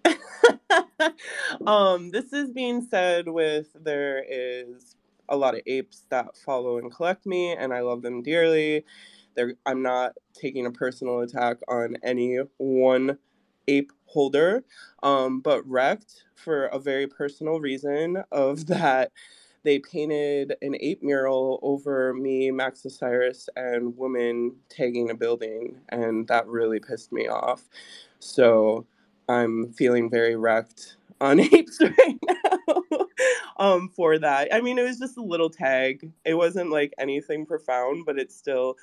um 1.68 2.12
this 2.12 2.34
is 2.34 2.52
being 2.52 2.88
said 2.90 3.28
with 3.28 3.68
there 3.84 4.24
is 4.28 4.96
a 5.28 5.36
lot 5.36 5.56
of 5.56 5.62
apes 5.68 6.06
that 6.10 6.36
follow 6.38 6.78
and 6.78 6.94
collect 6.94 7.26
me 7.26 7.54
and 7.54 7.74
I 7.74 7.82
love 7.82 8.02
them 8.02 8.24
dearly. 8.24 8.84
They're, 9.36 9.54
I'm 9.66 9.82
not 9.82 10.14
taking 10.34 10.66
a 10.66 10.72
personal 10.72 11.20
attack 11.22 11.58
on 11.68 11.98
any 12.04 12.40
one 12.58 13.18
ape 13.68 13.92
holder, 14.06 14.64
um, 15.04 15.40
but 15.40 15.66
wrecked 15.68 16.26
for 16.36 16.66
a 16.66 16.80
very 16.80 17.08
personal 17.08 17.60
reason 17.60 18.24
of 18.32 18.66
that 18.68 19.12
they 19.64 19.80
painted 19.80 20.56
an 20.62 20.76
ape 20.80 21.04
mural 21.04 21.60
over 21.62 22.14
me, 22.14 22.52
Max 22.52 22.86
Osiris, 22.86 23.50
and 23.56 23.98
women 23.98 24.56
tagging 24.70 25.10
a 25.10 25.16
building, 25.16 25.80
and 25.90 26.28
that 26.28 26.48
really 26.48 26.80
pissed 26.80 27.12
me 27.12 27.28
off. 27.28 27.64
So 28.20 28.86
I'm 29.28 29.72
feeling 29.74 30.10
very 30.10 30.36
wrecked 30.36 30.98
on 31.22 31.40
apes 31.54 31.80
right 31.82 32.20
now 32.28 32.84
um, 33.58 33.90
for 33.96 34.18
that. 34.18 34.54
I 34.54 34.62
mean, 34.62 34.78
it 34.80 34.84
was 34.84 35.00
just 35.00 35.18
a 35.18 35.24
little 35.24 35.50
tag. 35.50 36.12
It 36.26 36.36
wasn't 36.36 36.72
like 36.72 36.94
anything 36.98 37.46
profound, 37.46 38.06
but 38.06 38.18
it's 38.18 38.36
still, 38.36 38.76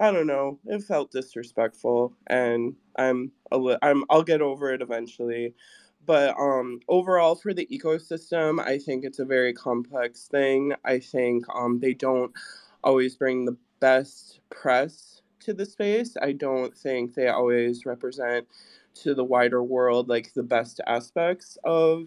I 0.00 0.10
don't 0.12 0.26
know. 0.26 0.58
It 0.66 0.82
felt 0.84 1.12
disrespectful, 1.12 2.12
and 2.26 2.74
I'm 2.96 3.32
a 3.52 3.58
li- 3.58 3.78
I'm 3.82 4.04
I'll 4.10 4.22
get 4.22 4.42
over 4.42 4.72
it 4.72 4.82
eventually. 4.82 5.54
But 6.06 6.34
um, 6.38 6.80
overall, 6.88 7.34
for 7.34 7.52
the 7.52 7.66
ecosystem, 7.66 8.60
I 8.60 8.78
think 8.78 9.04
it's 9.04 9.18
a 9.18 9.24
very 9.24 9.52
complex 9.52 10.26
thing. 10.26 10.72
I 10.84 10.98
think 10.98 11.44
um, 11.54 11.78
they 11.78 11.94
don't 11.94 12.32
always 12.82 13.16
bring 13.16 13.44
the 13.44 13.56
best 13.80 14.40
press 14.50 15.22
to 15.40 15.52
the 15.52 15.66
space. 15.66 16.16
I 16.20 16.32
don't 16.32 16.76
think 16.76 17.14
they 17.14 17.28
always 17.28 17.86
represent 17.86 18.46
to 18.94 19.14
the 19.14 19.24
wider 19.24 19.62
world 19.62 20.08
like 20.08 20.32
the 20.34 20.42
best 20.42 20.80
aspects 20.86 21.56
of 21.64 22.06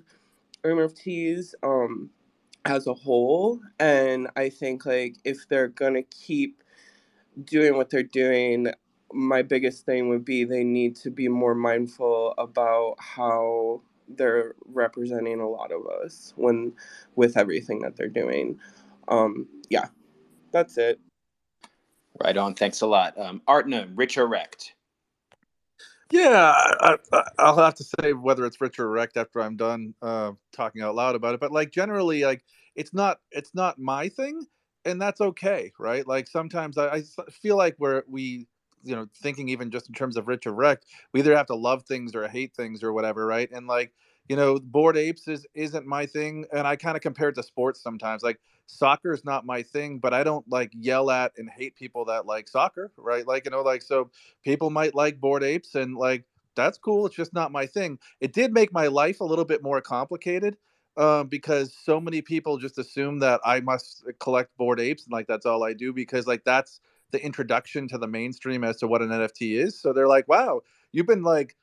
NFTs 0.63 1.53
um, 1.63 2.09
as 2.65 2.87
a 2.87 2.93
whole. 2.93 3.59
And 3.79 4.29
I 4.35 4.49
think 4.49 4.85
like 4.85 5.17
if 5.23 5.47
they're 5.47 5.67
gonna 5.67 6.03
keep 6.03 6.63
doing 7.45 7.75
what 7.75 7.89
they're 7.89 8.03
doing, 8.03 8.67
my 9.13 9.41
biggest 9.41 9.85
thing 9.85 10.09
would 10.09 10.25
be 10.25 10.43
they 10.43 10.63
need 10.63 10.95
to 10.97 11.09
be 11.09 11.27
more 11.27 11.55
mindful 11.55 12.33
about 12.37 12.95
how 12.99 13.81
they're 14.09 14.55
representing 14.65 15.39
a 15.39 15.47
lot 15.47 15.71
of 15.71 15.87
us 15.87 16.33
when 16.35 16.73
with 17.15 17.37
everything 17.37 17.79
that 17.81 17.95
they're 17.95 18.07
doing. 18.07 18.59
Um, 19.07 19.47
yeah, 19.69 19.87
that's 20.51 20.77
it. 20.77 20.99
Right 22.21 22.37
on. 22.37 22.53
Thanks 22.53 22.81
a 22.81 22.87
lot. 22.87 23.17
Um, 23.17 23.41
Art 23.47 23.67
Gnome, 23.67 23.93
Rich 23.95 24.17
Erect. 24.17 24.75
Yeah, 26.11 26.53
I, 26.55 26.97
will 27.39 27.63
have 27.63 27.73
to 27.75 27.83
say 27.83 28.13
whether 28.13 28.45
it's 28.45 28.61
rich 28.61 28.77
or 28.77 28.87
wrecked 28.87 29.17
after 29.17 29.41
I'm 29.41 29.55
done 29.55 29.95
uh, 30.01 30.33
talking 30.51 30.83
out 30.83 30.93
loud 30.93 31.15
about 31.15 31.33
it. 31.33 31.39
But 31.39 31.51
like 31.51 31.71
generally, 31.71 32.23
like 32.23 32.43
it's 32.75 32.93
not 32.93 33.19
it's 33.31 33.55
not 33.55 33.79
my 33.79 34.09
thing, 34.09 34.45
and 34.85 35.01
that's 35.01 35.21
okay, 35.21 35.71
right? 35.79 36.05
Like 36.07 36.27
sometimes 36.27 36.77
I, 36.77 36.97
I 36.97 37.03
feel 37.31 37.57
like 37.57 37.75
we're 37.79 38.03
we 38.07 38.47
you 38.83 38.95
know 38.95 39.07
thinking 39.15 39.49
even 39.49 39.71
just 39.71 39.87
in 39.87 39.93
terms 39.95 40.17
of 40.17 40.27
rich 40.27 40.45
or 40.47 40.53
wrecked, 40.53 40.85
we 41.13 41.19
either 41.21 41.35
have 41.35 41.47
to 41.47 41.55
love 41.55 41.83
things 41.83 42.15
or 42.15 42.27
hate 42.27 42.53
things 42.55 42.83
or 42.83 42.93
whatever, 42.93 43.25
right? 43.25 43.49
And 43.51 43.67
like 43.67 43.93
you 44.29 44.35
know, 44.35 44.57
bored 44.59 44.95
apes 44.97 45.27
is 45.27 45.45
isn't 45.53 45.85
my 45.85 46.05
thing, 46.05 46.45
and 46.53 46.65
I 46.67 46.75
kind 46.75 46.95
of 46.95 47.01
compare 47.01 47.29
it 47.29 47.35
to 47.35 47.43
sports 47.43 47.81
sometimes. 47.81 48.23
Like 48.23 48.39
soccer 48.67 49.13
is 49.13 49.25
not 49.25 49.45
my 49.45 49.61
thing, 49.63 49.99
but 49.99 50.13
I 50.13 50.23
don't 50.23 50.47
like 50.49 50.71
yell 50.73 51.11
at 51.11 51.33
and 51.37 51.49
hate 51.49 51.75
people 51.75 52.05
that 52.05 52.25
like 52.25 52.47
soccer, 52.47 52.91
right? 52.97 53.27
Like, 53.27 53.45
you 53.45 53.51
know, 53.51 53.61
like 53.61 53.81
so 53.81 54.09
people 54.43 54.69
might 54.69 54.95
like 54.95 55.19
bored 55.19 55.43
apes 55.43 55.75
and 55.75 55.95
like 55.97 56.23
that's 56.55 56.77
cool. 56.77 57.05
It's 57.05 57.15
just 57.15 57.33
not 57.33 57.51
my 57.51 57.65
thing. 57.65 57.99
It 58.21 58.31
did 58.33 58.53
make 58.53 58.71
my 58.71 58.87
life 58.87 59.19
a 59.19 59.25
little 59.25 59.45
bit 59.45 59.63
more 59.63 59.81
complicated 59.81 60.55
um, 60.97 61.27
because 61.27 61.75
so 61.83 61.99
many 61.99 62.21
people 62.21 62.57
just 62.57 62.77
assume 62.77 63.19
that 63.19 63.41
I 63.43 63.59
must 63.59 64.05
collect 64.19 64.55
bored 64.57 64.79
apes 64.79 65.03
and 65.03 65.11
like 65.11 65.27
that's 65.27 65.45
all 65.45 65.63
I 65.63 65.73
do 65.73 65.91
because 65.91 66.27
like 66.27 66.43
that's 66.45 66.79
the 67.13 67.23
introduction 67.23 67.87
to 67.87 67.97
the 67.97 68.07
mainstream 68.07 68.65
as 68.65 68.77
to 68.77 68.87
what 68.87 69.01
an 69.01 69.09
NFT 69.09 69.57
is. 69.57 69.79
So 69.79 69.93
they're 69.93 70.09
like, 70.09 70.27
wow, 70.27 70.61
you've 70.91 71.07
been 71.07 71.23
like 71.23 71.55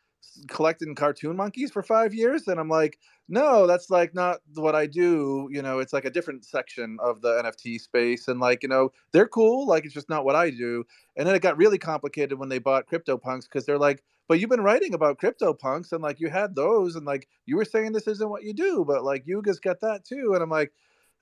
collecting 0.48 0.94
cartoon 0.94 1.36
monkeys 1.36 1.70
for 1.70 1.82
five 1.82 2.14
years? 2.14 2.46
And 2.48 2.60
i'm 2.60 2.68
like 2.68 2.98
no 3.28 3.66
that's 3.66 3.90
like 3.90 4.14
not 4.14 4.40
what 4.54 4.74
i 4.74 4.86
do. 4.86 5.48
You 5.50 5.62
know 5.62 5.78
it's 5.78 5.92
like 5.92 6.04
a 6.04 6.10
different 6.10 6.44
section 6.44 6.98
of 7.00 7.20
the 7.20 7.42
nft 7.42 7.80
space. 7.80 8.28
And 8.28 8.40
like 8.40 8.62
you 8.62 8.68
know 8.68 8.92
they're 9.12 9.28
cool 9.28 9.66
like 9.66 9.84
it's 9.84 9.94
just 9.94 10.08
not 10.08 10.24
what 10.24 10.36
i 10.36 10.50
do. 10.50 10.84
And 11.16 11.26
then 11.26 11.34
it 11.34 11.42
got 11.42 11.56
really 11.56 11.78
complicated 11.78 12.38
when 12.38 12.48
they 12.48 12.58
bought 12.58 12.86
CryptoPunks 12.86 13.44
because 13.44 13.66
they're 13.66 13.78
like 13.78 14.02
but 14.28 14.38
you've 14.38 14.50
been 14.50 14.62
writing 14.62 14.94
about 14.94 15.18
CryptoPunks 15.18 15.92
and 15.92 16.02
like 16.02 16.20
you 16.20 16.28
had 16.28 16.54
those 16.54 16.96
and 16.96 17.04
like 17.06 17.26
you 17.46 17.56
were 17.56 17.64
saying 17.64 17.92
this 17.92 18.06
isn't 18.06 18.30
what 18.30 18.44
you 18.44 18.52
do 18.52 18.84
but 18.86 19.04
like 19.04 19.26
Yuga's 19.26 19.58
got 19.60 19.80
that 19.80 20.04
too. 20.04 20.32
And 20.34 20.42
i'm 20.42 20.50
like 20.50 20.72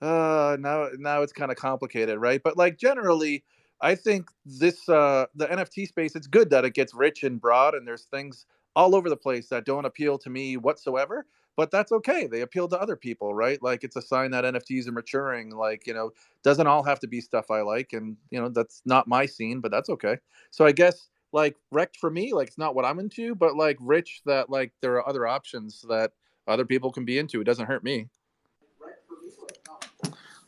uh 0.01 0.57
now 0.61 0.89
now 0.99 1.23
it's 1.23 1.33
kind 1.33 1.51
of 1.51 1.57
complicated 1.57 2.19
right? 2.19 2.43
But 2.43 2.57
like 2.57 2.79
generally 2.79 3.45
I 3.81 3.95
think 3.95 4.31
this 4.45 4.89
uh 4.89 5.27
the 5.35 5.47
NFT 5.47 5.89
space 5.89 6.17
it's 6.17 6.27
good 6.27 6.51
that 6.51 6.65
it 6.65 6.75
gets 6.75 6.95
rich 6.95 7.23
and 7.25 7.41
broad 7.41 7.75
and 7.75 7.87
there's 7.87 8.05
things 8.05 8.47
all 8.77 8.95
over 8.95 9.09
the 9.09 9.17
place 9.17 9.49
that 9.49 9.65
don't 9.65 9.85
appeal 9.85 10.19
to 10.19 10.31
me 10.31 10.57
whatsoever 10.57 11.27
but 11.57 11.71
that's 11.71 11.91
okay 11.91 12.27
they 12.27 12.43
appeal 12.43 12.69
to 12.69 12.81
other 12.81 12.97
people 12.97 13.35
right? 13.35 13.63
Like 13.63 13.85
it's 13.85 13.97
a 13.97 14.03
sign 14.03 14.31
that 14.33 14.45
nfts 14.45 14.89
are 14.89 14.93
maturing 14.93 15.51
like 15.51 15.87
you 15.87 15.95
know 15.95 16.13
doesn't 16.43 16.67
all 16.67 16.83
have 16.83 17.01
to 17.01 17.07
be 17.07 17.21
stuff 17.21 17.51
i 17.51 17.61
like 17.61 17.93
and 17.93 18.17
you 18.31 18.41
know 18.41 18.49
that's 18.49 18.83
not 18.85 19.09
my 19.09 19.27
scene 19.27 19.61
but 19.61 19.71
that's 19.71 19.91
okay. 19.91 20.17
So 20.51 20.65
i 20.65 20.73
guess 20.73 21.09
like 21.33 21.57
wrecked 21.71 21.97
for 21.97 22.11
me 22.11 22.33
like 22.33 22.49
it's 22.49 22.59
not 22.59 22.75
what 22.75 22.85
i'm 22.85 22.99
into 22.99 23.35
but 23.35 23.55
like 23.57 23.77
rich 23.81 24.23
that 24.25 24.49
like 24.49 24.73
there 24.81 24.95
are 24.95 25.09
other 25.09 25.27
options 25.27 25.85
that 25.89 26.13
other 26.47 26.65
people 26.65 26.91
can 26.91 27.05
be 27.05 27.19
into 27.19 27.41
it 27.41 27.45
doesn't 27.45 27.67
hurt 27.67 27.85
me 27.85 28.09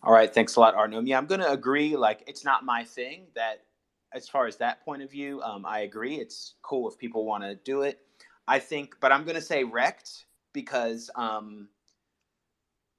all 0.03 0.13
right 0.13 0.33
thanks 0.35 0.57
a 0.57 0.61
lot 0.61 0.75
Art 0.75 0.91
Gnome 0.91 1.07
yeah 1.07 1.19
i'm 1.19 1.27
gonna 1.27 1.49
agree 1.49 1.97
like 1.97 2.25
it's 2.27 2.45
not 2.45 2.65
my 2.65 2.85
thing 2.85 3.27
that 3.35 3.65
as 4.13 4.29
far 4.29 4.47
as 4.47 4.57
that 4.57 4.85
point 4.85 5.03
of 5.03 5.11
view 5.11 5.41
um, 5.43 5.65
i 5.67 5.81
agree 5.81 6.17
it's 6.17 6.55
cool 6.63 6.89
if 6.89 6.99
people 6.99 7.25
want 7.25 7.43
to 7.43 7.55
do 7.57 7.83
it 7.83 8.01
I 8.51 8.59
think, 8.59 8.97
but 9.01 9.13
I'm 9.13 9.25
gonna 9.25 9.41
say 9.41 9.63
wrecked 9.63 10.25
because 10.53 11.09
um, 11.15 11.69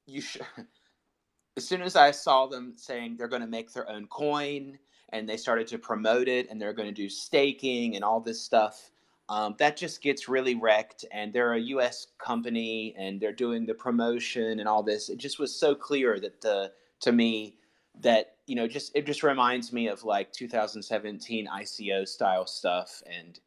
you 0.06 0.22
should. 0.22 0.46
as 1.58 1.68
soon 1.68 1.82
as 1.82 1.98
I 1.98 2.12
saw 2.12 2.48
them 2.48 2.74
saying 2.78 3.18
they're 3.18 3.28
going 3.28 3.42
to 3.42 3.48
make 3.48 3.74
their 3.74 3.90
own 3.90 4.08
coin 4.08 4.80
and 5.10 5.28
they 5.28 5.36
started 5.36 5.68
to 5.68 5.78
promote 5.78 6.30
it 6.30 6.50
and 6.50 6.62
they're 6.62 6.72
going 6.72 6.88
to 6.88 6.94
do 6.94 7.10
staking 7.10 7.98
and 7.98 8.06
all 8.06 8.22
this 8.22 8.42
stuff, 8.42 8.92
um, 9.28 9.56
that 9.60 9.76
just 9.76 10.02
gets 10.02 10.30
really 10.30 10.56
wrecked. 10.56 11.04
And 11.12 11.34
they're 11.34 11.56
a 11.56 11.60
U.S. 11.60 12.08
company 12.18 12.96
and 12.98 13.20
they're 13.20 13.34
doing 13.34 13.66
the 13.66 13.74
promotion 13.74 14.62
and 14.62 14.70
all 14.70 14.82
this. 14.82 15.10
It 15.10 15.18
just 15.18 15.38
was 15.38 15.54
so 15.54 15.76
clear 15.76 16.18
that 16.22 16.40
the 16.40 16.72
to 17.02 17.12
me 17.12 17.58
that 18.00 18.36
you 18.48 18.56
know 18.56 18.68
just 18.68 18.92
it 18.96 19.06
just 19.06 19.24
reminds 19.24 19.74
me 19.74 19.88
of 19.88 20.04
like 20.04 20.32
2017 20.32 21.48
ICO 21.48 22.08
style 22.08 22.48
stuff 22.48 23.04
and 23.06 23.40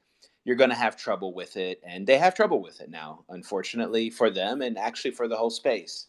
you're 0.45 0.57
going 0.57 0.71
to 0.71 0.77
have 0.77 0.97
trouble 0.97 1.33
with 1.33 1.57
it. 1.57 1.81
And 1.85 2.07
they 2.07 2.19
have 2.19 2.35
trouble 2.35 2.63
with 2.63 2.81
it 2.81 2.91
now, 2.91 3.25
unfortunately, 3.31 4.11
for 4.11 4.31
them 4.31 4.63
and 4.63 4.79
actually 4.79 5.13
for 5.13 5.27
the 5.27 5.37
whole 5.37 5.51
space. 5.51 6.07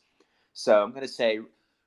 So 0.54 0.82
I'm 0.82 0.91
going 0.91 1.02
to 1.02 1.08
say 1.08 1.39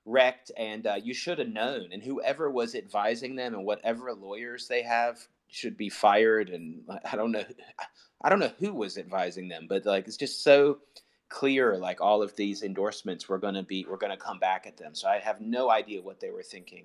wrecked, 0.05 0.51
and 0.57 0.87
uh, 0.87 0.97
you 1.03 1.13
should 1.13 1.39
have 1.39 1.49
known. 1.49 1.91
And 1.93 2.03
whoever 2.03 2.51
was 2.51 2.75
advising 2.75 3.37
them 3.37 3.55
and 3.55 3.65
whatever 3.65 4.13
lawyers 4.15 4.67
they 4.67 4.83
have 4.83 5.19
should 5.49 5.77
be 5.77 5.91
fired. 5.91 6.49
And 6.49 6.83
I 7.11 7.17
don't 7.17 7.33
know, 7.33 7.45
I 8.23 8.29
don't 8.29 8.41
know 8.41 8.53
who 8.59 8.73
was 8.73 8.97
advising 8.97 9.49
them, 9.49 9.67
but 9.69 9.85
like 9.85 10.07
it's 10.07 10.17
just 10.17 10.43
so 10.43 10.79
clear. 11.29 11.76
Like 11.76 12.01
all 12.01 12.22
of 12.22 12.35
these 12.37 12.62
endorsements 12.62 13.29
were 13.29 13.39
going 13.39 13.55
to 13.55 13.62
be, 13.62 13.87
we're 13.89 13.97
going 13.97 14.12
to 14.12 14.16
come 14.16 14.39
back 14.39 14.66
at 14.66 14.76
them. 14.76 14.95
So 14.95 15.09
I 15.09 15.18
have 15.18 15.41
no 15.41 15.70
idea 15.70 16.03
what 16.03 16.20
they 16.20 16.31
were 16.31 16.43
thinking 16.43 16.85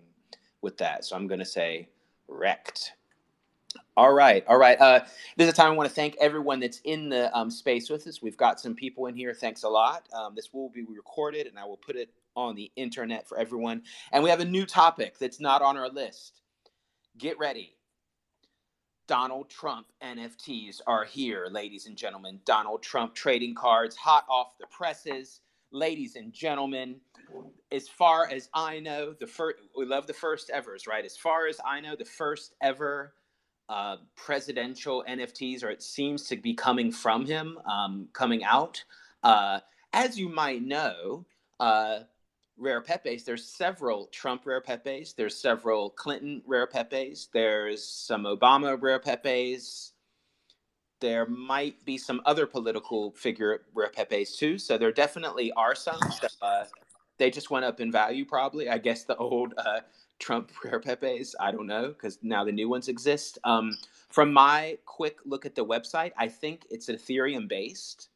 with 0.62 0.78
that. 0.78 1.06
So 1.06 1.16
I'm 1.16 1.28
going 1.28 1.40
to 1.40 1.46
say 1.46 1.90
wrecked. 2.28 2.94
All 3.96 4.14
right, 4.14 4.44
all 4.48 4.58
right. 4.58 4.80
Uh, 4.80 5.00
this 5.36 5.48
is 5.48 5.54
a 5.54 5.56
time 5.56 5.72
I 5.72 5.76
want 5.76 5.90
to 5.90 5.96
thank 5.96 6.16
everyone 6.20 6.60
that's 6.60 6.80
in 6.84 7.10
the 7.10 7.36
um, 7.36 7.50
space 7.50 7.90
with 7.90 8.06
us. 8.08 8.22
We've 8.22 8.38
got 8.38 8.60
some 8.60 8.76
people 8.76 9.08
in 9.08 9.16
here. 9.16 9.34
Thanks 9.34 9.64
a 9.64 9.70
lot. 9.70 10.08
Um, 10.14 10.36
this 10.36 10.54
will 10.54 10.70
be 10.70 10.84
recorded, 10.84 11.48
and 11.48 11.58
I 11.58 11.66
will 11.66 11.78
put 11.78 11.96
it 11.96 12.10
on 12.36 12.56
the 12.56 12.72
internet 12.76 13.28
for 13.28 13.38
everyone. 13.38 13.84
And 14.12 14.24
we 14.24 14.30
have 14.30 14.40
a 14.40 14.46
new 14.46 14.66
topic 14.66 15.18
that's 15.20 15.40
not 15.40 15.62
on 15.62 15.78
our 15.78 15.90
list. 15.90 16.42
Get 17.18 17.38
ready. 17.38 17.76
Donald 19.08 19.50
Trump 19.50 19.88
NFTs 20.02 20.82
are 20.88 21.04
here, 21.04 21.48
ladies 21.52 21.88
and 21.88 21.98
gentlemen. 21.98 22.40
Donald 22.46 22.82
Trump 22.82 23.14
trading 23.14 23.54
cards, 23.54 23.96
hot 23.96 24.26
off 24.30 24.58
the 24.60 24.68
presses. 24.68 25.42
Ladies 25.72 26.16
and 26.16 26.32
gentlemen, 26.32 26.98
as 27.72 27.90
far 27.90 28.30
as 28.30 28.48
I 28.54 28.80
know, 28.80 29.14
the 29.20 29.26
first 29.26 29.58
we 29.76 29.86
love 29.86 30.06
the 30.06 30.14
first 30.14 30.52
evers, 30.52 30.86
right? 30.88 31.04
As 31.04 31.18
far 31.18 31.48
as 31.48 31.60
I 31.66 31.82
know, 31.82 31.96
the 31.96 32.06
first 32.06 32.54
ever 32.62 33.14
uh, 33.70 33.98
presidential 34.16 35.04
NFTs, 35.10 35.64
or 35.64 35.70
it 35.70 35.82
seems 35.82 36.28
to 36.28 36.38
be 36.38 36.54
coming 36.54 36.92
from 36.92 37.26
him, 37.26 37.58
um, 37.66 38.08
coming 38.14 38.44
out. 38.44 38.84
Uh, 39.24 39.60
as 39.94 40.18
you 40.18 40.30
might 40.30 40.64
know, 40.64 41.26
uh, 41.60 42.00
rare 42.58 42.82
pepes. 42.82 43.24
There's 43.24 43.46
several 43.46 44.08
Trump 44.08 44.46
rare 44.46 44.62
pepes. 44.62 45.14
There's 45.14 45.36
several 45.36 45.90
Clinton 45.90 46.42
rare 46.46 46.68
pepes. 46.68 47.30
There's 47.34 47.84
some 47.84 48.24
Obama 48.24 48.80
rare 48.82 49.00
pepes. 49.00 49.94
There 51.00 51.26
might 51.26 51.84
be 51.84 51.98
some 51.98 52.22
other 52.26 52.46
political 52.46 53.12
figure 53.12 53.64
rare 53.74 53.90
pepes 53.90 54.38
too. 54.38 54.58
So 54.58 54.78
there 54.78 54.92
definitely 54.92 55.52
are 55.54 55.76
some. 55.76 56.00
Uh, 56.42 56.66
they 57.18 57.30
just 57.30 57.50
went 57.50 57.66
up 57.66 57.80
in 57.80 57.92
value, 57.92 58.26
probably. 58.26 58.70
I 58.70 58.78
guess 58.78 59.04
the 59.04 59.16
old 59.18 59.54
uh, 59.58 59.82
Trump 60.20 60.52
Rare 60.64 60.80
Pepes. 60.80 61.36
I 61.40 61.52
don't 61.52 61.68
know 61.68 61.90
because 61.90 62.20
now 62.22 62.44
the 62.44 62.52
new 62.52 62.70
ones 62.70 62.88
exist. 62.88 63.38
Um, 63.44 63.78
from 64.10 64.32
my 64.32 64.78
quick 64.86 65.18
look 65.26 65.46
at 65.46 65.56
the 65.56 65.66
website, 65.66 66.12
I 66.18 66.28
think 66.28 66.66
it's 66.70 66.90
Ethereum 66.90 67.48
based, 67.48 68.10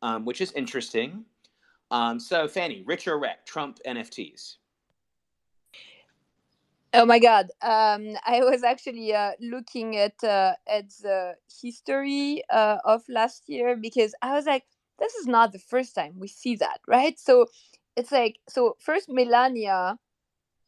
um, 0.00 0.24
which 0.24 0.40
is 0.40 0.52
interesting. 0.52 1.24
Um, 1.92 2.18
so, 2.18 2.48
Fanny, 2.48 2.82
rich 2.86 3.06
or 3.06 3.18
wreck, 3.18 3.44
Trump 3.44 3.78
NFTs? 3.86 4.56
Oh 6.94 7.04
my 7.04 7.18
god! 7.18 7.50
Um, 7.60 8.16
I 8.26 8.40
was 8.40 8.64
actually 8.64 9.14
uh, 9.14 9.32
looking 9.40 9.96
at 9.96 10.22
uh, 10.24 10.54
at 10.66 10.88
the 11.02 11.34
history 11.62 12.42
uh, 12.50 12.78
of 12.84 13.02
last 13.08 13.44
year 13.46 13.76
because 13.76 14.14
I 14.22 14.32
was 14.32 14.46
like, 14.46 14.64
this 14.98 15.14
is 15.14 15.26
not 15.26 15.52
the 15.52 15.58
first 15.58 15.94
time 15.94 16.14
we 16.18 16.28
see 16.28 16.56
that, 16.56 16.80
right? 16.88 17.18
So 17.18 17.46
it's 17.94 18.10
like, 18.10 18.38
so 18.48 18.76
first 18.80 19.10
Melania 19.10 19.98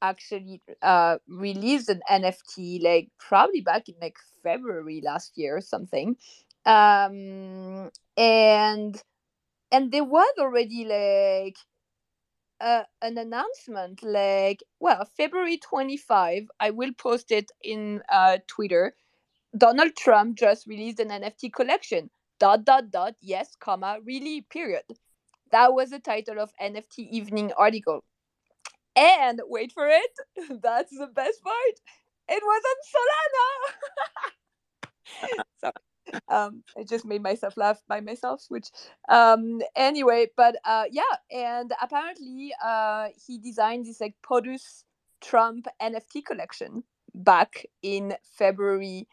actually 0.03 0.61
uh, 0.83 1.17
released 1.27 1.89
an 1.89 2.03
NFT 2.11 2.83
like 2.83 3.09
probably 3.19 3.63
back 3.63 3.89
in 3.89 3.95
like 4.01 4.17
February 4.43 5.01
last 5.03 5.39
year 5.39 5.57
or 5.57 5.63
something, 5.63 6.17
um, 6.67 7.91
and 8.19 9.03
and 9.73 9.91
there 9.93 10.05
was 10.05 10.33
already 10.39 10.85
like 10.85 11.57
uh, 12.61 12.83
an 13.03 13.19
announcement 13.19 14.03
like 14.03 14.63
well 14.81 15.05
february 15.17 15.59
25 15.59 16.45
i 16.61 16.71
will 16.71 16.93
post 16.95 17.31
it 17.33 17.51
in 17.63 18.03
uh, 18.11 18.39
twitter. 18.47 18.95
Donald 19.57 19.95
trump 19.97 20.37
just 20.37 20.67
released 20.67 20.99
an 21.01 21.09
nft 21.11 21.53
collection. 21.53 22.11
Dot 22.41 22.65
dot 22.65 22.91
dot 22.91 23.15
yes 23.21 23.55
comma 23.61 23.99
really 24.05 24.43
period. 24.51 24.83
That 25.53 25.75
was 25.75 25.91
the 25.91 26.01
title 26.01 26.41
of 26.41 26.51
nft 26.61 26.99
evening 26.99 27.53
article. 27.57 28.03
And 28.97 29.41
wait 29.47 29.73
for 29.73 29.89
it 29.89 30.13
that's 30.63 30.97
the 30.97 31.07
best 31.09 31.43
part. 31.43 31.81
It 32.29 32.43
was 32.43 32.63
on 32.73 32.77
solana! 32.93 33.75
So 35.61 35.71
um 36.29 36.63
i 36.79 36.83
just 36.83 37.05
made 37.05 37.23
myself 37.23 37.57
laugh 37.57 37.81
by 37.89 38.01
myself 38.01 38.45
which 38.49 38.69
um 39.09 39.61
anyway 39.77 40.27
but 40.37 40.57
uh 40.65 40.85
yeah 40.91 41.03
and 41.31 41.73
apparently 41.83 42.53
uh 42.65 43.09
he 43.27 43.39
designed 43.39 43.87
this 43.87 44.01
like 44.01 44.15
podus 44.23 44.85
trump 45.21 45.67
nft 45.81 46.25
collection 46.25 46.83
back 47.15 47.65
in 47.83 48.15
february 48.37 49.07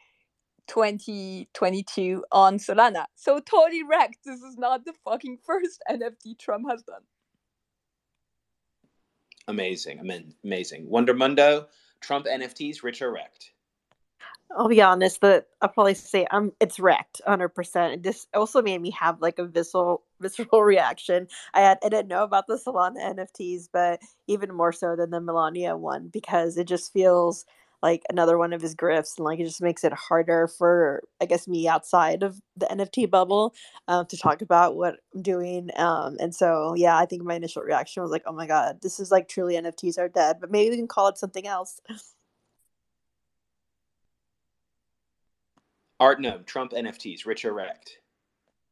2022 0.68 2.24
on 2.32 2.58
solana. 2.58 3.06
So 3.16 3.40
totally 3.40 3.84
wrecked. 3.84 4.20
This 4.24 4.42
is 4.42 4.58
not 4.58 4.86
the 4.86 4.94
fucking 5.04 5.40
first 5.46 5.84
nft 5.90 6.40
trump 6.40 6.70
has 6.70 6.82
done. 6.84 7.02
Amazing 9.48 10.00
I 10.00 10.04
mean, 10.04 10.34
amazing. 10.46 10.90
Wonder 10.90 11.14
mundo 11.14 11.68
trump 12.00 12.26
nfts 12.26 12.84
rich 12.84 13.02
or 13.02 13.12
wrecked 13.12 13.52
I'll 14.58 14.68
be 14.68 14.82
honest, 14.82 15.22
but 15.22 15.48
I'll 15.62 15.70
probably 15.70 15.94
say 15.94 16.28
I'm 16.32 16.52
it's 16.60 16.80
wrecked 16.80 17.22
100%. 17.28 18.04
This 18.04 18.28
also 18.34 18.62
made 18.62 18.82
me 18.82 18.92
have 18.92 19.22
like 19.22 19.40
a 19.40 19.46
visceral 19.46 20.04
visceral 20.22 20.64
reaction. 20.64 21.28
I 21.54 21.62
had 21.62 21.78
I 21.84 21.90
didn't 21.90 22.10
know 22.10 22.24
about 22.24 22.48
the 22.48 22.56
Solana 22.56 23.16
NFTs, 23.16 23.70
but 23.72 24.02
even 24.28 24.54
more 24.54 24.72
so 24.74 24.96
than 24.96 25.12
the 25.12 25.22
Melania 25.22 25.78
one 25.78 26.10
because 26.12 26.58
it 26.58 26.68
just 26.68 26.92
feels 26.94 27.46
like 27.82 28.04
another 28.10 28.38
one 28.38 28.54
of 28.54 28.62
his 28.62 28.76
grifts 28.76 29.18
and 29.18 29.26
like 29.26 29.40
it 29.40 29.46
just 29.46 29.62
makes 29.62 29.84
it 29.84 29.94
harder 29.94 30.48
for 30.48 31.02
I 31.22 31.26
guess 31.26 31.48
me 31.48 31.68
outside 31.68 32.22
of 32.24 32.40
the 32.58 32.68
NFT 32.68 33.10
bubble 33.10 33.54
um, 33.88 34.06
to 34.08 34.18
talk 34.18 34.42
about 34.42 34.76
what 34.76 34.98
I'm 35.16 35.22
doing. 35.22 35.70
Um, 35.78 36.18
and 36.20 36.36
so 36.36 36.74
yeah, 36.76 36.98
I 36.98 37.06
think 37.06 37.24
my 37.24 37.36
initial 37.36 37.64
reaction 37.64 38.04
was 38.04 38.12
like, 38.12 38.24
oh 38.26 38.34
my 38.34 38.48
god, 38.48 38.80
this 38.82 39.00
is 39.00 39.12
like 39.12 39.28
truly 39.30 39.56
NFTs 39.56 39.98
are 39.98 40.10
dead, 40.10 40.38
but 40.42 40.52
maybe 40.52 40.72
we 40.72 40.78
can 40.78 40.88
call 40.88 41.08
it 41.08 41.18
something 41.18 41.48
else. 41.48 41.80
Art 46.02 46.20
Gnome, 46.20 46.44
Trump 46.46 46.72
NFTs, 46.72 47.28
rich 47.28 47.46
or 47.46 47.54
wrecked? 47.54 48.00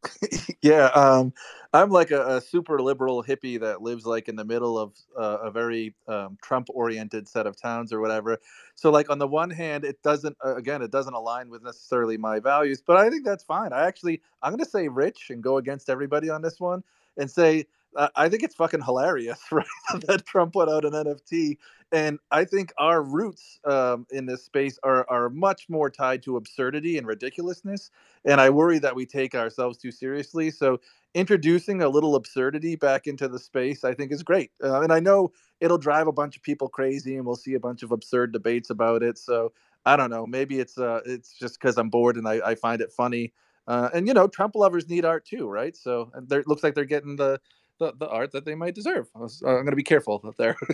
yeah, 0.63 0.86
um, 0.88 1.32
I'm 1.73 1.91
like 1.91 2.09
a, 2.09 2.38
a, 2.38 2.41
super 2.41 2.82
liberal 2.82 3.23
hippie 3.23 3.59
that 3.59 3.84
lives 3.84 4.03
like 4.05 4.27
in 4.27 4.36
the 4.36 4.43
middle 4.43 4.80
of 4.80 4.93
uh, 5.15 5.38
a 5.43 5.51
very 5.51 5.93
um, 6.07 6.39
Trump-oriented 6.41 7.27
set 7.27 7.45
of 7.45 7.55
towns 7.55 7.93
or 7.93 7.99
whatever. 7.99 8.39
So, 8.73 8.89
like 8.89 9.11
on 9.11 9.19
the 9.19 9.27
one 9.27 9.51
hand, 9.51 9.86
it 9.86 10.01
doesn't 10.01 10.36
uh, 10.43 10.55
again, 10.55 10.82
it 10.82 10.89
doesn't 10.89 11.13
align 11.13 11.49
with 11.49 11.61
necessarily 11.61 12.17
my 12.17 12.39
values, 12.39 12.82
but 12.82 12.97
I 12.97 13.11
think 13.11 13.25
that's 13.25 13.43
fine. 13.43 13.73
I 13.73 13.86
actually, 13.86 14.23
I'm 14.41 14.51
going 14.51 14.63
to 14.63 14.69
say 14.69 14.88
rich 14.88 15.30
and 15.30 15.43
go 15.43 15.57
against 15.57 15.88
everybody 15.88 16.32
on 16.32 16.41
this 16.41 16.59
one 16.59 16.84
and 17.17 17.30
say 17.30 17.67
I 17.95 18.29
think 18.29 18.43
it's 18.43 18.55
fucking 18.55 18.83
hilarious, 18.83 19.39
right? 19.51 19.65
that 20.07 20.25
Trump 20.25 20.53
put 20.53 20.69
out 20.69 20.85
an 20.85 20.93
NFT, 20.93 21.57
and 21.91 22.19
I 22.31 22.45
think 22.45 22.71
our 22.77 23.01
roots 23.03 23.59
um, 23.65 24.05
in 24.11 24.25
this 24.25 24.43
space 24.45 24.79
are 24.83 25.09
are 25.09 25.29
much 25.29 25.69
more 25.69 25.89
tied 25.89 26.23
to 26.23 26.37
absurdity 26.37 26.97
and 26.97 27.07
ridiculousness, 27.07 27.91
and 28.25 28.39
I 28.41 28.49
worry 28.51 28.79
that 28.79 28.95
we 28.95 29.05
take 29.05 29.35
ourselves 29.35 29.77
too 29.77 29.91
seriously. 29.91 30.51
So 30.51 30.79
introducing 31.15 31.81
a 31.81 31.89
little 31.89 32.15
absurdity 32.15 32.75
back 32.75 33.07
into 33.07 33.27
the 33.27 33.39
space, 33.39 33.83
I 33.83 33.93
think, 33.93 34.11
is 34.11 34.23
great, 34.23 34.51
uh, 34.63 34.81
and 34.81 34.93
I 34.93 34.99
know 34.99 35.31
it'll 35.59 35.77
drive 35.79 36.07
a 36.07 36.11
bunch 36.13 36.37
of 36.37 36.43
people 36.43 36.69
crazy, 36.69 37.17
and 37.17 37.25
we'll 37.25 37.35
see 37.35 37.55
a 37.55 37.59
bunch 37.59 37.83
of 37.83 37.91
absurd 37.91 38.31
debates 38.33 38.69
about 38.69 39.03
it. 39.03 39.17
So 39.17 39.51
I 39.85 39.95
don't 39.97 40.11
know, 40.11 40.25
maybe 40.27 40.59
it's 40.59 40.77
uh, 40.77 41.01
it's 41.05 41.33
just 41.37 41.59
because 41.59 41.77
I'm 41.77 41.89
bored 41.89 42.17
and 42.17 42.27
I, 42.27 42.41
I 42.45 42.55
find 42.55 42.81
it 42.81 42.91
funny. 42.93 43.33
Uh, 43.67 43.89
and 43.93 44.07
you 44.07 44.13
know, 44.15 44.27
Trump 44.27 44.55
lovers 44.55 44.89
need 44.89 45.05
art 45.05 45.25
too, 45.25 45.47
right? 45.47 45.75
So 45.77 46.11
it 46.31 46.47
looks 46.47 46.63
like 46.63 46.75
they're 46.75 46.85
getting 46.85 47.15
the 47.17 47.39
the, 47.80 47.93
the 47.97 48.07
art 48.07 48.32
that 48.34 48.45
they 48.45 48.55
might 48.55 48.75
deserve. 48.75 49.07
I 49.15 49.21
am 49.21 49.30
going 49.41 49.65
to 49.67 49.75
be 49.75 49.84
careful 49.84 50.34
there. 50.38 50.55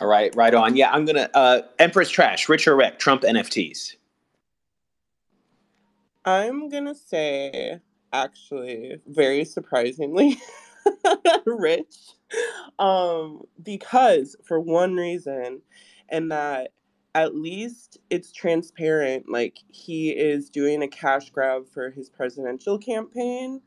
All 0.00 0.06
right, 0.06 0.34
right 0.36 0.54
on. 0.54 0.76
Yeah, 0.76 0.92
I'm 0.92 1.04
gonna 1.04 1.28
uh, 1.34 1.62
Empress 1.80 2.08
Trash, 2.08 2.48
Rich 2.48 2.68
or 2.68 2.76
Wreck, 2.76 3.00
Trump 3.00 3.22
NFTs. 3.22 3.96
I'm 6.24 6.68
gonna 6.68 6.94
say, 6.94 7.80
actually, 8.12 9.00
very 9.08 9.44
surprisingly, 9.44 10.40
Rich, 11.46 11.96
um, 12.78 13.42
because 13.60 14.36
for 14.44 14.60
one 14.60 14.94
reason, 14.94 15.62
and 16.10 16.30
that 16.30 16.74
at 17.16 17.34
least 17.34 17.98
it's 18.08 18.30
transparent. 18.30 19.28
Like 19.28 19.58
he 19.66 20.10
is 20.10 20.48
doing 20.48 20.82
a 20.82 20.88
cash 20.88 21.30
grab 21.30 21.66
for 21.68 21.90
his 21.90 22.08
presidential 22.08 22.78
campaign 22.78 23.62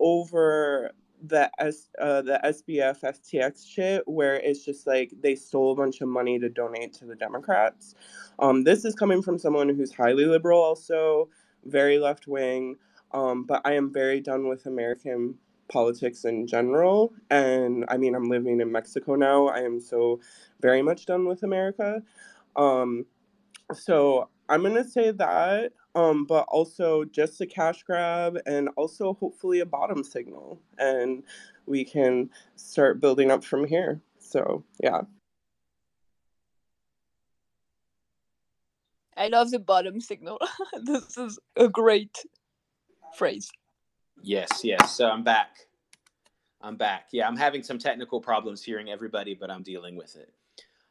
over 0.00 0.92
the 1.26 1.50
S 1.58 1.88
uh, 2.00 2.22
the 2.22 2.40
SBF 2.44 3.00
FTX 3.00 3.66
shit 3.66 4.02
where 4.06 4.34
it's 4.34 4.64
just 4.64 4.86
like 4.86 5.12
they 5.22 5.34
stole 5.34 5.72
a 5.72 5.76
bunch 5.76 6.00
of 6.00 6.08
money 6.08 6.38
to 6.38 6.48
donate 6.48 6.92
to 6.94 7.06
the 7.06 7.14
Democrats. 7.14 7.94
Um, 8.38 8.64
this 8.64 8.84
is 8.84 8.94
coming 8.94 9.22
from 9.22 9.38
someone 9.38 9.68
who's 9.68 9.92
highly 9.92 10.26
liberal, 10.26 10.60
also 10.60 11.28
very 11.64 11.98
left 11.98 12.26
wing. 12.26 12.76
Um, 13.12 13.44
but 13.44 13.62
I 13.64 13.74
am 13.74 13.92
very 13.92 14.20
done 14.20 14.48
with 14.48 14.66
American 14.66 15.36
politics 15.68 16.24
in 16.24 16.46
general. 16.46 17.12
And 17.30 17.84
I 17.88 17.96
mean, 17.96 18.14
I'm 18.14 18.28
living 18.28 18.60
in 18.60 18.70
Mexico 18.70 19.14
now. 19.14 19.46
I 19.46 19.60
am 19.60 19.80
so 19.80 20.20
very 20.60 20.82
much 20.82 21.06
done 21.06 21.26
with 21.26 21.42
America. 21.42 22.02
Um, 22.56 23.06
so 23.72 24.28
I'm 24.48 24.62
gonna 24.62 24.84
say 24.84 25.10
that 25.12 25.72
um, 25.94 26.24
but 26.24 26.46
also 26.48 27.04
just 27.04 27.40
a 27.40 27.46
cash 27.46 27.82
grab 27.82 28.38
and 28.46 28.68
also 28.76 29.14
hopefully 29.14 29.60
a 29.60 29.66
bottom 29.66 30.02
signal. 30.02 30.60
And 30.78 31.22
we 31.66 31.84
can 31.84 32.30
start 32.56 33.00
building 33.00 33.30
up 33.30 33.44
from 33.44 33.66
here. 33.66 34.00
So, 34.18 34.64
yeah. 34.82 35.02
I 39.16 39.28
love 39.28 39.50
the 39.50 39.60
bottom 39.60 40.00
signal. 40.00 40.38
this 40.82 41.16
is 41.16 41.38
a 41.56 41.68
great 41.68 42.18
phrase. 43.16 43.50
Yes, 44.22 44.64
yes. 44.64 44.96
So 44.96 45.08
I'm 45.08 45.22
back. 45.22 45.56
I'm 46.60 46.76
back. 46.76 47.08
Yeah, 47.12 47.28
I'm 47.28 47.36
having 47.36 47.62
some 47.62 47.78
technical 47.78 48.20
problems 48.20 48.64
hearing 48.64 48.90
everybody, 48.90 49.34
but 49.34 49.50
I'm 49.50 49.62
dealing 49.62 49.96
with 49.96 50.16
it. 50.16 50.32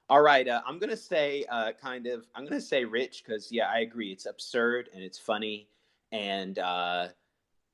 All 0.09 0.21
right, 0.21 0.47
uh, 0.47 0.61
I'm 0.67 0.79
gonna 0.79 0.97
say 0.97 1.45
uh, 1.49 1.71
kind 1.81 2.07
of. 2.07 2.25
I'm 2.35 2.43
gonna 2.43 2.61
say 2.61 2.83
rich 2.83 3.23
because 3.25 3.51
yeah, 3.51 3.69
I 3.69 3.79
agree. 3.79 4.11
It's 4.11 4.25
absurd 4.25 4.89
and 4.93 5.01
it's 5.01 5.17
funny, 5.17 5.69
and 6.11 6.59
uh, 6.59 7.07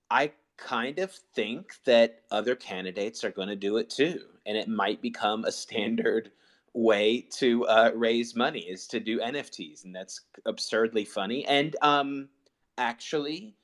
I 0.10 0.32
kind 0.58 1.00
of 1.00 1.12
think 1.34 1.74
that 1.86 2.22
other 2.32 2.56
candidates 2.56 3.24
are 3.24 3.32
going 3.32 3.48
to 3.48 3.56
do 3.56 3.78
it 3.78 3.90
too, 3.90 4.22
and 4.46 4.58
it 4.58 4.68
might 4.68 5.02
become 5.02 5.46
a 5.46 5.52
standard 5.52 6.32
way 6.74 7.22
to 7.32 7.66
uh, 7.66 7.92
raise 7.96 8.36
money 8.36 8.60
is 8.60 8.88
to 8.88 9.00
do 9.00 9.20
NFTs, 9.20 9.86
and 9.86 9.96
that's 9.96 10.22
absurdly 10.46 11.06
funny. 11.06 11.46
And 11.46 11.76
um, 11.82 12.30
actually, 12.78 13.56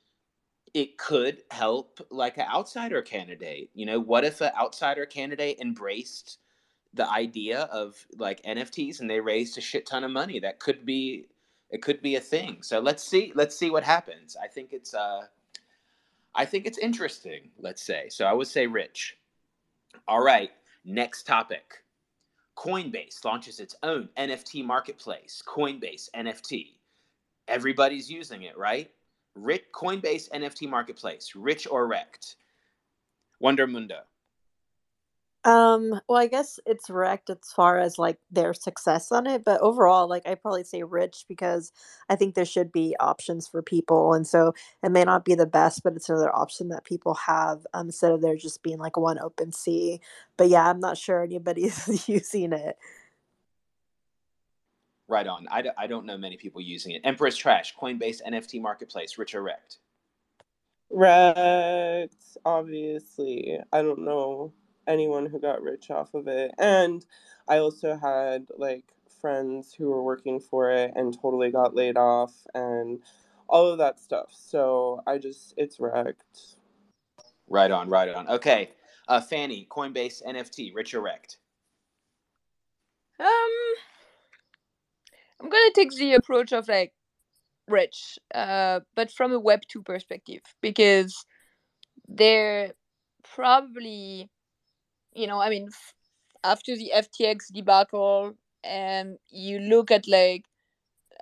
it 0.74 0.98
could 0.98 1.42
help 1.50 2.00
like 2.10 2.38
an 2.38 2.46
outsider 2.52 3.02
candidate. 3.02 3.70
You 3.74 3.86
know, 3.86 4.00
what 4.00 4.24
if 4.24 4.40
an 4.40 4.50
outsider 4.58 5.06
candidate 5.06 5.60
embraced 5.60 6.38
the 6.96 7.08
idea 7.10 7.62
of 7.72 8.06
like 8.18 8.42
NFTs 8.42 9.00
and 9.00 9.08
they 9.08 9.20
raised 9.20 9.56
a 9.58 9.60
shit 9.60 9.86
ton 9.86 10.04
of 10.04 10.10
money. 10.10 10.40
That 10.40 10.58
could 10.58 10.84
be 10.84 11.26
it 11.70 11.82
could 11.82 12.02
be 12.02 12.16
a 12.16 12.20
thing. 12.20 12.62
So 12.62 12.80
let's 12.80 13.02
see 13.02 13.32
let's 13.34 13.56
see 13.56 13.70
what 13.70 13.84
happens. 13.84 14.36
I 14.42 14.48
think 14.48 14.72
it's 14.72 14.94
uh 14.94 15.22
I 16.34 16.44
think 16.44 16.66
it's 16.66 16.78
interesting, 16.78 17.50
let's 17.58 17.82
say. 17.82 18.08
So 18.08 18.26
I 18.26 18.32
would 18.32 18.46
say 18.48 18.66
rich. 18.66 19.16
All 20.08 20.22
right, 20.22 20.50
next 20.84 21.26
topic. 21.26 21.82
Coinbase 22.56 23.24
launches 23.24 23.60
its 23.60 23.76
own 23.82 24.08
NFT 24.16 24.64
marketplace, 24.64 25.42
Coinbase 25.46 26.10
NFT. 26.14 26.72
Everybody's 27.48 28.10
using 28.10 28.42
it, 28.42 28.56
right? 28.56 28.90
Rich 29.34 29.64
Coinbase 29.74 30.30
NFT 30.30 30.68
marketplace, 30.68 31.34
rich 31.34 31.66
or 31.66 31.86
wrecked? 31.86 32.36
Wonder 33.40 33.66
Mundo. 33.66 34.00
Um, 35.46 36.00
well, 36.08 36.18
I 36.18 36.26
guess 36.26 36.58
it's 36.66 36.90
wrecked 36.90 37.30
as 37.30 37.52
far 37.54 37.78
as 37.78 38.00
like 38.00 38.18
their 38.32 38.52
success 38.52 39.12
on 39.12 39.28
it, 39.28 39.44
but 39.44 39.60
overall, 39.60 40.08
like 40.08 40.26
I 40.26 40.34
probably 40.34 40.64
say 40.64 40.82
rich 40.82 41.24
because 41.28 41.70
I 42.08 42.16
think 42.16 42.34
there 42.34 42.44
should 42.44 42.72
be 42.72 42.96
options 42.98 43.46
for 43.46 43.62
people, 43.62 44.12
and 44.12 44.26
so 44.26 44.54
it 44.82 44.90
may 44.90 45.04
not 45.04 45.24
be 45.24 45.36
the 45.36 45.46
best, 45.46 45.84
but 45.84 45.94
it's 45.94 46.08
another 46.08 46.34
option 46.34 46.70
that 46.70 46.82
people 46.82 47.14
have 47.14 47.64
um, 47.74 47.86
instead 47.86 48.10
of 48.10 48.22
there 48.22 48.34
just 48.34 48.64
being 48.64 48.78
like 48.78 48.96
one 48.96 49.18
OpenSea. 49.18 50.00
But 50.36 50.48
yeah, 50.48 50.68
I'm 50.68 50.80
not 50.80 50.98
sure 50.98 51.22
anybody's 51.22 52.08
using 52.08 52.52
it. 52.52 52.76
Right 55.06 55.28
on. 55.28 55.46
I 55.48 55.62
d- 55.62 55.70
I 55.78 55.86
don't 55.86 56.06
know 56.06 56.18
many 56.18 56.36
people 56.38 56.60
using 56.60 56.90
it. 56.90 57.02
Empress 57.04 57.36
Trash, 57.36 57.72
Coinbase 57.80 58.20
NFT 58.28 58.60
Marketplace, 58.60 59.16
rich 59.16 59.36
or 59.36 59.44
wrecked? 59.44 59.76
Wrecked, 60.90 62.36
obviously. 62.44 63.60
I 63.72 63.82
don't 63.82 64.00
know 64.00 64.52
anyone 64.86 65.26
who 65.26 65.40
got 65.40 65.62
rich 65.62 65.90
off 65.90 66.14
of 66.14 66.28
it. 66.28 66.52
And 66.58 67.04
I 67.48 67.58
also 67.58 67.96
had 67.96 68.46
like 68.56 68.84
friends 69.20 69.74
who 69.74 69.90
were 69.90 70.02
working 70.02 70.40
for 70.40 70.70
it 70.70 70.92
and 70.94 71.14
totally 71.14 71.50
got 71.50 71.74
laid 71.74 71.96
off 71.96 72.32
and 72.54 73.00
all 73.48 73.66
of 73.66 73.78
that 73.78 74.00
stuff. 74.00 74.32
So 74.32 75.02
I 75.06 75.18
just, 75.18 75.54
it's 75.56 75.78
wrecked. 75.80 76.56
Right 77.48 77.70
on, 77.70 77.88
right 77.88 78.08
on. 78.08 78.28
Okay. 78.28 78.70
Uh, 79.08 79.20
Fanny, 79.20 79.66
Coinbase 79.70 80.22
NFT, 80.26 80.74
rich 80.74 80.94
or 80.94 81.00
wrecked? 81.00 81.38
Um, 83.20 83.26
I'm 85.40 85.48
gonna 85.48 85.70
take 85.74 85.92
the 85.92 86.14
approach 86.14 86.52
of 86.52 86.68
like 86.68 86.92
rich, 87.68 88.18
uh, 88.34 88.80
but 88.94 89.10
from 89.10 89.32
a 89.32 89.40
Web 89.40 89.60
two 89.68 89.82
perspective 89.82 90.42
because 90.60 91.24
they're 92.08 92.72
probably 93.22 94.30
you 95.16 95.26
know, 95.28 95.40
I 95.40 95.50
mean, 95.50 95.68
f- 95.72 95.94
after 96.44 96.76
the 96.76 96.92
FTX 96.92 97.50
debacle, 97.50 98.34
and 98.64 99.18
you 99.30 99.60
look 99.60 99.90
at 99.90 100.08
like 100.08 100.44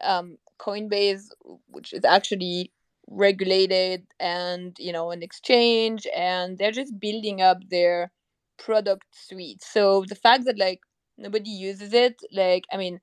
um, 0.03 0.39
Coinbase, 0.61 1.29
which 1.69 1.93
is 1.93 2.05
actually 2.05 2.73
regulated 3.09 4.07
and 4.21 4.77
you 4.79 4.93
know 4.93 5.11
an 5.11 5.23
exchange, 5.23 6.07
and 6.17 6.59
they're 6.59 6.73
just 6.73 6.99
building 7.01 7.41
up 7.43 7.69
their 7.71 8.13
product 8.59 9.05
suite. 9.13 9.63
So 9.63 10.05
the 10.09 10.15
fact 10.17 10.45
that 10.47 10.59
like 10.59 10.81
nobody 11.19 11.51
uses 11.51 11.93
it, 11.95 12.21
like 12.33 12.65
I 12.73 12.77
mean, 12.79 13.01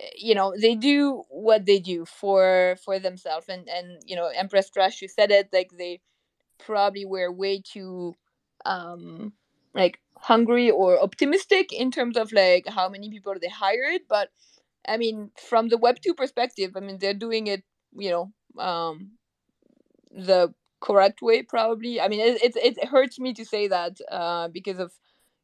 eh, 0.00 0.10
you 0.16 0.34
know, 0.34 0.54
they 0.60 0.74
do 0.74 1.24
what 1.30 1.66
they 1.66 1.78
do 1.78 2.04
for 2.06 2.76
for 2.84 2.98
themselves, 2.98 3.48
and 3.48 3.68
and 3.68 4.02
you 4.06 4.16
know, 4.16 4.28
Empress 4.28 4.70
Trash, 4.70 5.02
you 5.02 5.08
said 5.08 5.30
it, 5.30 5.48
like 5.52 5.70
they 5.78 6.00
probably 6.58 7.06
were 7.06 7.32
way 7.32 7.60
too 7.62 8.14
um 8.66 9.32
like 9.74 10.00
hungry 10.20 10.70
or 10.70 11.00
optimistic 11.00 11.72
in 11.72 11.90
terms 11.90 12.16
of 12.16 12.32
like 12.32 12.66
how 12.68 12.88
many 12.88 13.10
people 13.10 13.34
they 13.40 13.48
hired 13.48 14.00
but 14.08 14.30
i 14.88 14.96
mean 14.96 15.30
from 15.48 15.68
the 15.68 15.78
web 15.78 15.96
2 16.00 16.14
perspective 16.14 16.72
i 16.76 16.80
mean 16.80 16.98
they're 16.98 17.14
doing 17.14 17.46
it 17.46 17.62
you 17.96 18.10
know 18.10 18.32
um 18.62 19.10
the 20.10 20.52
correct 20.80 21.22
way 21.22 21.42
probably 21.42 22.00
i 22.00 22.08
mean 22.08 22.20
it, 22.20 22.40
it, 22.42 22.56
it 22.78 22.88
hurts 22.88 23.18
me 23.18 23.32
to 23.32 23.44
say 23.44 23.68
that 23.68 23.96
uh 24.10 24.48
because 24.48 24.78
of 24.78 24.92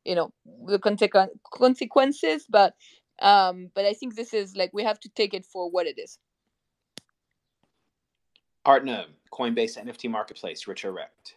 you 0.05 0.15
know 0.15 0.33
the 0.67 0.79
consequ- 0.79 1.29
consequences 1.53 2.47
but 2.49 2.75
um 3.21 3.71
but 3.75 3.85
i 3.85 3.93
think 3.93 4.15
this 4.15 4.33
is 4.35 4.57
like 4.57 4.71
we 4.73 4.83
have 4.83 4.99
to 5.01 5.09
take 5.11 5.35
it 5.35 5.45
for 5.45 5.71
what 5.71 5.87
it 5.87 5.99
is 5.99 6.19
Art 8.65 8.85
Gnome, 8.85 9.15
Coinbase 9.33 9.77
NFT 9.77 10.09
Marketplace, 10.09 10.69
rich 10.69 10.85
wrecked? 10.85 11.35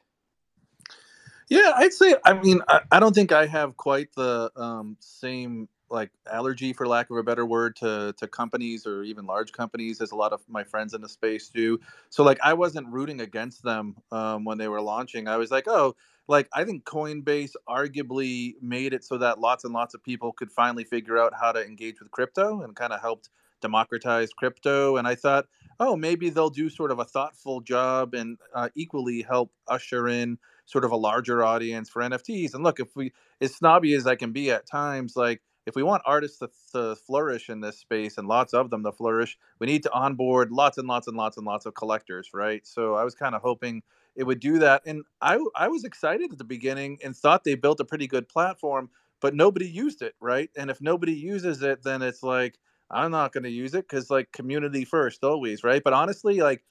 Yeah, 1.49 1.73
I'd 1.75 1.93
say. 1.93 2.15
I 2.25 2.33
mean, 2.33 2.61
I, 2.67 2.81
I 2.91 2.99
don't 2.99 3.13
think 3.13 3.31
I 3.31 3.45
have 3.45 3.77
quite 3.77 4.11
the 4.15 4.51
um, 4.55 4.97
same 4.99 5.69
like 5.91 6.09
allergy, 6.31 6.73
for 6.73 6.87
lack 6.87 7.11
of 7.11 7.17
a 7.17 7.23
better 7.23 7.45
word, 7.45 7.75
to 7.77 8.13
to 8.17 8.27
companies 8.27 8.87
or 8.87 9.03
even 9.03 9.25
large 9.25 9.51
companies 9.51 10.01
as 10.01 10.11
a 10.11 10.15
lot 10.15 10.33
of 10.33 10.41
my 10.49 10.63
friends 10.63 10.93
in 10.93 11.01
the 11.01 11.09
space 11.09 11.49
do. 11.49 11.79
So 12.09 12.23
like, 12.23 12.39
I 12.43 12.53
wasn't 12.53 12.87
rooting 12.87 13.21
against 13.21 13.61
them 13.63 13.95
um, 14.11 14.43
when 14.45 14.57
they 14.57 14.67
were 14.67 14.81
launching. 14.81 15.27
I 15.27 15.37
was 15.37 15.51
like, 15.51 15.67
oh, 15.67 15.95
like 16.27 16.49
I 16.53 16.63
think 16.63 16.83
Coinbase 16.85 17.53
arguably 17.69 18.55
made 18.61 18.93
it 18.93 19.03
so 19.03 19.17
that 19.19 19.39
lots 19.39 19.63
and 19.63 19.73
lots 19.73 19.93
of 19.93 20.03
people 20.03 20.31
could 20.33 20.51
finally 20.51 20.83
figure 20.83 21.19
out 21.19 21.33
how 21.39 21.51
to 21.51 21.63
engage 21.63 21.99
with 21.99 22.09
crypto 22.09 22.61
and 22.61 22.75
kind 22.75 22.91
of 22.91 23.01
helped 23.01 23.29
democratize 23.61 24.31
crypto. 24.33 24.97
And 24.97 25.07
I 25.07 25.13
thought, 25.13 25.45
oh, 25.79 25.95
maybe 25.95 26.29
they'll 26.31 26.49
do 26.49 26.69
sort 26.69 26.91
of 26.91 26.97
a 26.99 27.05
thoughtful 27.05 27.61
job 27.61 28.15
and 28.15 28.37
uh, 28.55 28.69
equally 28.75 29.21
help 29.21 29.51
usher 29.67 30.07
in 30.07 30.39
sort 30.65 30.83
of 30.83 30.91
a 30.91 30.95
larger 30.95 31.43
audience 31.43 31.89
for 31.89 32.01
NFTs. 32.01 32.53
And 32.53 32.63
look, 32.63 32.79
if 32.79 32.95
we, 32.95 33.13
as 33.41 33.55
snobby 33.55 33.93
as 33.93 34.07
I 34.07 34.15
can 34.15 34.31
be 34.31 34.51
at 34.51 34.67
times, 34.67 35.15
like 35.15 35.41
if 35.65 35.75
we 35.75 35.83
want 35.83 36.03
artists 36.05 36.39
to, 36.39 36.49
to, 36.73 36.95
flourish 36.95 37.49
in 37.49 37.61
this 37.61 37.79
space 37.79 38.17
and 38.17 38.27
lots 38.27 38.53
of 38.53 38.69
them 38.69 38.83
to 38.83 38.91
flourish, 38.91 39.37
we 39.59 39.67
need 39.67 39.83
to 39.83 39.91
onboard 39.91 40.51
lots 40.51 40.77
and 40.77 40.87
lots 40.87 41.07
and 41.07 41.17
lots 41.17 41.37
and 41.37 41.45
lots 41.45 41.65
of 41.65 41.73
collectors, 41.73 42.29
right? 42.33 42.65
So 42.65 42.95
I 42.95 43.03
was 43.03 43.15
kind 43.15 43.35
of 43.35 43.41
hoping 43.41 43.81
it 44.15 44.23
would 44.23 44.39
do 44.39 44.59
that. 44.59 44.83
And 44.85 45.03
I, 45.21 45.39
I 45.55 45.67
was 45.67 45.83
excited 45.83 46.31
at 46.31 46.37
the 46.37 46.43
beginning 46.43 46.99
and 47.03 47.15
thought 47.15 47.43
they 47.43 47.55
built 47.55 47.79
a 47.79 47.85
pretty 47.85 48.07
good 48.07 48.29
platform, 48.29 48.89
but 49.21 49.35
nobody 49.35 49.67
used 49.67 50.01
it, 50.01 50.13
right? 50.19 50.49
And 50.55 50.69
if 50.69 50.81
nobody 50.81 51.13
uses 51.13 51.61
it, 51.61 51.83
then 51.83 52.01
it's 52.01 52.23
like, 52.23 52.57
I'm 52.91 53.11
not 53.11 53.33
going 53.33 53.43
to 53.43 53.49
use 53.49 53.73
it 53.73 53.87
because 53.89 54.11
like 54.11 54.31
community 54.31 54.85
first 54.85 55.23
always, 55.23 55.63
right? 55.63 55.83
But 55.83 55.93
honestly, 55.93 56.41
like 56.41 56.63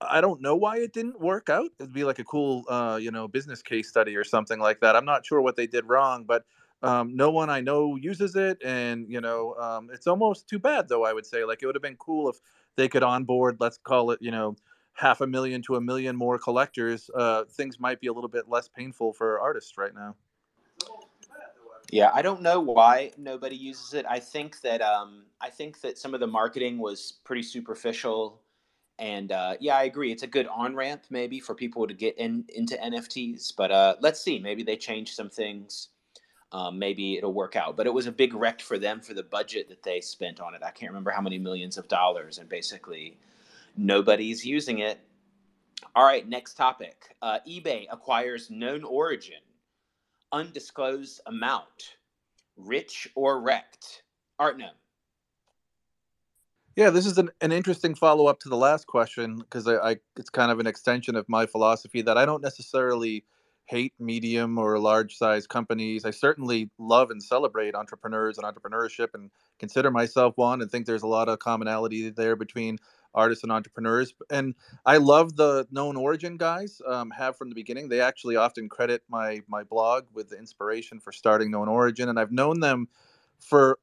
I 0.00 0.20
don't 0.20 0.40
know 0.40 0.56
why 0.56 0.78
it 0.78 0.92
didn't 0.92 1.20
work 1.20 1.48
out. 1.48 1.70
It'd 1.78 1.92
be 1.92 2.04
like 2.04 2.18
a 2.18 2.24
cool, 2.24 2.64
uh, 2.68 2.98
you 3.00 3.10
know, 3.10 3.28
business 3.28 3.62
case 3.62 3.88
study 3.88 4.16
or 4.16 4.24
something 4.24 4.58
like 4.58 4.80
that. 4.80 4.96
I'm 4.96 5.04
not 5.04 5.24
sure 5.24 5.40
what 5.40 5.56
they 5.56 5.66
did 5.66 5.86
wrong, 5.86 6.24
but 6.24 6.44
um, 6.82 7.16
no 7.16 7.30
one 7.30 7.48
I 7.48 7.60
know 7.60 7.96
uses 7.96 8.36
it, 8.36 8.58
and 8.62 9.08
you 9.08 9.20
know, 9.20 9.54
um, 9.54 9.90
it's 9.92 10.06
almost 10.06 10.48
too 10.48 10.58
bad 10.58 10.88
though. 10.88 11.04
I 11.04 11.12
would 11.12 11.24
say, 11.24 11.44
like, 11.44 11.62
it 11.62 11.66
would 11.66 11.74
have 11.74 11.82
been 11.82 11.96
cool 11.96 12.28
if 12.28 12.36
they 12.76 12.88
could 12.88 13.02
onboard, 13.02 13.56
let's 13.60 13.78
call 13.78 14.10
it, 14.10 14.20
you 14.20 14.30
know, 14.30 14.56
half 14.92 15.20
a 15.20 15.26
million 15.26 15.62
to 15.62 15.76
a 15.76 15.80
million 15.80 16.14
more 16.14 16.38
collectors. 16.38 17.10
Uh, 17.14 17.44
things 17.44 17.80
might 17.80 18.00
be 18.00 18.08
a 18.08 18.12
little 18.12 18.28
bit 18.28 18.48
less 18.48 18.68
painful 18.68 19.12
for 19.12 19.40
artists 19.40 19.78
right 19.78 19.94
now. 19.94 20.14
Yeah, 21.90 22.10
I 22.12 22.22
don't 22.22 22.42
know 22.42 22.60
why 22.60 23.12
nobody 23.16 23.56
uses 23.56 23.94
it. 23.94 24.04
I 24.08 24.18
think 24.18 24.60
that 24.62 24.82
um, 24.82 25.24
I 25.40 25.48
think 25.50 25.80
that 25.82 25.96
some 25.96 26.12
of 26.12 26.20
the 26.20 26.26
marketing 26.26 26.78
was 26.78 27.12
pretty 27.24 27.42
superficial 27.42 28.42
and 28.98 29.32
uh, 29.32 29.54
yeah, 29.60 29.76
I 29.76 29.84
agree. 29.84 30.12
It's 30.12 30.22
a 30.22 30.28
good 30.28 30.46
on 30.46 30.74
ramp 30.74 31.04
maybe 31.10 31.40
for 31.40 31.54
people 31.54 31.86
to 31.86 31.94
get 31.94 32.16
in 32.18 32.44
into 32.54 32.76
NFTs. 32.76 33.54
But 33.56 33.70
uh, 33.70 33.96
let's 34.00 34.20
see. 34.20 34.38
Maybe 34.38 34.62
they 34.62 34.76
change 34.76 35.14
some 35.14 35.28
things. 35.28 35.88
Um, 36.52 36.78
maybe 36.78 37.16
it'll 37.16 37.32
work 37.32 37.56
out. 37.56 37.76
But 37.76 37.86
it 37.86 37.94
was 37.94 38.06
a 38.06 38.12
big 38.12 38.34
wreck 38.34 38.60
for 38.60 38.78
them 38.78 39.00
for 39.00 39.14
the 39.14 39.24
budget 39.24 39.68
that 39.68 39.82
they 39.82 40.00
spent 40.00 40.40
on 40.40 40.54
it. 40.54 40.62
I 40.62 40.70
can't 40.70 40.90
remember 40.90 41.10
how 41.10 41.20
many 41.20 41.38
millions 41.38 41.76
of 41.76 41.88
dollars, 41.88 42.38
and 42.38 42.48
basically 42.48 43.18
nobody's 43.76 44.44
using 44.44 44.78
it. 44.78 45.00
All 45.96 46.04
right, 46.04 46.28
next 46.28 46.54
topic. 46.54 47.16
Uh, 47.20 47.40
eBay 47.48 47.86
acquires 47.90 48.50
known 48.50 48.84
origin, 48.84 49.40
undisclosed 50.30 51.20
amount, 51.26 51.96
rich 52.56 53.08
or 53.16 53.40
wrecked. 53.40 54.04
Art 54.38 54.58
Gnome. 54.58 54.70
Yeah, 56.76 56.90
this 56.90 57.06
is 57.06 57.18
an, 57.18 57.30
an 57.42 57.52
interesting 57.52 57.94
follow 57.94 58.26
up 58.26 58.40
to 58.40 58.48
the 58.48 58.56
last 58.56 58.86
question 58.86 59.36
because 59.36 59.68
I, 59.68 59.74
I 59.76 59.96
it's 60.16 60.30
kind 60.30 60.50
of 60.50 60.58
an 60.58 60.66
extension 60.66 61.16
of 61.16 61.28
my 61.28 61.44
philosophy 61.46 62.00
that 62.02 62.16
I 62.16 62.24
don't 62.24 62.42
necessarily 62.42 63.24
hate 63.66 63.92
medium 63.98 64.58
or 64.58 64.78
large 64.78 65.16
size 65.16 65.46
companies. 65.46 66.04
I 66.04 66.10
certainly 66.10 66.70
love 66.78 67.10
and 67.10 67.22
celebrate 67.22 67.74
entrepreneurs 67.74 68.38
and 68.38 68.46
entrepreneurship 68.46 69.08
and 69.14 69.30
consider 69.58 69.90
myself 69.90 70.34
one 70.36 70.62
and 70.62 70.70
think 70.70 70.86
there's 70.86 71.02
a 71.02 71.06
lot 71.08 71.28
of 71.28 71.38
commonality 71.38 72.08
there 72.10 72.36
between 72.36 72.78
artists 73.14 73.44
and 73.44 73.52
entrepreneurs. 73.52 74.12
And 74.30 74.54
I 74.84 74.96
love 74.96 75.36
the 75.36 75.66
known 75.70 75.96
origin 75.96 76.36
guys, 76.38 76.80
um, 76.86 77.10
have 77.10 77.36
from 77.36 77.50
the 77.50 77.54
beginning. 77.54 77.88
They 77.88 78.00
actually 78.00 78.36
often 78.36 78.68
credit 78.68 79.02
my 79.08 79.42
my 79.48 79.62
blog 79.62 80.06
with 80.12 80.30
the 80.30 80.38
inspiration 80.38 80.98
for 81.00 81.12
starting 81.12 81.50
known 81.50 81.68
origin. 81.68 82.08
And 82.08 82.18
I've 82.18 82.32
known 82.32 82.60
them 82.60 82.88
for 83.38 83.78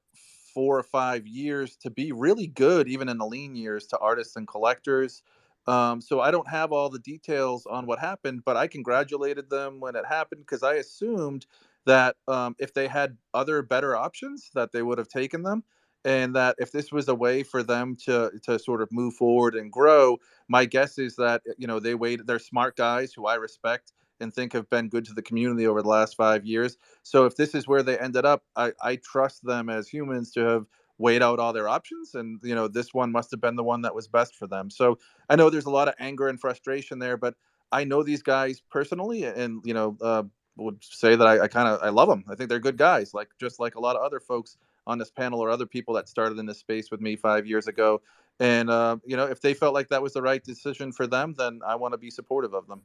four 0.53 0.77
or 0.79 0.83
five 0.83 1.27
years 1.27 1.75
to 1.77 1.89
be 1.89 2.11
really 2.11 2.47
good, 2.47 2.87
even 2.87 3.09
in 3.09 3.17
the 3.17 3.25
lean 3.25 3.55
years, 3.55 3.87
to 3.87 3.97
artists 3.99 4.35
and 4.35 4.47
collectors. 4.47 5.23
Um, 5.67 6.01
so 6.01 6.19
I 6.21 6.31
don't 6.31 6.49
have 6.49 6.71
all 6.71 6.89
the 6.89 6.99
details 6.99 7.65
on 7.67 7.85
what 7.85 7.99
happened, 7.99 8.41
but 8.45 8.57
I 8.57 8.67
congratulated 8.67 9.49
them 9.49 9.79
when 9.79 9.95
it 9.95 10.05
happened 10.07 10.41
because 10.41 10.63
I 10.63 10.75
assumed 10.75 11.45
that 11.85 12.15
um, 12.27 12.55
if 12.59 12.73
they 12.73 12.87
had 12.87 13.17
other 13.33 13.61
better 13.61 13.95
options, 13.95 14.49
that 14.55 14.71
they 14.71 14.81
would 14.81 14.97
have 14.97 15.07
taken 15.07 15.43
them, 15.43 15.63
and 16.03 16.35
that 16.35 16.55
if 16.59 16.71
this 16.71 16.91
was 16.91 17.07
a 17.07 17.15
way 17.15 17.43
for 17.43 17.63
them 17.63 17.95
to 18.05 18.31
to 18.43 18.57
sort 18.59 18.81
of 18.81 18.91
move 18.91 19.13
forward 19.13 19.55
and 19.55 19.71
grow, 19.71 20.17
my 20.47 20.65
guess 20.65 20.97
is 20.97 21.15
that 21.17 21.41
you 21.57 21.67
know 21.67 21.79
they 21.79 21.95
waited. 21.95 22.27
They're 22.27 22.39
smart 22.39 22.75
guys 22.75 23.13
who 23.13 23.27
I 23.27 23.35
respect 23.35 23.93
and 24.21 24.33
think 24.33 24.53
have 24.53 24.69
been 24.69 24.89
good 24.89 25.05
to 25.05 25.13
the 25.13 25.21
community 25.21 25.67
over 25.67 25.81
the 25.81 25.89
last 25.89 26.15
five 26.15 26.45
years. 26.45 26.77
So 27.03 27.25
if 27.25 27.35
this 27.35 27.55
is 27.55 27.67
where 27.67 27.83
they 27.83 27.97
ended 27.97 28.25
up, 28.25 28.43
I, 28.55 28.73
I 28.81 28.97
trust 28.97 29.43
them 29.43 29.69
as 29.69 29.87
humans 29.87 30.31
to 30.33 30.41
have 30.41 30.65
weighed 30.97 31.23
out 31.23 31.39
all 31.39 31.51
their 31.51 31.67
options 31.67 32.13
and 32.13 32.39
you 32.43 32.53
know 32.53 32.67
this 32.67 32.93
one 32.93 33.11
must 33.11 33.31
have 33.31 33.41
been 33.41 33.55
the 33.55 33.63
one 33.63 33.81
that 33.81 33.95
was 33.95 34.07
best 34.07 34.35
for 34.35 34.45
them 34.45 34.69
so 34.69 34.99
i 35.31 35.35
know 35.35 35.49
there's 35.49 35.65
a 35.65 35.69
lot 35.71 35.87
of 35.87 35.95
anger 35.99 36.27
and 36.27 36.39
frustration 36.39 36.99
there 36.99 37.17
but 37.17 37.33
i 37.71 37.83
know 37.83 38.03
these 38.03 38.21
guys 38.21 38.61
personally 38.69 39.23
and 39.23 39.61
you 39.65 39.73
know 39.73 39.97
uh, 40.01 40.21
would 40.57 40.83
say 40.83 41.15
that 41.15 41.27
I, 41.27 41.41
I 41.41 41.47
kind 41.47 41.67
of 41.67 41.81
I 41.81 41.89
love 41.89 42.09
them. 42.09 42.23
I 42.29 42.35
think 42.35 42.49
they're 42.49 42.59
good 42.59 42.77
guys, 42.77 43.13
like 43.13 43.29
just 43.39 43.59
like 43.59 43.75
a 43.75 43.79
lot 43.79 43.95
of 43.95 44.03
other 44.03 44.19
folks 44.19 44.57
on 44.87 44.97
this 44.97 45.11
panel 45.11 45.39
or 45.39 45.49
other 45.49 45.65
people 45.65 45.93
that 45.95 46.09
started 46.09 46.37
in 46.39 46.45
this 46.45 46.59
space 46.59 46.91
with 46.91 47.01
me 47.01 47.15
five 47.15 47.45
years 47.45 47.67
ago. 47.67 48.01
And 48.39 48.69
uh, 48.69 48.97
you 49.05 49.15
know, 49.15 49.25
if 49.25 49.41
they 49.41 49.53
felt 49.53 49.73
like 49.73 49.89
that 49.89 50.01
was 50.01 50.13
the 50.13 50.21
right 50.21 50.43
decision 50.43 50.91
for 50.91 51.07
them, 51.07 51.35
then 51.37 51.61
I 51.65 51.75
want 51.75 51.93
to 51.93 51.97
be 51.97 52.09
supportive 52.09 52.53
of 52.53 52.67
them. 52.67 52.81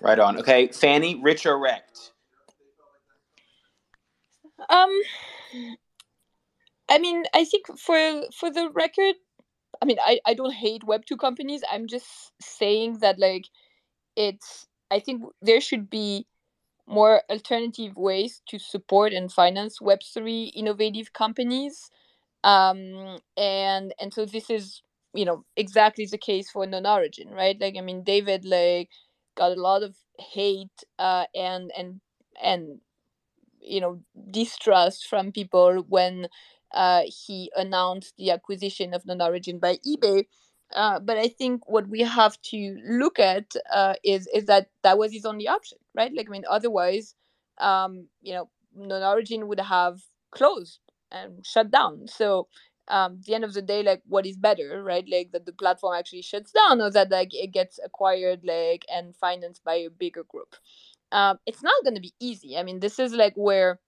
Right 0.00 0.18
on. 0.18 0.38
Okay, 0.38 0.68
Fanny, 0.68 1.20
rich 1.20 1.46
or 1.46 1.58
wrecked? 1.58 2.12
Um, 4.68 4.90
I 6.88 6.98
mean, 6.98 7.24
I 7.34 7.44
think 7.44 7.66
for 7.78 8.22
for 8.34 8.50
the 8.50 8.70
record, 8.70 9.14
I 9.82 9.84
mean, 9.84 9.98
I 10.04 10.20
I 10.26 10.34
don't 10.34 10.54
hate 10.54 10.84
Web 10.84 11.04
two 11.06 11.16
companies. 11.16 11.62
I'm 11.70 11.86
just 11.86 12.32
saying 12.40 12.98
that 13.00 13.18
like, 13.18 13.46
it's. 14.16 14.66
I 14.90 15.00
think 15.00 15.22
there 15.42 15.60
should 15.60 15.90
be 15.90 16.26
more 16.86 17.22
alternative 17.30 17.96
ways 17.96 18.40
to 18.48 18.58
support 18.58 19.12
and 19.12 19.30
finance 19.30 19.80
Web 19.80 20.00
three 20.02 20.44
innovative 20.56 21.12
companies, 21.12 21.90
um, 22.42 23.18
and 23.36 23.94
and 24.00 24.12
so 24.12 24.24
this 24.24 24.50
is 24.50 24.82
you 25.14 25.24
know 25.24 25.44
exactly 25.56 26.06
the 26.06 26.18
case 26.18 26.50
for 26.50 26.66
Known 26.66 26.86
Origin, 26.86 27.28
right? 27.30 27.56
Like, 27.60 27.76
I 27.76 27.82
mean, 27.82 28.02
David 28.02 28.44
like 28.44 28.90
got 29.38 29.52
a 29.56 29.62
lot 29.62 29.82
of 29.84 29.96
hate 30.18 30.78
uh, 30.98 31.26
and 31.34 31.72
and 31.78 32.00
and 32.42 32.80
you 33.60 33.80
know 33.80 34.00
distrust 34.30 35.06
from 35.08 35.32
people 35.32 35.84
when 35.88 36.28
uh, 36.74 37.02
he 37.06 37.50
announced 37.56 38.14
the 38.18 38.30
acquisition 38.30 38.94
of 38.94 39.06
Known 39.06 39.22
Origin 39.22 39.58
by 39.58 39.78
eBay. 39.86 40.26
Uh, 40.74 41.00
but 41.00 41.16
I 41.16 41.28
think 41.28 41.66
what 41.68 41.88
we 41.88 42.00
have 42.02 42.40
to 42.52 42.76
look 42.86 43.18
at 43.18 43.52
uh, 43.72 43.94
is 44.04 44.28
is 44.34 44.44
that 44.46 44.68
that 44.82 44.98
was 44.98 45.12
his 45.12 45.24
only 45.24 45.48
option, 45.48 45.78
right? 45.94 46.12
Like 46.14 46.28
I 46.28 46.30
mean, 46.32 46.44
otherwise, 46.48 47.14
um, 47.58 48.08
you 48.20 48.34
know, 48.34 48.50
Known 48.74 49.02
Origin 49.02 49.48
would 49.48 49.60
have 49.60 50.00
closed 50.30 50.80
and 51.10 51.44
shut 51.46 51.70
down. 51.70 52.06
So 52.06 52.48
um, 52.90 53.20
the 53.26 53.34
end 53.34 53.44
of 53.44 53.54
the 53.54 53.62
day, 53.62 53.82
like 53.82 54.02
what 54.06 54.26
is 54.26 54.36
better, 54.36 54.82
right? 54.82 55.04
Like 55.10 55.32
that 55.32 55.46
the 55.46 55.52
platform 55.52 55.96
actually 55.98 56.22
shuts 56.22 56.52
down, 56.52 56.80
or 56.80 56.90
that 56.90 57.10
like 57.10 57.34
it 57.34 57.52
gets 57.52 57.78
acquired, 57.84 58.40
like 58.44 58.84
and 58.92 59.14
financed 59.16 59.64
by 59.64 59.74
a 59.76 59.90
bigger 59.90 60.24
group. 60.24 60.56
Um, 61.12 61.38
it's 61.46 61.62
not 61.62 61.82
going 61.84 61.94
to 61.94 62.00
be 62.00 62.14
easy. 62.20 62.56
I 62.56 62.62
mean, 62.62 62.80
this 62.80 62.98
is 62.98 63.14
like 63.14 63.34
where 63.36 63.80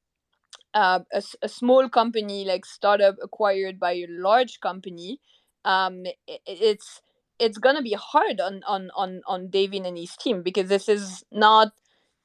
uh, 0.75 1.01
a, 1.13 1.23
a 1.43 1.49
small 1.49 1.89
company 1.89 2.45
like 2.45 2.65
startup 2.65 3.17
acquired 3.23 3.79
by 3.81 3.93
a 3.93 4.07
large 4.09 4.61
company 4.61 5.21
um 5.65 6.05
it, 6.27 6.41
it's 6.47 7.03
it's 7.39 7.59
gonna 7.59 7.83
be 7.83 7.95
hard 7.95 8.41
on 8.41 8.63
on 8.67 8.91
on 8.97 9.21
on 9.27 9.49
David 9.51 9.85
and 9.87 9.99
his 9.99 10.17
team 10.17 10.43
because 10.43 10.69
this 10.69 10.89
is 10.89 11.25
not 11.33 11.73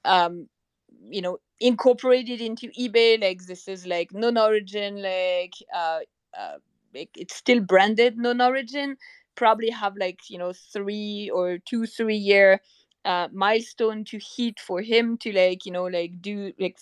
um 0.06 0.48
you 1.10 1.22
know 1.22 1.40
incorporated 1.60 2.42
into 2.42 2.68
ebay 2.80 3.20
like 3.22 3.46
this 3.46 3.68
is 3.68 3.86
like 3.88 4.14
Known 4.14 4.38
Origin 4.38 5.02
like 5.02 5.54
uh, 5.76 6.00
uh 6.40 6.58
it's 6.94 7.36
still 7.36 7.60
branded 7.60 8.18
Known 8.18 8.40
Origin 8.42 8.98
probably 9.36 9.70
have 9.70 9.98
like 9.98 10.30
you 10.30 10.38
know 10.38 10.54
three 10.54 11.30
or 11.34 11.58
two 11.60 11.86
three 11.86 12.16
year 12.16 12.62
uh 13.04 13.28
milestone 13.34 14.04
to 14.06 14.18
hit 14.18 14.60
for 14.60 14.82
him 14.82 15.18
to 15.18 15.32
like 15.34 15.66
you 15.66 15.72
know 15.72 15.86
like 15.86 16.22
do 16.22 16.54
like 16.60 16.78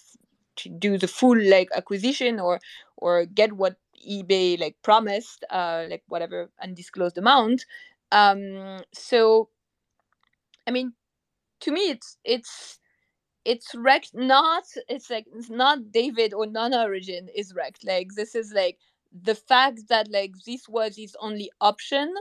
to 0.56 0.70
do 0.70 0.98
the 0.98 1.08
full 1.08 1.38
like 1.50 1.70
acquisition 1.76 2.40
or 2.40 2.60
or 2.98 3.26
get 3.26 3.54
what 3.54 3.76
ebay 4.08 4.60
like 4.60 4.76
promised 4.84 5.44
uh 5.50 5.86
like 5.90 6.04
whatever 6.08 6.50
undisclosed 6.62 7.18
amount. 7.18 7.66
Um 8.12 8.82
so 8.94 9.50
i 10.68 10.72
mean 10.72 10.94
to 11.60 11.72
me 11.72 11.90
it's 11.90 12.18
it's 12.24 12.80
it's 13.46 13.74
wrecked 13.76 14.12
not 14.14 14.64
it's 14.88 15.10
like 15.10 15.26
it's 15.36 15.50
not 15.50 15.92
david 15.92 16.34
or 16.34 16.46
Known 16.46 16.74
Origin 16.74 17.28
is 17.36 17.54
wrecked. 17.54 17.86
Like 17.86 18.10
this 18.16 18.36
is 18.36 18.54
like 18.54 18.78
the 19.22 19.36
fact 19.36 19.88
that 19.90 20.10
like 20.12 20.34
this 20.46 20.68
was 20.68 20.96
his 20.96 21.16
only 21.20 21.52
option 21.62 22.14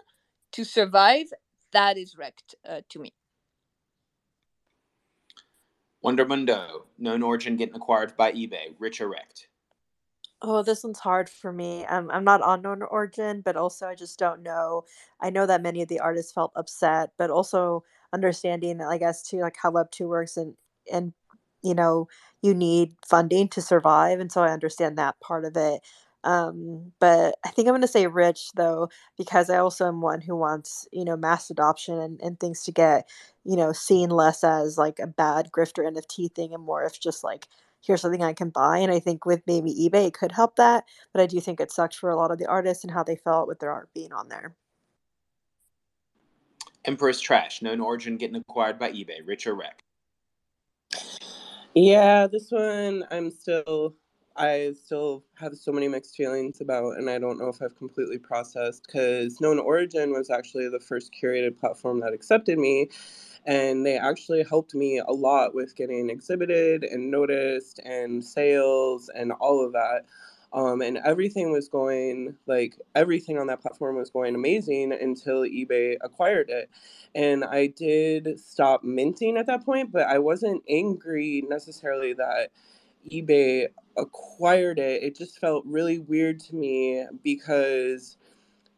to 0.52 0.64
survive 0.64 1.26
that 1.72 1.96
is 1.96 2.16
wrecked 2.16 2.54
uh, 2.68 2.82
to 2.88 2.98
me 2.98 3.12
Wonder 6.02 6.26
Mundo, 6.26 6.86
known 6.98 7.22
origin 7.22 7.56
getting 7.56 7.76
acquired 7.76 8.16
by 8.16 8.32
eBay, 8.32 8.74
rich 8.80 9.00
or 9.00 9.08
wrecked? 9.08 9.46
Oh, 10.44 10.64
this 10.64 10.82
one's 10.82 10.98
hard 10.98 11.30
for 11.30 11.52
me. 11.52 11.86
I'm 11.86 12.10
I'm 12.10 12.24
not 12.24 12.42
on 12.42 12.62
known 12.62 12.82
origin, 12.82 13.40
but 13.42 13.56
also 13.56 13.86
I 13.86 13.94
just 13.94 14.18
don't 14.18 14.42
know. 14.42 14.84
I 15.20 15.30
know 15.30 15.46
that 15.46 15.62
many 15.62 15.80
of 15.82 15.88
the 15.88 16.00
artists 16.00 16.32
felt 16.32 16.52
upset, 16.56 17.12
but 17.16 17.30
also 17.30 17.84
understanding, 18.12 18.80
I 18.80 18.98
guess, 18.98 19.22
too, 19.22 19.40
like 19.40 19.56
how 19.56 19.70
Web 19.70 19.92
two 19.92 20.08
works 20.08 20.36
and 20.36 20.56
and 20.92 21.12
you 21.62 21.74
know 21.74 22.08
you 22.42 22.54
need 22.54 22.96
funding 23.06 23.46
to 23.50 23.62
survive, 23.62 24.18
and 24.18 24.32
so 24.32 24.42
I 24.42 24.50
understand 24.50 24.98
that 24.98 25.20
part 25.20 25.44
of 25.44 25.56
it. 25.56 25.82
Um, 26.24 26.92
but 27.00 27.36
I 27.44 27.50
think 27.50 27.66
I'm 27.66 27.72
going 27.72 27.82
to 27.82 27.88
say 27.88 28.06
rich 28.06 28.50
though, 28.54 28.88
because 29.16 29.50
I 29.50 29.58
also 29.58 29.88
am 29.88 30.00
one 30.00 30.20
who 30.20 30.36
wants, 30.36 30.86
you 30.92 31.04
know, 31.04 31.16
mass 31.16 31.50
adoption 31.50 31.98
and, 31.98 32.20
and 32.20 32.38
things 32.38 32.62
to 32.64 32.72
get, 32.72 33.08
you 33.44 33.56
know, 33.56 33.72
seen 33.72 34.10
less 34.10 34.44
as 34.44 34.78
like 34.78 34.98
a 34.98 35.06
bad 35.06 35.50
grifter 35.50 35.84
NFT 35.84 36.32
thing 36.32 36.54
and 36.54 36.62
more 36.62 36.84
if 36.84 37.00
just 37.00 37.24
like, 37.24 37.48
here's 37.84 38.00
something 38.00 38.22
I 38.22 38.32
can 38.32 38.50
buy. 38.50 38.78
And 38.78 38.92
I 38.92 39.00
think 39.00 39.26
with 39.26 39.42
maybe 39.46 39.74
eBay, 39.74 40.06
it 40.06 40.14
could 40.14 40.32
help 40.32 40.56
that. 40.56 40.84
But 41.12 41.22
I 41.22 41.26
do 41.26 41.40
think 41.40 41.60
it 41.60 41.72
sucked 41.72 41.96
for 41.96 42.10
a 42.10 42.16
lot 42.16 42.30
of 42.30 42.38
the 42.38 42.46
artists 42.46 42.84
and 42.84 42.92
how 42.92 43.02
they 43.02 43.16
felt 43.16 43.48
with 43.48 43.58
their 43.58 43.72
art 43.72 43.90
being 43.94 44.12
on 44.12 44.28
there. 44.28 44.54
Empress 46.84 47.20
Trash, 47.20 47.62
known 47.62 47.80
origin 47.80 48.16
getting 48.16 48.36
acquired 48.36 48.78
by 48.78 48.90
eBay, 48.90 49.18
rich 49.24 49.46
or 49.46 49.54
wreck? 49.54 49.84
Yeah, 51.74 52.26
this 52.26 52.50
one 52.50 53.04
I'm 53.10 53.30
still 53.30 53.94
I 54.36 54.74
still 54.84 55.24
have 55.36 55.56
so 55.56 55.72
many 55.72 55.88
mixed 55.88 56.16
feelings 56.16 56.60
about, 56.60 56.96
and 56.96 57.10
I 57.10 57.18
don't 57.18 57.38
know 57.38 57.48
if 57.48 57.60
I've 57.60 57.76
completely 57.76 58.18
processed 58.18 58.86
because 58.86 59.40
Known 59.40 59.58
Origin 59.58 60.12
was 60.12 60.30
actually 60.30 60.68
the 60.68 60.80
first 60.80 61.12
curated 61.12 61.58
platform 61.58 62.00
that 62.00 62.12
accepted 62.12 62.58
me. 62.58 62.88
And 63.44 63.84
they 63.84 63.98
actually 63.98 64.44
helped 64.44 64.74
me 64.74 64.98
a 64.98 65.10
lot 65.12 65.54
with 65.54 65.74
getting 65.76 66.10
exhibited 66.10 66.84
and 66.84 67.10
noticed 67.10 67.80
and 67.84 68.24
sales 68.24 69.10
and 69.14 69.32
all 69.32 69.64
of 69.64 69.72
that. 69.72 70.04
Um, 70.52 70.82
and 70.82 70.98
everything 70.98 71.50
was 71.50 71.68
going 71.68 72.36
like 72.46 72.78
everything 72.94 73.38
on 73.38 73.46
that 73.48 73.62
platform 73.62 73.96
was 73.96 74.10
going 74.10 74.34
amazing 74.34 74.92
until 74.92 75.42
eBay 75.42 75.96
acquired 76.02 76.50
it. 76.50 76.70
And 77.14 77.44
I 77.44 77.68
did 77.68 78.38
stop 78.38 78.84
minting 78.84 79.38
at 79.38 79.46
that 79.46 79.64
point, 79.64 79.92
but 79.92 80.06
I 80.06 80.18
wasn't 80.18 80.62
angry 80.68 81.42
necessarily 81.48 82.12
that 82.14 82.50
eBay 83.10 83.68
acquired 83.96 84.78
it, 84.78 85.02
it 85.02 85.16
just 85.16 85.38
felt 85.38 85.64
really 85.66 85.98
weird 85.98 86.40
to 86.40 86.54
me 86.56 87.04
because 87.22 88.16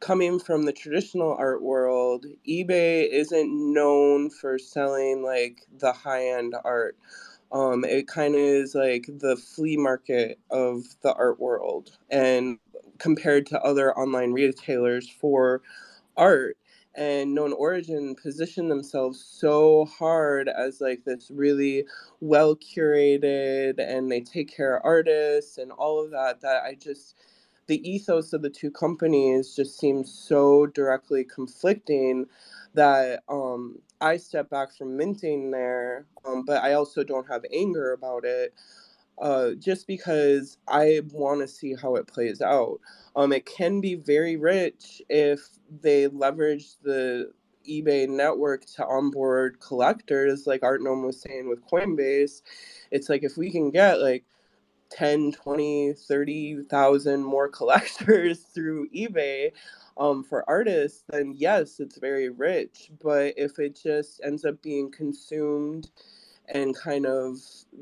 coming 0.00 0.38
from 0.38 0.64
the 0.64 0.72
traditional 0.72 1.34
art 1.38 1.62
world, 1.62 2.26
eBay 2.48 3.08
isn't 3.10 3.74
known 3.74 4.30
for 4.30 4.58
selling 4.58 5.22
like 5.22 5.62
the 5.78 5.92
high 5.92 6.28
end 6.28 6.54
art. 6.64 6.96
Um, 7.52 7.84
it 7.84 8.08
kind 8.08 8.34
of 8.34 8.40
is 8.40 8.74
like 8.74 9.08
the 9.08 9.36
flea 9.36 9.76
market 9.76 10.38
of 10.50 10.84
the 11.02 11.14
art 11.14 11.40
world, 11.40 11.96
and 12.10 12.58
compared 12.98 13.46
to 13.48 13.60
other 13.62 13.96
online 13.98 14.32
retailers 14.32 15.08
for 15.08 15.62
art, 16.16 16.56
and 16.96 17.34
known 17.34 17.52
origin 17.54 18.14
position 18.14 18.68
themselves 18.68 19.24
so 19.24 19.86
hard 19.86 20.48
as 20.48 20.80
like 20.80 21.04
this 21.04 21.30
really 21.32 21.84
well 22.20 22.56
curated 22.56 23.74
and 23.78 24.10
they 24.10 24.20
take 24.20 24.54
care 24.54 24.76
of 24.76 24.82
artists 24.84 25.58
and 25.58 25.72
all 25.72 26.04
of 26.04 26.10
that 26.10 26.40
that 26.40 26.62
i 26.64 26.74
just 26.74 27.16
the 27.68 27.88
ethos 27.90 28.32
of 28.32 28.42
the 28.42 28.50
two 28.50 28.70
companies 28.70 29.56
just 29.56 29.78
seems 29.78 30.12
so 30.12 30.66
directly 30.66 31.24
conflicting 31.24 32.26
that 32.74 33.22
um, 33.28 33.78
i 34.00 34.16
step 34.16 34.50
back 34.50 34.72
from 34.76 34.96
minting 34.96 35.50
there 35.50 36.06
um, 36.26 36.44
but 36.44 36.62
i 36.62 36.74
also 36.74 37.04
don't 37.04 37.28
have 37.28 37.44
anger 37.52 37.92
about 37.92 38.24
it 38.24 38.54
uh, 39.18 39.52
just 39.52 39.86
because 39.86 40.58
I 40.68 41.02
want 41.12 41.40
to 41.40 41.48
see 41.48 41.74
how 41.74 41.96
it 41.96 42.06
plays 42.06 42.40
out. 42.40 42.80
Um, 43.16 43.32
it 43.32 43.46
can 43.46 43.80
be 43.80 43.94
very 43.94 44.36
rich 44.36 45.02
if 45.08 45.48
they 45.82 46.08
leverage 46.08 46.76
the 46.82 47.32
eBay 47.68 48.08
network 48.08 48.64
to 48.66 48.86
onboard 48.86 49.60
collectors, 49.60 50.46
like 50.46 50.62
Art 50.62 50.82
Gnome 50.82 51.04
was 51.04 51.20
saying 51.20 51.48
with 51.48 51.64
Coinbase. 51.66 52.42
It's 52.90 53.08
like 53.08 53.22
if 53.22 53.36
we 53.36 53.50
can 53.50 53.70
get 53.70 54.00
like 54.00 54.24
10, 54.90 55.32
20, 55.32 55.94
30,000 55.94 57.22
more 57.22 57.48
collectors 57.50 58.40
through 58.40 58.88
eBay 58.90 59.52
um, 59.96 60.24
for 60.24 60.48
artists, 60.48 61.04
then 61.08 61.34
yes, 61.36 61.80
it's 61.80 61.98
very 61.98 62.28
rich. 62.28 62.90
But 63.02 63.34
if 63.36 63.58
it 63.58 63.78
just 63.80 64.20
ends 64.24 64.44
up 64.44 64.60
being 64.62 64.90
consumed 64.90 65.90
and 66.48 66.76
kind 66.76 67.06
of 67.06 67.38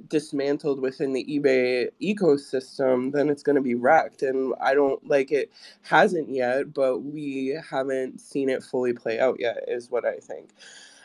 dismantled 0.09 0.81
within 0.81 1.13
the 1.13 1.25
eBay 1.27 1.89
ecosystem, 2.03 3.13
then 3.13 3.31
it's 3.31 3.43
going 3.43 3.57
to 3.57 3.63
be 3.63 3.75
wrecked. 3.75 4.23
And 4.23 4.55
I 4.61 4.75
don't 4.75 5.07
like 5.09 5.33
it 5.33 5.53
hasn't 5.83 6.31
yet, 6.31 6.75
but 6.75 7.01
we 7.01 7.59
haven't 7.71 8.21
seen 8.21 8.49
it 8.51 8.63
fully 8.63 8.93
play 8.93 9.21
out 9.21 9.39
yet, 9.41 9.65
is 9.69 9.91
what 9.91 10.05
I 10.05 10.17
think. 10.19 10.51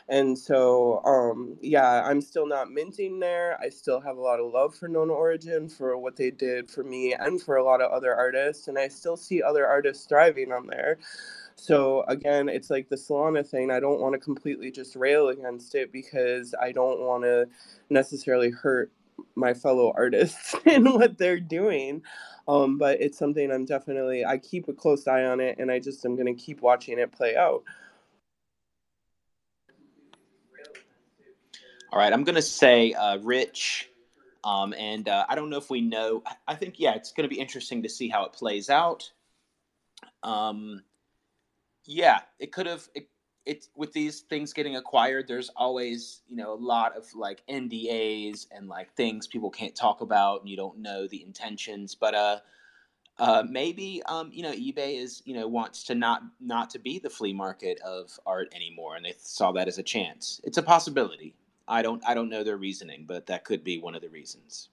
And 0.08 0.38
so, 0.38 1.02
um, 1.04 1.56
yeah, 1.62 2.02
I'm 2.04 2.20
still 2.20 2.46
not 2.46 2.70
minting 2.70 3.20
there. 3.20 3.58
I 3.60 3.70
still 3.70 4.00
have 4.00 4.18
a 4.18 4.20
lot 4.20 4.40
of 4.40 4.52
love 4.52 4.74
for 4.74 4.88
Known 4.88 5.10
Origin 5.10 5.68
for 5.68 5.96
what 5.98 6.16
they 6.16 6.30
did 6.30 6.70
for 6.70 6.84
me 6.84 7.14
and 7.14 7.40
for 7.40 7.56
a 7.56 7.64
lot 7.64 7.80
of 7.80 7.90
other 7.92 8.14
artists. 8.14 8.68
And 8.68 8.78
I 8.78 8.88
still 8.88 9.16
see 9.16 9.42
other 9.42 9.66
artists 9.66 10.06
thriving 10.06 10.52
on 10.52 10.66
there. 10.66 10.98
So 11.60 12.04
again, 12.06 12.48
it's 12.48 12.70
like 12.70 12.88
the 12.88 12.96
Solana 12.96 13.46
thing. 13.46 13.70
I 13.70 13.80
don't 13.80 14.00
want 14.00 14.12
to 14.14 14.18
completely 14.18 14.70
just 14.70 14.94
rail 14.94 15.28
against 15.28 15.74
it 15.74 15.92
because 15.92 16.54
I 16.60 16.70
don't 16.70 17.00
want 17.00 17.24
to 17.24 17.48
necessarily 17.90 18.50
hurt 18.50 18.92
my 19.34 19.52
fellow 19.52 19.92
artists 19.96 20.54
in 20.64 20.84
what 20.92 21.18
they're 21.18 21.40
doing. 21.40 22.02
Um, 22.46 22.78
but 22.78 23.00
it's 23.00 23.18
something 23.18 23.50
I'm 23.50 23.64
definitely 23.64 24.24
I 24.24 24.38
keep 24.38 24.68
a 24.68 24.72
close 24.72 25.08
eye 25.08 25.24
on 25.24 25.40
it, 25.40 25.58
and 25.58 25.70
I 25.70 25.80
just 25.80 26.06
am 26.06 26.14
going 26.14 26.34
to 26.34 26.40
keep 26.40 26.62
watching 26.62 27.00
it 27.00 27.10
play 27.10 27.36
out. 27.36 27.64
All 31.92 31.98
right, 31.98 32.12
I'm 32.12 32.22
going 32.22 32.36
to 32.36 32.42
say 32.42 32.92
uh, 32.92 33.18
Rich. 33.18 33.90
Um, 34.44 34.72
and 34.78 35.08
uh, 35.08 35.26
I 35.28 35.34
don't 35.34 35.50
know 35.50 35.58
if 35.58 35.68
we 35.68 35.80
know. 35.80 36.22
I 36.46 36.54
think, 36.54 36.78
yeah, 36.78 36.94
it's 36.94 37.12
going 37.12 37.28
to 37.28 37.34
be 37.34 37.40
interesting 37.40 37.82
to 37.82 37.88
see 37.88 38.08
how 38.08 38.24
it 38.24 38.32
plays 38.32 38.70
out. 38.70 39.10
Um, 40.22 40.82
yeah, 41.88 42.20
it 42.38 42.52
could 42.52 42.66
have. 42.66 42.86
It, 42.94 43.08
it's 43.46 43.70
with 43.74 43.94
these 43.94 44.20
things 44.20 44.52
getting 44.52 44.76
acquired. 44.76 45.26
There's 45.26 45.48
always, 45.56 46.20
you 46.28 46.36
know, 46.36 46.52
a 46.52 46.54
lot 46.54 46.94
of 46.94 47.06
like 47.14 47.42
NDAs 47.48 48.46
and 48.50 48.68
like 48.68 48.92
things 48.94 49.26
people 49.26 49.50
can't 49.50 49.74
talk 49.74 50.02
about, 50.02 50.42
and 50.42 50.50
you 50.50 50.56
don't 50.56 50.78
know 50.78 51.08
the 51.08 51.22
intentions. 51.22 51.94
But 51.94 52.14
uh, 52.14 52.38
uh, 53.18 53.42
maybe 53.48 54.02
um, 54.06 54.30
you 54.34 54.42
know, 54.42 54.52
eBay 54.52 55.02
is 55.02 55.22
you 55.24 55.34
know 55.34 55.48
wants 55.48 55.82
to 55.84 55.94
not 55.94 56.22
not 56.40 56.68
to 56.70 56.78
be 56.78 56.98
the 56.98 57.08
flea 57.08 57.32
market 57.32 57.80
of 57.80 58.10
art 58.26 58.52
anymore, 58.54 58.96
and 58.96 59.04
they 59.04 59.14
saw 59.18 59.50
that 59.52 59.66
as 59.66 59.78
a 59.78 59.82
chance. 59.82 60.42
It's 60.44 60.58
a 60.58 60.62
possibility. 60.62 61.34
I 61.66 61.80
don't 61.80 62.02
I 62.06 62.12
don't 62.12 62.28
know 62.28 62.44
their 62.44 62.58
reasoning, 62.58 63.06
but 63.08 63.26
that 63.28 63.46
could 63.46 63.64
be 63.64 63.78
one 63.78 63.94
of 63.94 64.02
the 64.02 64.10
reasons. 64.10 64.68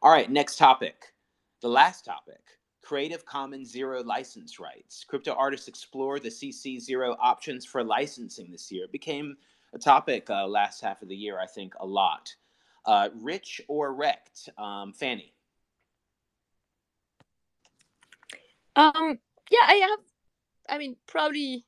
All 0.00 0.10
right, 0.10 0.30
next 0.30 0.56
topic. 0.56 1.12
The 1.60 1.68
last 1.68 2.06
topic. 2.06 2.40
Creative 2.82 3.24
Commons 3.24 3.70
Zero 3.70 4.02
license 4.02 4.58
rights. 4.58 5.04
Crypto 5.04 5.32
artists 5.32 5.68
explore 5.68 6.18
the 6.18 6.28
CC 6.28 6.80
Zero 6.80 7.16
options 7.20 7.64
for 7.64 7.82
licensing 7.82 8.50
this 8.50 8.70
year. 8.70 8.84
It 8.84 8.92
became 8.92 9.36
a 9.72 9.78
topic 9.78 10.28
uh, 10.28 10.46
last 10.46 10.80
half 10.80 11.00
of 11.02 11.08
the 11.08 11.16
year, 11.16 11.38
I 11.40 11.46
think, 11.46 11.74
a 11.80 11.86
lot. 11.86 12.34
Uh, 12.84 13.08
rich 13.14 13.60
or 13.68 13.94
wrecked? 13.94 14.48
Um, 14.58 14.92
Fanny. 14.92 15.32
Um, 18.74 19.18
yeah, 19.50 19.66
I 19.66 19.74
have. 19.74 19.98
I 20.68 20.78
mean, 20.78 20.96
probably 21.06 21.64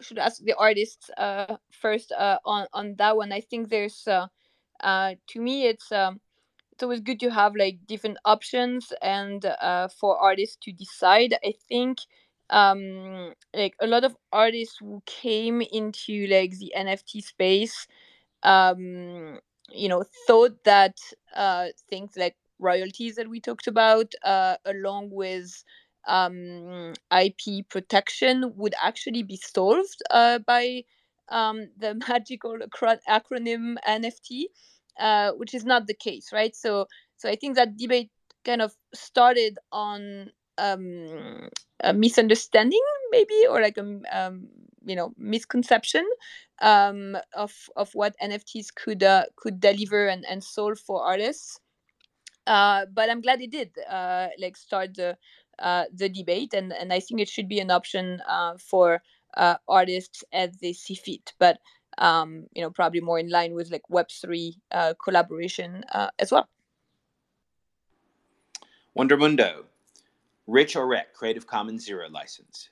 should 0.00 0.18
ask 0.18 0.42
the 0.42 0.54
artists 0.54 1.10
uh, 1.16 1.56
first 1.70 2.12
uh, 2.12 2.38
on 2.44 2.66
on 2.72 2.94
that 2.96 3.16
one. 3.16 3.32
I 3.32 3.40
think 3.40 3.68
there's 3.68 4.06
uh, 4.06 4.28
uh, 4.80 5.14
to 5.28 5.40
me 5.40 5.66
it's 5.66 5.90
um, 5.90 6.20
it's 6.78 6.84
always 6.84 7.00
good 7.00 7.20
to 7.20 7.30
have 7.30 7.56
like 7.56 7.78
different 7.86 8.18
options 8.24 8.92
and 9.02 9.44
uh, 9.44 9.88
for 9.88 10.16
artists 10.18 10.56
to 10.62 10.72
decide. 10.72 11.34
I 11.44 11.54
think 11.68 11.98
um 12.50 13.34
like 13.54 13.74
a 13.80 13.86
lot 13.86 14.04
of 14.04 14.16
artists 14.32 14.76
who 14.80 15.02
came 15.04 15.60
into 15.60 16.26
like 16.28 16.52
the 16.58 16.72
NFT 16.74 17.20
space 17.20 17.86
um 18.42 19.38
you 19.70 19.88
know 19.88 20.04
thought 20.26 20.64
that 20.64 20.96
uh 21.34 21.66
things 21.90 22.12
like 22.16 22.36
royalties 22.58 23.16
that 23.16 23.28
we 23.28 23.40
talked 23.40 23.66
about 23.66 24.14
uh 24.24 24.56
along 24.66 25.10
with 25.10 25.64
um, 26.06 26.94
IP 27.10 27.62
protection 27.62 28.52
would 28.56 28.74
actually 28.82 29.22
be 29.22 29.36
solved 29.36 30.02
uh, 30.10 30.38
by 30.38 30.84
um, 31.28 31.68
the 31.78 31.94
magical 32.08 32.56
acronym 33.08 33.76
NFT, 33.86 34.46
uh, 34.98 35.32
which 35.32 35.54
is 35.54 35.64
not 35.64 35.86
the 35.86 35.94
case, 35.94 36.32
right? 36.32 36.54
So, 36.54 36.86
so 37.16 37.28
I 37.28 37.36
think 37.36 37.56
that 37.56 37.76
debate 37.76 38.10
kind 38.44 38.62
of 38.62 38.72
started 38.94 39.58
on 39.72 40.30
um, 40.58 41.48
a 41.82 41.92
misunderstanding, 41.92 42.82
maybe, 43.10 43.46
or 43.48 43.60
like 43.60 43.78
a 43.78 44.00
um, 44.12 44.48
you 44.84 44.96
know 44.96 45.12
misconception 45.16 46.06
um, 46.60 47.16
of 47.34 47.52
of 47.76 47.90
what 47.94 48.16
NFTs 48.22 48.74
could 48.74 49.02
uh, 49.02 49.24
could 49.36 49.60
deliver 49.60 50.08
and, 50.08 50.24
and 50.26 50.42
solve 50.42 50.78
for 50.78 51.04
artists. 51.04 51.60
Uh, 52.46 52.86
but 52.92 53.10
I'm 53.10 53.20
glad 53.20 53.42
it 53.42 53.50
did 53.50 53.70
uh, 53.90 54.28
like 54.40 54.56
start 54.56 54.94
the 54.94 55.16
uh, 55.58 55.84
the 55.92 56.08
debate, 56.08 56.54
and, 56.54 56.72
and 56.72 56.92
I 56.92 57.00
think 57.00 57.20
it 57.20 57.28
should 57.28 57.48
be 57.48 57.60
an 57.60 57.70
option 57.70 58.22
uh, 58.28 58.54
for 58.58 59.02
uh, 59.36 59.56
artists 59.68 60.24
as 60.32 60.56
they 60.58 60.72
see 60.72 60.94
fit. 60.94 61.32
But 61.38 61.58
um, 61.98 62.46
you 62.54 62.62
know, 62.62 62.70
probably 62.70 63.00
more 63.00 63.18
in 63.18 63.28
line 63.28 63.54
with 63.54 63.70
like 63.70 63.88
Web 63.88 64.06
three 64.10 64.56
uh, 64.72 64.94
collaboration 65.02 65.84
uh, 65.92 66.08
as 66.18 66.32
well. 66.32 66.48
Wondermundo, 68.96 69.64
Rich 70.46 70.76
or 70.76 70.86
Rec, 70.86 71.14
Creative 71.14 71.46
Commons 71.46 71.84
Zero 71.84 72.08
license. 72.08 72.70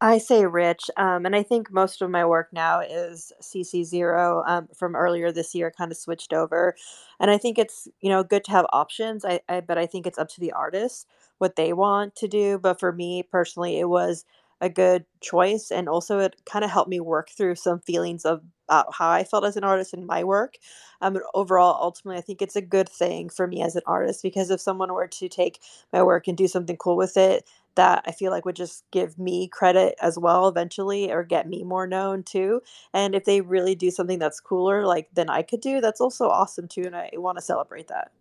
I 0.00 0.18
say 0.18 0.44
rich, 0.44 0.90
um, 0.98 1.24
and 1.24 1.34
I 1.34 1.42
think 1.42 1.72
most 1.72 2.02
of 2.02 2.10
my 2.10 2.26
work 2.26 2.48
now 2.52 2.80
is 2.80 3.32
CC 3.40 3.84
zero 3.84 4.42
um, 4.46 4.68
from 4.76 4.94
earlier 4.94 5.32
this 5.32 5.54
year, 5.54 5.70
kind 5.70 5.90
of 5.90 5.96
switched 5.96 6.34
over, 6.34 6.74
and 7.18 7.30
I 7.30 7.38
think 7.38 7.58
it's 7.58 7.88
you 8.00 8.10
know 8.10 8.22
good 8.22 8.44
to 8.44 8.50
have 8.50 8.66
options. 8.72 9.24
I, 9.24 9.40
I 9.48 9.60
but 9.60 9.78
I 9.78 9.86
think 9.86 10.06
it's 10.06 10.18
up 10.18 10.28
to 10.30 10.40
the 10.40 10.52
artist 10.52 11.06
what 11.38 11.56
they 11.56 11.72
want 11.72 12.16
to 12.16 12.28
do. 12.28 12.58
But 12.58 12.80
for 12.80 12.92
me 12.92 13.22
personally, 13.22 13.78
it 13.78 13.88
was 13.88 14.24
a 14.64 14.68
good 14.70 15.04
choice, 15.20 15.70
and 15.70 15.88
also 15.88 16.18
it 16.18 16.36
kind 16.46 16.64
of 16.64 16.70
helped 16.70 16.90
me 16.90 17.00
work 17.00 17.30
through 17.30 17.56
some 17.56 17.80
feelings 17.80 18.24
of 18.24 18.42
about 18.68 18.94
how 18.94 19.10
I 19.10 19.24
felt 19.24 19.44
as 19.44 19.56
an 19.56 19.64
artist 19.64 19.92
in 19.92 20.06
my 20.06 20.24
work. 20.24 20.54
Um, 21.00 21.18
overall, 21.34 21.78
ultimately, 21.80 22.18
I 22.18 22.22
think 22.22 22.40
it's 22.40 22.56
a 22.56 22.62
good 22.62 22.88
thing 22.88 23.28
for 23.28 23.46
me 23.46 23.62
as 23.62 23.76
an 23.76 23.82
artist 23.86 24.22
because 24.22 24.50
if 24.50 24.60
someone 24.60 24.92
were 24.92 25.06
to 25.06 25.28
take 25.28 25.60
my 25.92 26.02
work 26.02 26.28
and 26.28 26.36
do 26.36 26.48
something 26.48 26.76
cool 26.78 26.96
with 26.96 27.16
it, 27.16 27.46
that 27.74 28.04
I 28.06 28.12
feel 28.12 28.30
like 28.30 28.44
would 28.44 28.56
just 28.56 28.84
give 28.90 29.18
me 29.18 29.48
credit 29.48 29.96
as 30.00 30.18
well 30.18 30.48
eventually 30.48 31.12
or 31.12 31.24
get 31.24 31.48
me 31.48 31.62
more 31.62 31.86
known 31.86 32.22
too. 32.22 32.62
And 32.92 33.14
if 33.14 33.24
they 33.24 33.40
really 33.40 33.74
do 33.74 33.90
something 33.90 34.18
that's 34.18 34.40
cooler 34.40 34.86
like 34.86 35.08
than 35.12 35.28
I 35.28 35.42
could 35.42 35.60
do, 35.60 35.80
that's 35.80 36.00
also 36.00 36.28
awesome 36.28 36.68
too 36.68 36.84
and 36.84 36.96
I 36.96 37.10
want 37.14 37.36
to 37.36 37.42
celebrate 37.42 37.88
that. 37.88 38.12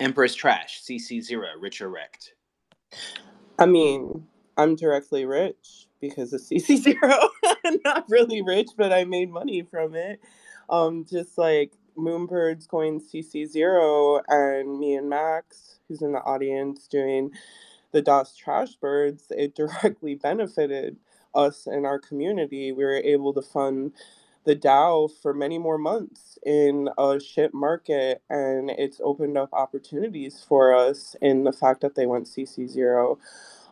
Empress 0.00 0.34
Trash, 0.34 0.82
CC0, 0.82 1.44
Rich 1.60 1.80
Wrecked. 1.82 2.32
I 3.58 3.66
mean, 3.66 4.28
I'm 4.58 4.76
directly 4.76 5.26
rich 5.26 5.88
because 6.00 6.34
of 6.34 6.42
CC0. 6.42 7.28
Not 7.86 8.06
really 8.10 8.42
rich, 8.42 8.70
but 8.78 8.92
I 8.92 9.04
made 9.04 9.30
money 9.30 9.62
from 9.62 9.96
it. 9.96 10.20
Um, 10.70 11.06
just 11.10 11.38
like 11.38 11.72
Moonbirds 11.98 12.68
going 12.68 13.00
CC0 13.00 14.22
and 14.28 14.80
me 14.80 14.96
and 14.96 15.10
Max, 15.10 15.80
who's 15.88 16.02
in 16.02 16.12
the 16.12 16.20
audience 16.20 16.88
doing 16.88 17.32
the 17.92 18.02
DOS 18.02 18.36
Trash 18.36 18.76
Birds, 18.76 19.26
it 19.30 19.54
directly 19.56 20.14
benefited 20.14 20.96
us 21.34 21.66
and 21.66 21.86
our 21.86 21.98
community. 21.98 22.72
We 22.72 22.84
were 22.84 22.96
able 23.04 23.32
to 23.34 23.42
fund 23.42 23.92
the 24.44 24.56
DAO 24.56 25.10
for 25.22 25.34
many 25.34 25.58
more 25.58 25.78
months 25.78 26.38
in 26.44 26.88
a 26.98 27.20
ship 27.20 27.52
market, 27.54 28.22
and 28.30 28.70
it's 28.70 29.00
opened 29.04 29.38
up 29.38 29.50
opportunities 29.52 30.44
for 30.46 30.74
us 30.74 31.16
in 31.20 31.44
the 31.44 31.52
fact 31.52 31.80
that 31.82 31.94
they 31.94 32.06
went 32.06 32.26
CC0. 32.26 33.18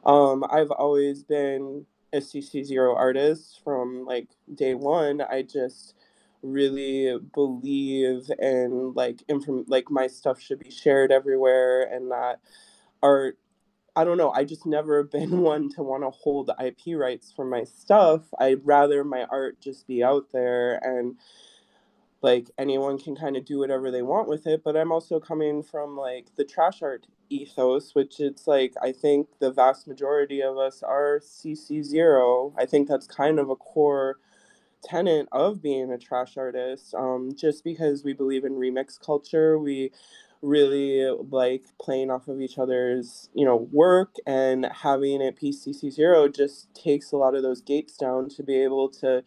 Um, 0.04 0.44
I've 0.50 0.70
always 0.70 1.22
been 1.22 1.86
a 2.12 2.18
CC0 2.18 2.96
artist 2.96 3.60
from 3.64 4.04
like 4.06 4.28
day 4.54 4.74
one. 4.74 5.20
I 5.20 5.42
just 5.42 5.94
really 6.42 7.18
believe 7.34 8.30
in 8.38 8.94
like 8.94 9.22
inform 9.28 9.64
like 9.68 9.90
my 9.90 10.06
stuff 10.06 10.40
should 10.40 10.58
be 10.58 10.70
shared 10.70 11.12
everywhere 11.12 11.82
and 11.82 12.10
that 12.10 12.40
art 13.02 13.38
I 13.96 14.04
don't 14.04 14.18
know, 14.18 14.30
I 14.30 14.44
just 14.44 14.66
never 14.66 15.02
been 15.04 15.40
one 15.40 15.68
to 15.70 15.82
want 15.82 16.02
to 16.04 16.10
hold 16.10 16.50
IP 16.64 16.96
rights 16.96 17.32
for 17.34 17.44
my 17.44 17.64
stuff. 17.64 18.22
I'd 18.38 18.66
rather 18.66 19.04
my 19.04 19.24
art 19.24 19.60
just 19.60 19.86
be 19.86 20.02
out 20.02 20.26
there 20.32 20.76
and 20.84 21.16
like 22.22 22.50
anyone 22.58 22.98
can 22.98 23.16
kind 23.16 23.36
of 23.36 23.44
do 23.44 23.58
whatever 23.58 23.90
they 23.90 24.02
want 24.02 24.28
with 24.28 24.46
it, 24.46 24.62
but 24.64 24.76
I'm 24.76 24.92
also 24.92 25.20
coming 25.20 25.62
from 25.62 25.96
like 25.96 26.26
the 26.36 26.44
trash 26.44 26.82
art 26.82 27.06
ethos, 27.30 27.94
which 27.94 28.20
it's 28.20 28.46
like 28.46 28.74
I 28.82 28.92
think 28.92 29.28
the 29.40 29.50
vast 29.52 29.86
majority 29.86 30.42
of 30.42 30.58
us 30.58 30.82
are 30.82 31.20
CC0. 31.20 32.52
I 32.58 32.66
think 32.66 32.88
that's 32.88 33.06
kind 33.06 33.38
of 33.38 33.48
a 33.50 33.56
core 33.56 34.18
tenet 34.84 35.28
of 35.32 35.62
being 35.62 35.92
a 35.92 35.98
trash 35.98 36.36
artist. 36.36 36.94
Um, 36.94 37.32
just 37.36 37.64
because 37.64 38.04
we 38.04 38.12
believe 38.12 38.44
in 38.44 38.54
remix 38.54 38.98
culture, 39.00 39.58
we 39.58 39.92
really 40.42 41.06
like 41.30 41.64
playing 41.80 42.10
off 42.10 42.28
of 42.28 42.40
each 42.40 42.58
other's 42.58 43.28
you 43.34 43.44
know 43.44 43.68
work 43.72 44.14
and 44.26 44.66
having 44.72 45.20
it 45.20 45.38
pcc 45.38 45.90
zero 45.92 46.28
just 46.28 46.74
takes 46.74 47.12
a 47.12 47.16
lot 47.16 47.34
of 47.34 47.42
those 47.42 47.60
gates 47.60 47.96
down 47.96 48.28
to 48.28 48.42
be 48.42 48.56
able 48.56 48.88
to 48.88 49.22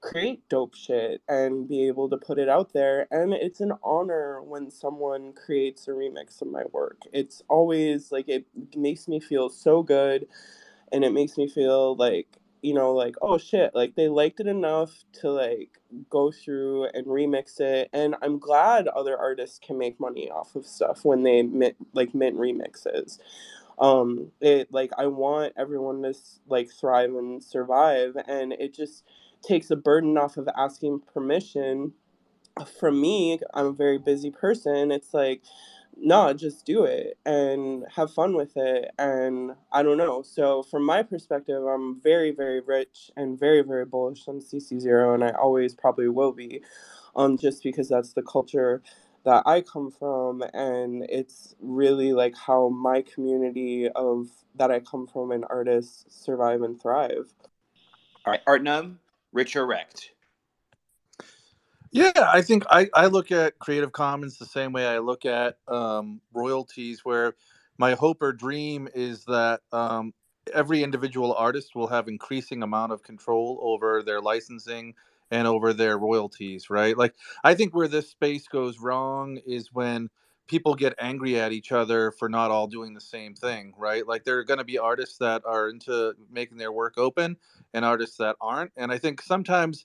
create 0.00 0.48
dope 0.48 0.74
shit 0.74 1.22
and 1.28 1.68
be 1.68 1.86
able 1.86 2.08
to 2.08 2.16
put 2.16 2.38
it 2.38 2.48
out 2.48 2.72
there. 2.72 3.06
And 3.10 3.32
it's 3.32 3.60
an 3.60 3.72
honor 3.82 4.42
when 4.42 4.70
someone 4.70 5.32
creates 5.32 5.88
a 5.88 5.92
remix 5.92 6.40
of 6.40 6.48
my 6.48 6.62
work. 6.72 7.02
It's 7.12 7.42
always 7.48 8.12
like 8.12 8.28
it 8.28 8.46
makes 8.76 9.08
me 9.08 9.20
feel 9.20 9.48
so 9.48 9.82
good 9.82 10.26
and 10.92 11.04
it 11.04 11.12
makes 11.12 11.36
me 11.36 11.48
feel 11.48 11.96
like 11.96 12.37
you 12.62 12.74
know, 12.74 12.92
like, 12.92 13.16
oh 13.22 13.38
shit, 13.38 13.74
like 13.74 13.94
they 13.94 14.08
liked 14.08 14.40
it 14.40 14.46
enough 14.46 15.04
to 15.20 15.30
like 15.30 15.78
go 16.10 16.30
through 16.32 16.86
and 16.94 17.06
remix 17.06 17.60
it. 17.60 17.88
And 17.92 18.16
I'm 18.22 18.38
glad 18.38 18.88
other 18.88 19.16
artists 19.16 19.58
can 19.58 19.78
make 19.78 20.00
money 20.00 20.30
off 20.30 20.56
of 20.56 20.66
stuff 20.66 21.04
when 21.04 21.22
they 21.22 21.42
mint, 21.42 21.76
like 21.92 22.14
mint 22.14 22.36
remixes. 22.36 23.18
Um, 23.78 24.32
it 24.40 24.72
like 24.72 24.90
I 24.98 25.06
want 25.06 25.52
everyone 25.56 26.02
to 26.02 26.14
like 26.48 26.70
thrive 26.70 27.14
and 27.14 27.42
survive, 27.42 28.16
and 28.26 28.52
it 28.52 28.74
just 28.74 29.04
takes 29.42 29.70
a 29.70 29.76
burden 29.76 30.18
off 30.18 30.36
of 30.36 30.48
asking 30.56 31.02
permission. 31.12 31.92
For 32.80 32.90
me, 32.90 33.38
I'm 33.54 33.66
a 33.66 33.72
very 33.72 33.98
busy 33.98 34.32
person. 34.32 34.90
It's 34.90 35.14
like, 35.14 35.42
no, 36.00 36.32
just 36.32 36.64
do 36.64 36.84
it 36.84 37.18
and 37.26 37.84
have 37.94 38.12
fun 38.12 38.34
with 38.34 38.56
it. 38.56 38.90
And 38.98 39.52
I 39.72 39.82
don't 39.82 39.98
know. 39.98 40.22
So, 40.22 40.62
from 40.62 40.84
my 40.84 41.02
perspective, 41.02 41.62
I'm 41.64 42.00
very, 42.00 42.30
very 42.30 42.60
rich 42.60 43.10
and 43.16 43.38
very, 43.38 43.62
very 43.62 43.84
bullish 43.84 44.26
on 44.28 44.40
CC0, 44.40 45.14
and 45.14 45.24
I 45.24 45.30
always 45.30 45.74
probably 45.74 46.08
will 46.08 46.32
be, 46.32 46.62
um, 47.16 47.36
just 47.36 47.62
because 47.62 47.88
that's 47.88 48.12
the 48.12 48.22
culture 48.22 48.82
that 49.24 49.42
I 49.46 49.60
come 49.60 49.90
from, 49.90 50.42
and 50.54 51.04
it's 51.08 51.54
really 51.60 52.12
like 52.12 52.34
how 52.36 52.68
my 52.68 53.02
community 53.02 53.88
of 53.94 54.28
that 54.54 54.70
I 54.70 54.80
come 54.80 55.06
from 55.06 55.32
and 55.32 55.44
artists 55.50 56.04
survive 56.08 56.62
and 56.62 56.80
thrive. 56.80 57.32
All 58.24 58.32
right, 58.32 58.40
Art 58.46 58.62
Gnome, 58.62 59.00
Rich 59.32 59.56
or 59.56 59.66
Wrecked? 59.66 60.12
Yeah, 61.90 62.12
I 62.16 62.42
think 62.42 62.64
I, 62.70 62.88
I 62.94 63.06
look 63.06 63.32
at 63.32 63.58
Creative 63.58 63.92
Commons 63.92 64.36
the 64.36 64.44
same 64.44 64.72
way 64.72 64.86
I 64.86 64.98
look 64.98 65.24
at 65.24 65.56
um, 65.68 66.20
royalties, 66.34 67.04
where 67.04 67.34
my 67.78 67.94
hope 67.94 68.20
or 68.22 68.32
dream 68.32 68.88
is 68.94 69.24
that 69.24 69.60
um, 69.72 70.12
every 70.52 70.82
individual 70.82 71.34
artist 71.34 71.74
will 71.74 71.86
have 71.86 72.06
increasing 72.08 72.62
amount 72.62 72.92
of 72.92 73.02
control 73.02 73.58
over 73.62 74.02
their 74.02 74.20
licensing 74.20 74.94
and 75.30 75.48
over 75.48 75.72
their 75.72 75.96
royalties, 75.98 76.68
right? 76.68 76.96
Like, 76.96 77.14
I 77.42 77.54
think 77.54 77.74
where 77.74 77.88
this 77.88 78.10
space 78.10 78.48
goes 78.48 78.78
wrong 78.80 79.38
is 79.46 79.72
when 79.72 80.10
people 80.46 80.74
get 80.74 80.94
angry 80.98 81.38
at 81.38 81.52
each 81.52 81.72
other 81.72 82.10
for 82.12 82.28
not 82.28 82.50
all 82.50 82.66
doing 82.66 82.94
the 82.94 83.00
same 83.00 83.34
thing, 83.34 83.72
right? 83.78 84.06
Like, 84.06 84.24
there 84.24 84.38
are 84.38 84.44
going 84.44 84.58
to 84.58 84.64
be 84.64 84.78
artists 84.78 85.18
that 85.18 85.42
are 85.46 85.68
into 85.70 86.14
making 86.30 86.58
their 86.58 86.72
work 86.72 86.98
open 86.98 87.36
and 87.74 87.84
artists 87.84 88.16
that 88.18 88.36
aren't. 88.40 88.72
And 88.76 88.92
I 88.92 88.98
think 88.98 89.22
sometimes 89.22 89.76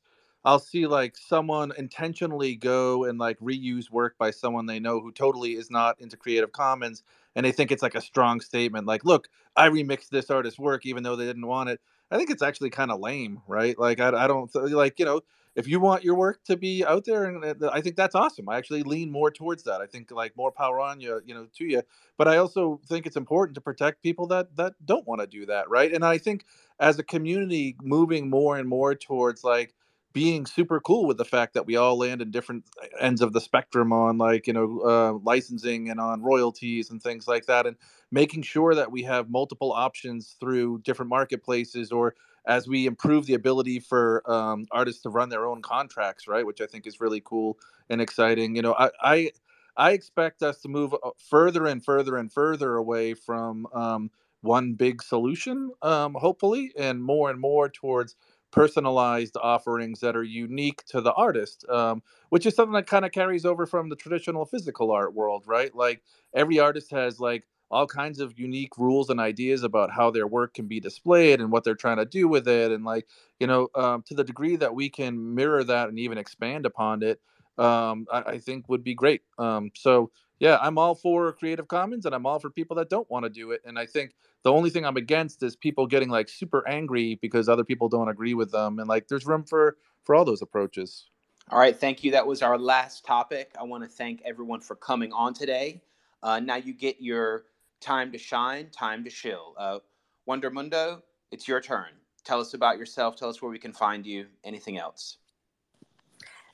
I'll 0.46 0.60
see 0.60 0.88
like 0.88 1.18
someone 1.18 1.72
intentionally 1.78 2.56
go 2.56 3.06
and 3.06 3.20
like 3.20 3.40
reuse 3.40 3.90
work 3.92 4.16
by 4.18 4.32
someone 4.32 4.66
they 4.66 4.80
know 4.80 5.00
who 5.00 5.12
totally 5.12 5.54
is 5.54 5.72
not 5.72 6.00
into 6.02 6.18
Creative 6.18 6.52
Commons 6.52 7.04
and 7.36 7.46
they 7.46 7.52
think 7.52 7.72
it's 7.72 7.84
like 7.84 7.96
a 7.96 8.02
strong 8.02 8.42
statement 8.42 8.88
like 8.88 9.06
look 9.06 9.30
I 9.56 9.70
remixed 9.70 10.10
this 10.10 10.30
artist's 10.32 10.60
work 10.60 10.86
even 10.86 11.04
though 11.04 11.16
they 11.16 11.26
didn't 11.26 11.48
want 11.48 11.70
it. 11.70 11.80
I 12.12 12.18
think 12.18 12.30
it's 12.30 12.44
actually 12.44 12.70
kind 12.72 12.92
of 12.92 13.00
lame, 13.00 13.42
right? 13.48 13.78
Like 13.78 14.00
I, 14.00 14.10
I 14.10 14.28
don't 14.28 14.54
like 14.72 15.00
you 15.00 15.06
know 15.06 15.22
if 15.56 15.68
you 15.68 15.80
want 15.80 16.04
your 16.04 16.16
work 16.16 16.44
to 16.46 16.58
be 16.58 16.84
out 16.86 17.06
there 17.06 17.26
and 17.26 17.64
I 17.72 17.82
think 17.82 17.96
that's 17.96 18.16
awesome. 18.16 18.50
I 18.50 18.58
actually 18.58 18.84
lean 18.84 19.12
more 19.12 19.32
towards 19.32 19.64
that. 19.64 19.82
I 19.82 19.86
think 19.86 20.12
like 20.12 20.36
more 20.36 20.52
power 20.52 20.80
on 20.80 21.00
you, 21.00 21.22
you 21.26 21.34
know, 21.36 21.48
to 21.58 21.66
you. 21.66 21.84
But 22.18 22.28
I 22.28 22.38
also 22.38 22.82
think 22.88 23.06
it's 23.06 23.18
important 23.18 23.56
to 23.56 23.62
protect 23.62 24.02
people 24.04 24.28
that 24.28 24.56
that 24.58 24.74
don't 24.86 25.08
want 25.08 25.22
to 25.22 25.28
do 25.28 25.46
that, 25.48 25.70
right? 25.70 25.94
And 25.94 26.04
I 26.06 26.18
think 26.18 26.46
as 26.80 27.00
a 27.00 27.04
community 27.04 27.76
moving 27.82 28.30
more 28.30 28.58
and 28.58 28.68
more 28.68 28.96
towards 28.96 29.44
like 29.44 29.74
being 30.14 30.46
super 30.46 30.80
cool 30.80 31.06
with 31.06 31.18
the 31.18 31.26
fact 31.26 31.54
that 31.56 31.66
we 31.66 31.76
all 31.76 31.98
land 31.98 32.22
in 32.22 32.32
different 32.32 32.64
uh, 32.82 32.88
ends 33.00 33.22
of 33.22 33.34
the 33.34 33.42
spectrum 33.42 33.92
on 33.92 34.18
like 34.18 34.48
you 34.48 34.54
know 34.54 34.82
uh, 34.86 35.14
licensing 35.24 35.90
and 35.90 36.00
on 36.00 36.22
royalties 36.22 36.90
and 36.90 37.02
things 37.02 37.28
like 37.28 37.46
that 37.48 37.66
and 37.66 37.76
making 38.12 38.44
sure 38.44 38.76
that 38.76 38.92
we 38.92 39.04
have 39.04 39.30
multiple 39.30 39.72
options 39.74 40.36
through 40.40 40.80
different 40.84 41.10
marketplaces 41.10 41.92
or 41.92 42.16
as 42.46 42.68
we 42.68 42.86
improve 42.86 43.26
the 43.26 43.34
ability 43.34 43.80
for 43.80 44.24
um, 44.32 44.66
artists 44.72 45.02
to 45.02 45.10
run 45.10 45.30
their 45.30 45.46
own 45.46 45.62
contracts 45.62 46.28
right 46.28 46.46
which 46.46 46.62
i 46.62 46.66
think 46.66 46.86
is 46.88 47.02
really 47.02 47.22
cool 47.26 47.58
and 47.90 48.02
exciting 48.02 48.56
you 48.56 48.62
know 48.62 48.74
i 48.78 48.90
i, 49.02 49.32
I 49.78 49.92
expect 49.92 50.44
us 50.44 50.60
to 50.62 50.70
move 50.70 50.94
uh, 50.94 51.10
further 51.30 51.66
and 51.66 51.84
further 51.84 52.18
and 52.18 52.32
further 52.32 52.76
away 52.76 53.14
from 53.16 53.68
um, 53.74 54.12
one 54.42 54.74
big 54.74 55.02
solution 55.02 55.72
um, 55.82 56.14
hopefully 56.16 56.72
and 56.78 57.04
more 57.04 57.30
and 57.32 57.40
more 57.40 57.70
towards 57.70 58.16
personalized 58.54 59.36
offerings 59.42 60.00
that 60.00 60.16
are 60.16 60.24
unique 60.24 60.86
to 60.86 61.02
the 61.02 61.12
artist, 61.14 61.68
um, 61.70 62.04
which 62.30 62.46
is 62.46 62.56
something 62.56 62.74
that 62.74 62.86
kind 62.86 63.04
of 63.04 63.12
carries 63.12 63.46
over 63.46 63.66
from 63.66 63.90
the 63.90 63.96
traditional 63.96 64.46
physical 64.46 64.92
art 64.92 65.16
world, 65.16 65.44
right? 65.48 65.74
Like 65.76 66.04
every 66.36 66.60
artist 66.60 66.92
has 66.92 67.20
like 67.20 67.46
all 67.72 67.88
kinds 67.88 68.20
of 68.20 68.38
unique 68.38 68.78
rules 68.78 69.10
and 69.10 69.20
ideas 69.20 69.64
about 69.64 69.90
how 69.90 70.12
their 70.12 70.28
work 70.28 70.54
can 70.54 70.68
be 70.68 70.80
displayed 70.80 71.42
and 71.42 71.52
what 71.52 71.64
they're 71.64 71.74
trying 71.74 71.98
to 71.98 72.06
do 72.06 72.28
with 72.28 72.48
it, 72.48 72.72
and 72.72 72.86
like 72.86 73.08
you 73.40 73.48
know, 73.48 73.70
um, 73.74 74.04
to 74.04 74.14
the 74.14 74.24
degree 74.24 74.56
that 74.56 74.76
we 74.76 74.88
can 74.88 75.34
mirror 75.34 75.64
that 75.64 75.90
and 75.90 75.98
even 75.98 76.20
expand 76.20 76.68
upon 76.68 77.02
it, 77.02 77.20
um, 77.58 78.06
I, 78.12 78.22
I, 78.22 78.38
think 78.38 78.70
would 78.70 78.84
be 78.84 78.94
great. 78.94 79.22
Um, 79.40 79.72
so 79.76 80.12
yeah, 80.40 80.58
I'm 80.62 80.78
all 80.78 80.96
for 80.96 81.32
Creative 81.34 81.68
Commons 81.68 82.06
and 82.06 82.14
I'm 82.14 82.26
all 82.26 82.40
for 82.40 82.50
people 82.50 82.76
that 82.78 82.90
don't 82.90 83.10
want 83.10 83.24
to 83.24 83.30
do 83.30 83.52
it. 83.52 83.62
And 83.66 83.78
I 83.78 83.86
think 83.86 84.14
the 84.44 84.52
only 84.52 84.70
thing 84.70 84.86
I'm 84.86 84.98
against 84.98 85.42
is 85.44 85.56
people 85.56 85.88
getting 85.88 86.10
like 86.10 86.30
super 86.30 86.68
angry 86.68 87.16
because 87.22 87.48
other 87.48 87.64
people 87.64 87.90
don't 87.90 88.10
agree 88.10 88.34
with 88.34 88.52
them. 88.52 88.80
And 88.80 88.88
like 88.88 89.08
there's 89.08 89.26
room 89.26 89.44
for 89.44 89.78
for 90.04 90.16
all 90.16 90.26
those 90.26 90.42
approaches. 90.42 91.06
All 91.50 91.60
right, 91.60 91.78
thank 91.78 92.04
you. 92.04 92.12
That 92.12 92.26
was 92.26 92.42
our 92.42 92.58
last 92.58 93.06
topic. 93.06 93.52
I 93.60 93.64
want 93.64 93.84
to 93.84 93.90
thank 93.90 94.22
everyone 94.24 94.62
for 94.62 94.76
coming 94.76 95.12
on 95.12 95.34
today. 95.34 95.82
Uh, 96.22 96.40
now 96.40 96.56
you 96.56 96.74
get 96.74 97.02
your 97.02 97.44
time 97.82 98.12
to 98.14 98.18
shine, 98.18 98.70
time 98.70 99.04
to 99.04 99.10
chill. 99.10 99.54
Uh, 99.58 99.80
Wondermundo, 100.28 101.02
it's 101.32 101.48
your 101.48 101.60
turn. 101.60 101.90
Tell 102.24 102.40
us 102.40 102.54
about 102.54 102.78
yourself. 102.78 103.18
Tell 103.18 103.30
us 103.30 103.42
where 103.42 103.52
we 103.52 103.60
can 103.60 103.74
find 103.74 104.06
you. 104.06 104.28
Anything 104.46 104.78
else? 104.78 105.18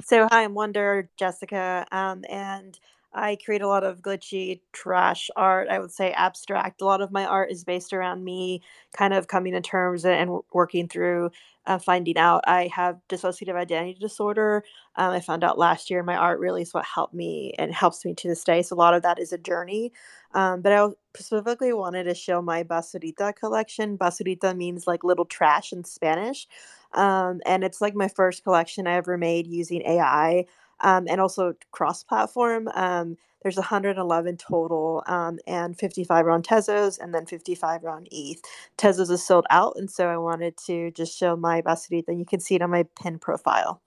So, 0.01 0.27
hi, 0.31 0.43
I'm 0.43 0.55
Wonder 0.55 1.09
Jessica, 1.17 1.85
um, 1.91 2.23
and 2.29 2.79
I 3.13 3.37
create 3.43 3.61
a 3.61 3.67
lot 3.67 3.83
of 3.83 4.01
glitchy 4.01 4.61
trash 4.71 5.29
art. 5.35 5.67
I 5.69 5.79
would 5.79 5.91
say 5.91 6.11
abstract. 6.11 6.81
A 6.81 6.85
lot 6.85 7.01
of 7.01 7.11
my 7.11 7.25
art 7.25 7.51
is 7.51 7.63
based 7.63 7.91
around 7.91 8.23
me 8.23 8.61
kind 8.95 9.13
of 9.13 9.27
coming 9.27 9.53
to 9.53 9.61
terms 9.61 10.05
and 10.05 10.39
working 10.53 10.87
through 10.87 11.31
uh, 11.65 11.77
finding 11.77 12.17
out 12.17 12.43
I 12.47 12.67
have 12.73 12.97
dissociative 13.09 13.55
identity 13.55 13.97
disorder. 13.99 14.63
Um, 14.95 15.11
I 15.11 15.19
found 15.19 15.43
out 15.43 15.59
last 15.59 15.89
year. 15.89 16.01
My 16.01 16.15
art 16.15 16.39
really 16.39 16.63
is 16.63 16.73
what 16.73 16.85
helped 16.85 17.13
me 17.13 17.53
and 17.59 17.71
helps 17.71 18.03
me 18.03 18.15
to 18.15 18.27
this 18.27 18.43
day. 18.43 18.63
So 18.63 18.75
a 18.75 18.77
lot 18.77 18.95
of 18.95 19.03
that 19.03 19.19
is 19.19 19.31
a 19.31 19.37
journey. 19.37 19.91
Um, 20.33 20.61
but 20.61 20.71
I 20.71 20.87
specifically 21.15 21.71
wanted 21.73 22.05
to 22.05 22.15
show 22.15 22.41
my 22.41 22.63
basurita 22.63 23.35
collection. 23.35 23.97
Basurita 23.99 24.55
means 24.57 24.87
like 24.87 25.03
little 25.03 25.25
trash 25.25 25.71
in 25.71 25.83
Spanish. 25.83 26.47
Um, 26.93 27.39
and 27.45 27.63
it's 27.63 27.81
like 27.81 27.93
my 27.93 28.07
first 28.07 28.43
collection 28.43 28.87
I 28.87 28.93
ever 28.93 29.15
made 29.17 29.45
using 29.45 29.83
AI 29.83 30.45
um, 30.81 31.07
and 31.09 31.19
also 31.21 31.53
cross-platform. 31.71 32.69
Um, 32.73 33.17
there's 33.41 33.55
111 33.55 34.37
total, 34.37 35.03
um, 35.07 35.39
and 35.47 35.77
55 35.77 36.25
are 36.25 36.31
on 36.31 36.43
Tezos, 36.43 36.99
and 36.99 37.13
then 37.13 37.25
55 37.25 37.85
are 37.85 37.89
on 37.89 38.07
ETH. 38.11 38.41
Tezos 38.77 39.09
is 39.09 39.25
sold 39.25 39.45
out, 39.49 39.73
and 39.77 39.89
so 39.89 40.07
I 40.07 40.17
wanted 40.17 40.57
to 40.65 40.91
just 40.91 41.17
show 41.17 41.35
my 41.35 41.61
Basurita. 41.61 42.07
Then 42.07 42.19
you 42.19 42.25
can 42.25 42.39
see 42.41 42.55
it 42.55 42.61
on 42.61 42.69
my 42.69 42.85
pin 43.01 43.17
profile. 43.17 43.81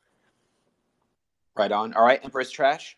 Right 1.57 1.71
on. 1.71 1.93
All 1.93 2.05
right, 2.05 2.21
Empress 2.25 2.51
Trash. 2.51 2.97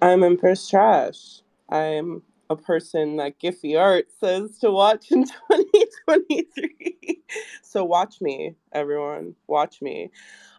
I'm 0.00 0.22
Empress 0.22 0.68
Trash. 0.68 1.40
I'm 1.68 2.22
a 2.48 2.56
person 2.56 3.16
that 3.16 3.38
Giphy 3.40 3.78
Art 3.78 4.06
says 4.20 4.58
to 4.60 4.70
watch 4.70 5.10
in 5.10 5.24
2023. 5.50 7.22
so 7.62 7.84
watch 7.84 8.20
me, 8.20 8.54
everyone. 8.72 9.34
Watch 9.46 9.82
me. 9.82 10.10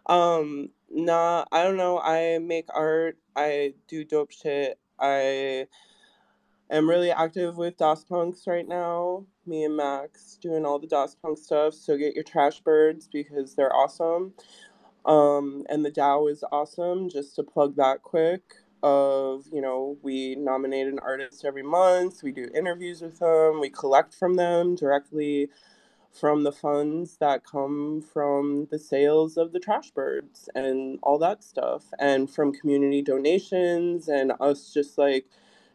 Um, 0.06 0.70
nah, 0.90 1.44
I 1.52 1.62
don't 1.62 1.76
know. 1.76 1.98
I 1.98 2.38
make 2.38 2.66
art. 2.74 3.18
I 3.36 3.74
do 3.88 4.04
dope 4.04 4.32
shit. 4.32 4.78
I 4.98 5.66
am 6.70 6.88
really 6.88 7.10
active 7.10 7.56
with 7.56 7.76
DOS 7.76 8.04
Punks 8.04 8.46
right 8.46 8.66
now. 8.66 9.24
Me 9.46 9.64
and 9.64 9.76
Max 9.76 10.38
doing 10.40 10.64
all 10.64 10.78
the 10.78 10.86
DOS 10.86 11.16
Punk 11.16 11.38
stuff. 11.38 11.74
So 11.74 11.96
get 11.96 12.14
your 12.14 12.24
trash 12.24 12.60
birds 12.60 13.08
because 13.10 13.54
they're 13.54 13.74
awesome. 13.74 14.34
Um, 15.04 15.64
and 15.70 15.84
the 15.84 15.90
DAO 15.90 16.30
is 16.30 16.44
awesome. 16.52 17.08
Just 17.08 17.36
to 17.36 17.42
plug 17.42 17.76
that 17.76 18.02
quick. 18.02 18.42
Of 18.80 19.46
you 19.52 19.60
know, 19.60 19.98
we 20.02 20.36
nominate 20.36 20.86
an 20.86 21.00
artist 21.00 21.44
every 21.44 21.64
month. 21.64 22.22
We 22.22 22.30
do 22.30 22.48
interviews 22.54 23.02
with 23.02 23.18
them. 23.18 23.58
We 23.60 23.70
collect 23.70 24.14
from 24.14 24.36
them 24.36 24.76
directly 24.76 25.48
from 26.18 26.42
the 26.42 26.52
funds 26.52 27.16
that 27.18 27.44
come 27.44 28.02
from 28.02 28.66
the 28.70 28.78
sales 28.78 29.36
of 29.36 29.52
the 29.52 29.60
trash 29.60 29.90
birds 29.90 30.48
and 30.54 30.98
all 31.02 31.18
that 31.18 31.44
stuff, 31.44 31.84
and 31.98 32.30
from 32.30 32.52
community 32.52 33.02
donations 33.02 34.08
and 34.08 34.32
us 34.40 34.72
just 34.72 34.98
like 34.98 35.26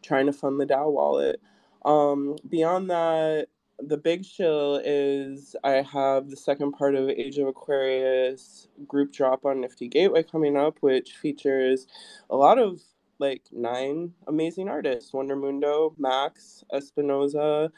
trying 0.02 0.26
to 0.26 0.34
fund 0.34 0.60
the 0.60 0.66
DAO 0.66 0.92
wallet. 0.92 1.42
Um, 1.86 2.38
beyond 2.50 2.90
that, 2.90 3.48
the 3.80 3.98
big 3.98 4.24
chill 4.24 4.80
is 4.84 5.56
I 5.64 5.82
have 5.82 6.30
the 6.30 6.38
second 6.38 6.74
part 6.74 6.96
of 6.96 7.10
Age 7.10 7.38
of 7.38 7.48
Aquarius 7.48 8.68
group 8.88 9.12
drop 9.12 9.46
on 9.46 9.62
Nifty 9.62 9.88
Gateway 9.88 10.24
coming 10.24 10.56
up, 10.58 10.78
which 10.82 11.14
features 11.14 11.88
a 12.30 12.36
lot 12.36 12.60
of 12.60 12.82
like 13.20 13.44
nine 13.52 14.14
amazing 14.28 14.70
artists 14.70 15.12
Wondermundo, 15.12 15.94
Max, 15.98 16.64
Espinoza, 16.74 17.72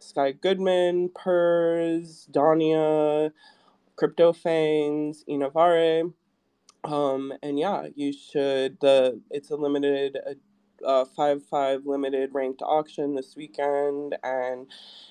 Sky 0.00 0.32
Goodman, 0.32 1.10
Purs, 1.14 2.28
Dania, 2.32 3.32
Crypto 3.96 4.32
Fangs, 4.32 5.24
Inavare. 5.28 6.12
Um, 6.84 7.32
and 7.42 7.58
yeah, 7.58 7.88
you 7.94 8.12
should. 8.12 8.80
The 8.80 9.20
it's 9.30 9.50
a 9.50 9.56
limited, 9.56 10.18
uh, 10.84 11.04
five 11.04 11.44
five 11.44 11.86
limited 11.86 12.30
ranked 12.32 12.62
auction 12.62 13.14
this 13.14 13.36
weekend, 13.36 14.16
and 14.22 14.66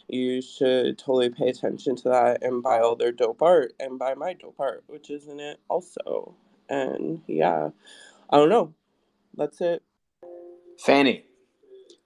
you 0.08 0.42
should 0.42 0.98
totally 0.98 1.30
pay 1.30 1.50
attention 1.50 1.96
to 1.98 2.10
that 2.10 2.44
and 2.44 2.64
buy 2.64 2.80
all 2.80 2.96
their 2.96 3.12
dope 3.12 3.42
art 3.42 3.74
and 3.80 4.00
buy 4.00 4.16
my 4.16 4.34
dope 4.34 4.60
art, 4.60 4.84
which 4.88 5.10
is 5.12 5.28
in 5.28 5.40
it 5.40 5.60
also. 5.70 6.36
And 6.70 7.22
yeah, 7.28 7.70
I 8.30 8.38
don't 8.38 8.50
know. 8.50 8.74
That's 9.36 9.62
it. 9.62 9.84
Fanny, 10.80 11.26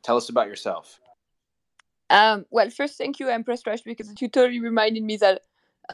tell 0.03 0.17
us 0.17 0.29
about 0.29 0.47
yourself. 0.47 0.99
Um, 2.09 2.45
well, 2.51 2.69
first, 2.69 2.97
thank 2.97 3.19
you, 3.19 3.29
Empress 3.29 3.61
Trash, 3.61 3.81
because 3.81 4.13
you 4.21 4.27
totally 4.27 4.59
reminded 4.59 5.03
me 5.03 5.17
that 5.17 5.41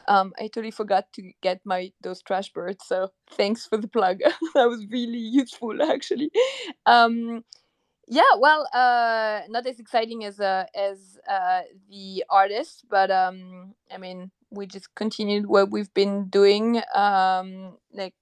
um, 0.08 0.32
I 0.38 0.42
totally 0.44 0.70
forgot 0.70 1.12
to 1.14 1.32
get 1.42 1.60
my 1.64 1.92
DOS 2.02 2.22
trash 2.22 2.52
birds. 2.52 2.84
So 2.86 3.10
thanks 3.30 3.66
for 3.66 3.76
the 3.78 3.88
plug. 3.88 4.20
that 4.54 4.68
was 4.68 4.86
really 4.90 5.18
useful, 5.18 5.80
actually. 5.90 6.30
Um, 6.86 7.44
yeah, 8.08 8.34
well, 8.38 8.68
uh, 8.74 9.42
not 9.48 9.66
as 9.66 9.80
exciting 9.80 10.24
as 10.24 10.40
uh, 10.40 10.66
as 10.76 11.18
uh, 11.30 11.62
the 11.90 12.24
artist, 12.30 12.84
but 12.90 13.10
um, 13.10 13.74
I 13.92 13.98
mean, 13.98 14.30
we 14.50 14.66
just 14.66 14.94
continued 14.96 15.46
what 15.46 15.70
we've 15.70 15.92
been 15.94 16.28
doing, 16.28 16.82
um, 16.94 17.78
like 17.92 18.14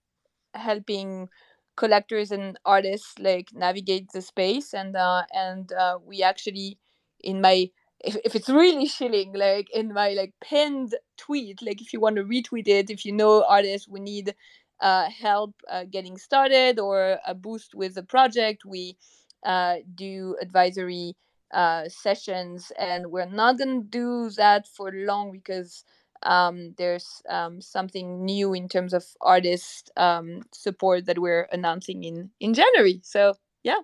helping 0.55 1.28
collectors 1.77 2.32
and 2.32 2.59
artists 2.65 3.15
like 3.19 3.48
navigate 3.55 4.10
the 4.12 4.23
space, 4.23 4.74
and 4.74 4.97
uh, 4.97 5.23
and 5.32 5.73
uh, 5.73 5.98
we 6.05 6.23
actually 6.23 6.78
in 7.23 7.40
my 7.40 7.70
if, 8.01 8.16
if 8.25 8.35
it's 8.35 8.49
really 8.49 8.87
shilling 8.87 9.33
like 9.35 9.69
in 9.75 9.93
my 9.93 10.11
like 10.11 10.33
pinned 10.41 10.95
tweet 11.16 11.61
like 11.62 11.81
if 11.81 11.93
you 11.93 12.01
want 12.01 12.16
to 12.16 12.25
retweet 12.25 12.69
it 12.69 12.91
if 12.91 13.05
you 13.05 13.12
know 13.12 13.45
artists 13.49 13.89
we 13.89 14.01
need 14.01 14.35
uh, 14.81 15.11
help 15.11 15.55
uh, 15.69 15.85
getting 15.91 16.16
started 16.16 16.79
or 16.79 17.19
a 17.27 17.35
boost 17.35 17.75
with 17.75 17.95
the 17.95 18.03
project 18.03 18.65
we 18.65 18.97
uh, 19.45 19.77
do 19.95 20.37
advisory 20.41 21.16
uh, 21.53 21.89
sessions. 21.89 22.73
And 22.79 23.11
we're 23.11 23.27
not 23.27 23.59
going 23.59 23.83
to 23.83 23.87
do 23.87 24.31
that 24.37 24.66
for 24.66 24.93
long 24.93 25.33
because 25.33 25.85
um, 26.23 26.75
there's 26.77 27.23
um, 27.29 27.61
something 27.61 28.25
new 28.25 28.55
in 28.55 28.69
terms 28.69 28.93
of 28.93 29.05
artist 29.20 29.91
um, 29.97 30.43
support 30.53 31.07
that 31.07 31.19
we're 31.19 31.49
announcing 31.53 32.03
in 32.05 32.31
in 32.41 32.55
january. 32.55 33.01
So 33.05 33.35
yeah. 33.62 33.79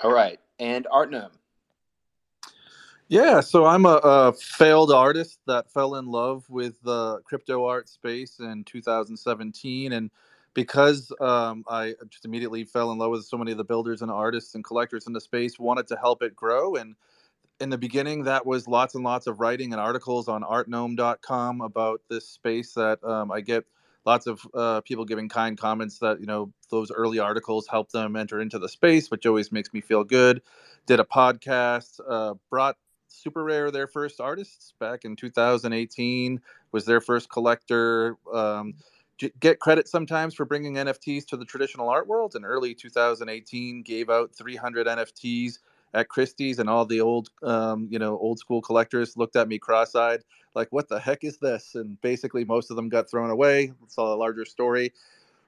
All 0.00 0.12
right. 0.12 0.38
And 0.58 0.86
Art 0.90 1.10
Gnome 1.10 1.32
yeah, 3.12 3.40
so 3.40 3.66
I'm 3.66 3.84
a, 3.84 4.00
a, 4.02 4.32
failed 4.32 4.90
artist 4.90 5.38
that 5.46 5.70
fell 5.70 5.96
in 5.96 6.06
love 6.06 6.48
with 6.48 6.80
the 6.82 7.20
crypto 7.26 7.66
art 7.66 7.90
space 7.90 8.40
in 8.40 8.64
2017, 8.64 9.92
and 9.92 10.10
because 10.54 11.12
um, 11.20 11.62
I 11.68 11.92
just 12.08 12.24
immediately 12.24 12.64
fell 12.64 12.90
in 12.90 12.96
love 12.96 13.10
with 13.10 13.26
so 13.26 13.36
many 13.36 13.52
of 13.52 13.58
the 13.58 13.64
builders 13.64 14.00
and 14.00 14.10
artists 14.10 14.54
and 14.54 14.64
collectors 14.64 15.06
in 15.06 15.12
the 15.12 15.20
space, 15.20 15.58
wanted 15.58 15.88
to 15.88 15.96
help 15.96 16.22
it 16.22 16.34
grow. 16.34 16.76
And 16.76 16.94
in 17.60 17.68
the 17.68 17.76
beginning, 17.76 18.24
that 18.24 18.46
was 18.46 18.66
lots 18.66 18.94
and 18.94 19.04
lots 19.04 19.26
of 19.26 19.40
writing 19.40 19.74
and 19.74 19.80
articles 19.80 20.26
on 20.26 20.42
artgnome.com 20.42 21.60
about 21.60 22.00
this 22.08 22.26
space. 22.26 22.72
That 22.72 23.04
um, 23.04 23.30
I 23.30 23.42
get 23.42 23.66
lots 24.06 24.26
of 24.26 24.40
uh, 24.54 24.80
people 24.80 25.04
giving 25.04 25.28
kind 25.28 25.58
comments 25.58 25.98
that 25.98 26.18
you 26.18 26.26
know 26.26 26.50
those 26.70 26.90
early 26.90 27.18
articles 27.18 27.66
helped 27.66 27.92
them 27.92 28.16
enter 28.16 28.40
into 28.40 28.58
the 28.58 28.70
space, 28.70 29.10
which 29.10 29.26
always 29.26 29.52
makes 29.52 29.70
me 29.74 29.82
feel 29.82 30.02
good. 30.02 30.40
Did 30.86 30.98
a 30.98 31.04
podcast, 31.04 32.00
uh, 32.08 32.36
brought 32.48 32.78
SuperRare 33.12 33.72
their 33.72 33.86
first 33.86 34.20
artists 34.20 34.74
back 34.78 35.04
in 35.04 35.16
2018. 35.16 36.40
Was 36.72 36.84
their 36.84 37.00
first 37.00 37.30
collector. 37.30 38.16
Um, 38.32 38.74
get 39.40 39.60
credit 39.60 39.88
sometimes 39.88 40.34
for 40.34 40.44
bringing 40.44 40.74
NFTs 40.74 41.26
to 41.26 41.36
the 41.36 41.44
traditional 41.44 41.88
art 41.88 42.06
world. 42.06 42.34
In 42.34 42.44
early 42.44 42.74
2018, 42.74 43.82
gave 43.82 44.10
out 44.10 44.34
300 44.34 44.86
NFTs 44.86 45.58
at 45.94 46.08
Christie's, 46.08 46.58
and 46.58 46.70
all 46.70 46.86
the 46.86 47.00
old, 47.00 47.28
um, 47.42 47.86
you 47.90 47.98
know, 47.98 48.18
old 48.18 48.38
school 48.38 48.62
collectors 48.62 49.16
looked 49.16 49.36
at 49.36 49.48
me 49.48 49.58
cross-eyed, 49.58 50.22
like, 50.54 50.68
"What 50.72 50.88
the 50.88 50.98
heck 50.98 51.22
is 51.22 51.36
this?" 51.36 51.74
And 51.74 52.00
basically, 52.00 52.44
most 52.44 52.70
of 52.70 52.76
them 52.76 52.88
got 52.88 53.10
thrown 53.10 53.30
away. 53.30 53.72
Saw 53.88 54.14
a 54.14 54.16
larger 54.16 54.46
story. 54.46 54.92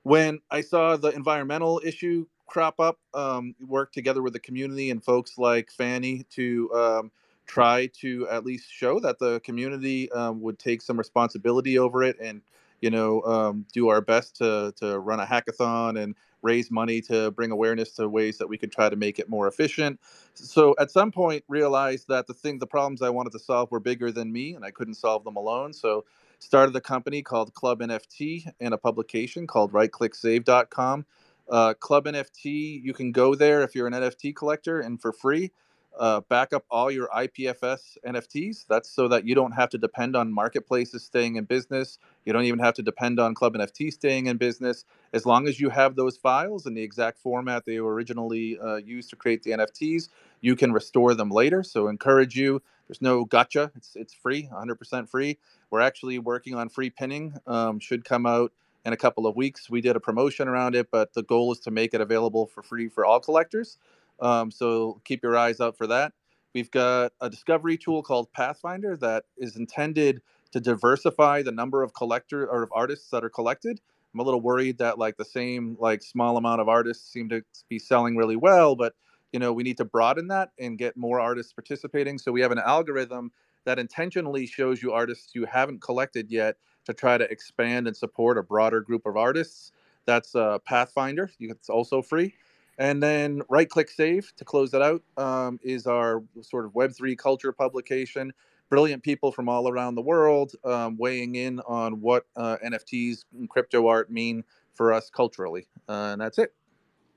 When 0.02 0.40
I 0.50 0.60
saw 0.60 0.96
the 0.96 1.08
environmental 1.08 1.80
issue 1.82 2.26
crop 2.46 2.78
up, 2.78 2.98
um, 3.14 3.54
worked 3.66 3.94
together 3.94 4.22
with 4.22 4.34
the 4.34 4.38
community 4.38 4.90
and 4.90 5.02
folks 5.02 5.38
like 5.38 5.70
Fanny 5.70 6.24
to 6.30 6.72
um, 6.74 7.10
try 7.46 7.86
to 8.00 8.28
at 8.28 8.44
least 8.44 8.70
show 8.70 8.98
that 9.00 9.18
the 9.18 9.40
community 9.40 10.10
um, 10.12 10.40
would 10.40 10.58
take 10.58 10.82
some 10.82 10.96
responsibility 10.96 11.78
over 11.78 12.02
it 12.02 12.16
and 12.20 12.40
you 12.80 12.90
know 12.90 13.22
um, 13.22 13.66
do 13.72 13.88
our 13.88 14.00
best 14.00 14.36
to 14.36 14.72
to 14.76 14.98
run 14.98 15.20
a 15.20 15.26
hackathon 15.26 16.02
and 16.02 16.14
raise 16.42 16.70
money 16.70 17.00
to 17.00 17.30
bring 17.30 17.50
awareness 17.50 17.92
to 17.92 18.08
ways 18.08 18.36
that 18.36 18.46
we 18.46 18.58
could 18.58 18.70
try 18.70 18.90
to 18.90 18.96
make 18.96 19.18
it 19.18 19.30
more 19.30 19.48
efficient. 19.48 19.98
So 20.34 20.74
at 20.78 20.90
some 20.90 21.10
point 21.10 21.42
realized 21.48 22.08
that 22.08 22.26
the 22.26 22.34
thing 22.34 22.58
the 22.58 22.66
problems 22.66 23.00
i 23.00 23.08
wanted 23.08 23.32
to 23.32 23.38
solve 23.38 23.70
were 23.70 23.80
bigger 23.80 24.12
than 24.12 24.30
me 24.30 24.54
and 24.54 24.64
i 24.64 24.70
couldn't 24.70 24.94
solve 24.94 25.24
them 25.24 25.36
alone. 25.36 25.72
So 25.72 26.04
started 26.38 26.76
a 26.76 26.80
company 26.80 27.22
called 27.22 27.54
club 27.54 27.80
nft 27.80 28.46
and 28.60 28.74
a 28.74 28.78
publication 28.78 29.46
called 29.46 29.72
rightclicksave.com 29.72 31.06
uh, 31.50 31.74
club 31.74 32.04
nft 32.04 32.82
you 32.82 32.92
can 32.92 33.12
go 33.12 33.34
there 33.34 33.62
if 33.62 33.74
you're 33.74 33.86
an 33.86 33.94
nft 33.94 34.34
collector 34.34 34.80
and 34.80 35.00
for 35.00 35.12
free 35.12 35.50
uh, 35.98 36.20
back 36.22 36.52
up 36.52 36.64
all 36.70 36.90
your 36.90 37.08
IPFS 37.08 37.98
NFTs. 38.06 38.66
That's 38.68 38.90
so 38.90 39.08
that 39.08 39.26
you 39.26 39.34
don't 39.34 39.52
have 39.52 39.70
to 39.70 39.78
depend 39.78 40.16
on 40.16 40.32
marketplaces 40.32 41.04
staying 41.04 41.36
in 41.36 41.44
business. 41.44 41.98
You 42.24 42.32
don't 42.32 42.44
even 42.44 42.60
have 42.60 42.74
to 42.74 42.82
depend 42.82 43.20
on 43.20 43.34
Club 43.34 43.54
NFT 43.54 43.92
staying 43.92 44.26
in 44.26 44.38
business. 44.38 44.84
As 45.12 45.26
long 45.26 45.48
as 45.48 45.60
you 45.60 45.70
have 45.70 45.96
those 45.96 46.16
files 46.18 46.66
in 46.66 46.74
the 46.74 46.82
exact 46.82 47.18
format 47.18 47.64
they 47.66 47.80
were 47.80 47.94
originally 47.94 48.58
uh, 48.58 48.76
used 48.76 49.10
to 49.10 49.16
create 49.16 49.42
the 49.44 49.52
NFTs, 49.52 50.08
you 50.42 50.56
can 50.56 50.72
restore 50.72 51.14
them 51.14 51.30
later. 51.30 51.62
So 51.62 51.88
encourage 51.88 52.36
you. 52.36 52.62
There's 52.88 53.02
no 53.02 53.24
gotcha. 53.24 53.72
It's 53.76 53.96
it's 53.96 54.14
free, 54.14 54.48
100% 54.52 55.08
free. 55.10 55.38
We're 55.70 55.80
actually 55.82 56.18
working 56.20 56.54
on 56.54 56.68
free 56.70 56.90
pinning. 56.90 57.34
Um, 57.46 57.80
should 57.80 58.04
come 58.04 58.26
out 58.26 58.52
in 58.86 58.94
a 58.94 58.98
couple 58.98 59.26
of 59.26 59.36
weeks. 59.36 59.70
We 59.70 59.82
did 59.82 59.96
a 59.96 60.00
promotion 60.00 60.48
around 60.48 60.76
it, 60.76 60.88
but 60.92 61.14
the 61.14 61.24
goal 61.24 61.52
is 61.52 61.60
to 61.62 61.72
make 61.72 61.94
it 61.94 62.02
available 62.02 62.46
for 62.46 62.62
free 62.62 62.88
for 62.88 63.06
all 63.06 63.20
collectors. 63.20 63.78
Um, 64.20 64.50
so 64.50 65.00
keep 65.04 65.22
your 65.22 65.36
eyes 65.36 65.60
out 65.60 65.76
for 65.76 65.86
that. 65.88 66.12
We've 66.54 66.70
got 66.70 67.12
a 67.20 67.28
discovery 67.28 67.76
tool 67.76 68.02
called 68.02 68.32
Pathfinder 68.32 68.96
that 68.98 69.24
is 69.36 69.56
intended 69.56 70.22
to 70.52 70.60
diversify 70.60 71.42
the 71.42 71.50
number 71.50 71.82
of 71.82 71.94
collector 71.94 72.46
or 72.48 72.62
of 72.62 72.70
artists 72.72 73.10
that 73.10 73.24
are 73.24 73.30
collected. 73.30 73.80
I'm 74.14 74.20
a 74.20 74.22
little 74.22 74.40
worried 74.40 74.78
that 74.78 74.98
like 74.98 75.16
the 75.16 75.24
same 75.24 75.76
like 75.80 76.00
small 76.00 76.36
amount 76.36 76.60
of 76.60 76.68
artists 76.68 77.12
seem 77.12 77.28
to 77.30 77.42
be 77.68 77.80
selling 77.80 78.16
really 78.16 78.36
well, 78.36 78.76
but 78.76 78.94
you 79.32 79.40
know 79.40 79.52
we 79.52 79.64
need 79.64 79.76
to 79.78 79.84
broaden 79.84 80.28
that 80.28 80.50
and 80.60 80.78
get 80.78 80.96
more 80.96 81.18
artists 81.20 81.52
participating. 81.52 82.18
So 82.18 82.30
we 82.30 82.40
have 82.40 82.52
an 82.52 82.60
algorithm 82.60 83.32
that 83.64 83.80
intentionally 83.80 84.46
shows 84.46 84.80
you 84.80 84.92
artists 84.92 85.34
you 85.34 85.46
haven't 85.46 85.82
collected 85.82 86.30
yet 86.30 86.56
to 86.84 86.94
try 86.94 87.18
to 87.18 87.28
expand 87.30 87.88
and 87.88 87.96
support 87.96 88.38
a 88.38 88.42
broader 88.42 88.80
group 88.80 89.06
of 89.06 89.16
artists. 89.16 89.72
That's 90.06 90.36
uh, 90.36 90.58
Pathfinder. 90.60 91.30
It's 91.40 91.70
also 91.70 92.02
free. 92.02 92.34
And 92.78 93.02
then 93.02 93.42
right 93.48 93.68
click 93.68 93.90
save 93.90 94.32
to 94.36 94.44
close 94.44 94.74
it 94.74 94.82
out 94.82 95.02
um, 95.16 95.60
is 95.62 95.86
our 95.86 96.22
sort 96.42 96.64
of 96.64 96.72
Web3 96.72 97.16
culture 97.16 97.52
publication. 97.52 98.32
Brilliant 98.68 99.02
people 99.02 99.30
from 99.30 99.48
all 99.48 99.68
around 99.68 99.94
the 99.94 100.02
world 100.02 100.52
um, 100.64 100.96
weighing 100.96 101.36
in 101.36 101.60
on 101.60 102.00
what 102.00 102.26
uh, 102.36 102.56
NFTs 102.64 103.24
and 103.38 103.48
crypto 103.48 103.86
art 103.86 104.10
mean 104.10 104.42
for 104.72 104.92
us 104.92 105.10
culturally. 105.10 105.68
Uh, 105.88 106.10
and 106.12 106.20
that's 106.20 106.38
it. 106.38 106.52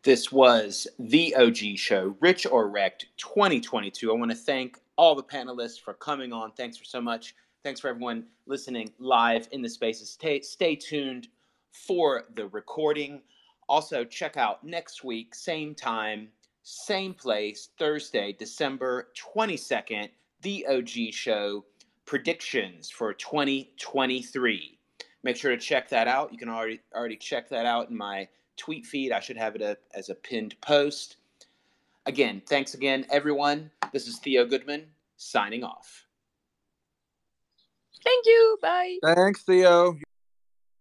This 0.03 0.31
was 0.31 0.87
the 0.99 1.35
OG 1.35 1.77
show, 1.77 2.15
Rich 2.21 2.45
or 2.45 2.69
Wrecked 2.69 3.07
2022. 3.17 4.11
I 4.11 4.15
want 4.15 4.31
to 4.31 4.37
thank 4.37 4.77
all 4.95 5.15
the 5.15 5.23
panelists 5.23 5.81
for 5.81 5.93
coming 5.95 6.31
on. 6.31 6.51
Thanks 6.51 6.77
for 6.77 6.85
so 6.85 7.01
much. 7.01 7.35
Thanks 7.63 7.81
for 7.81 7.89
everyone 7.89 8.25
listening 8.45 8.91
live 8.99 9.47
in 9.51 9.61
the 9.61 9.69
spaces. 9.69 10.09
Stay, 10.09 10.39
stay 10.41 10.75
tuned 10.75 11.27
for 11.71 12.25
the 12.35 12.47
recording. 12.47 13.21
Also, 13.67 14.03
check 14.03 14.37
out 14.37 14.63
next 14.63 15.03
week, 15.03 15.35
same 15.35 15.75
time, 15.75 16.29
same 16.63 17.13
place, 17.13 17.69
Thursday, 17.77 18.35
December 18.37 19.09
22nd, 19.17 20.09
The 20.41 20.65
OG 20.67 21.13
Show 21.13 21.65
predictions 22.05 22.89
for 22.89 23.13
2023. 23.13 24.79
Make 25.23 25.35
sure 25.35 25.51
to 25.51 25.57
check 25.57 25.89
that 25.89 26.07
out. 26.07 26.31
You 26.31 26.37
can 26.37 26.49
already 26.49 26.79
already 26.95 27.17
check 27.17 27.49
that 27.49 27.65
out 27.65 27.89
in 27.89 27.97
my 27.97 28.27
tweet 28.55 28.85
feed. 28.85 29.11
I 29.11 29.19
should 29.19 29.37
have 29.37 29.55
it 29.55 29.61
a, 29.61 29.77
as 29.93 30.09
a 30.09 30.15
pinned 30.15 30.59
post. 30.61 31.17
Again, 32.05 32.41
thanks 32.47 32.73
again, 32.73 33.05
everyone. 33.11 33.69
This 33.91 34.07
is 34.07 34.19
Theo 34.19 34.45
Goodman 34.45 34.85
signing 35.17 35.63
off. 35.63 36.05
Thank 38.03 38.25
you. 38.25 38.57
Bye. 38.61 38.97
Thanks, 39.03 39.43
Theo. 39.43 39.97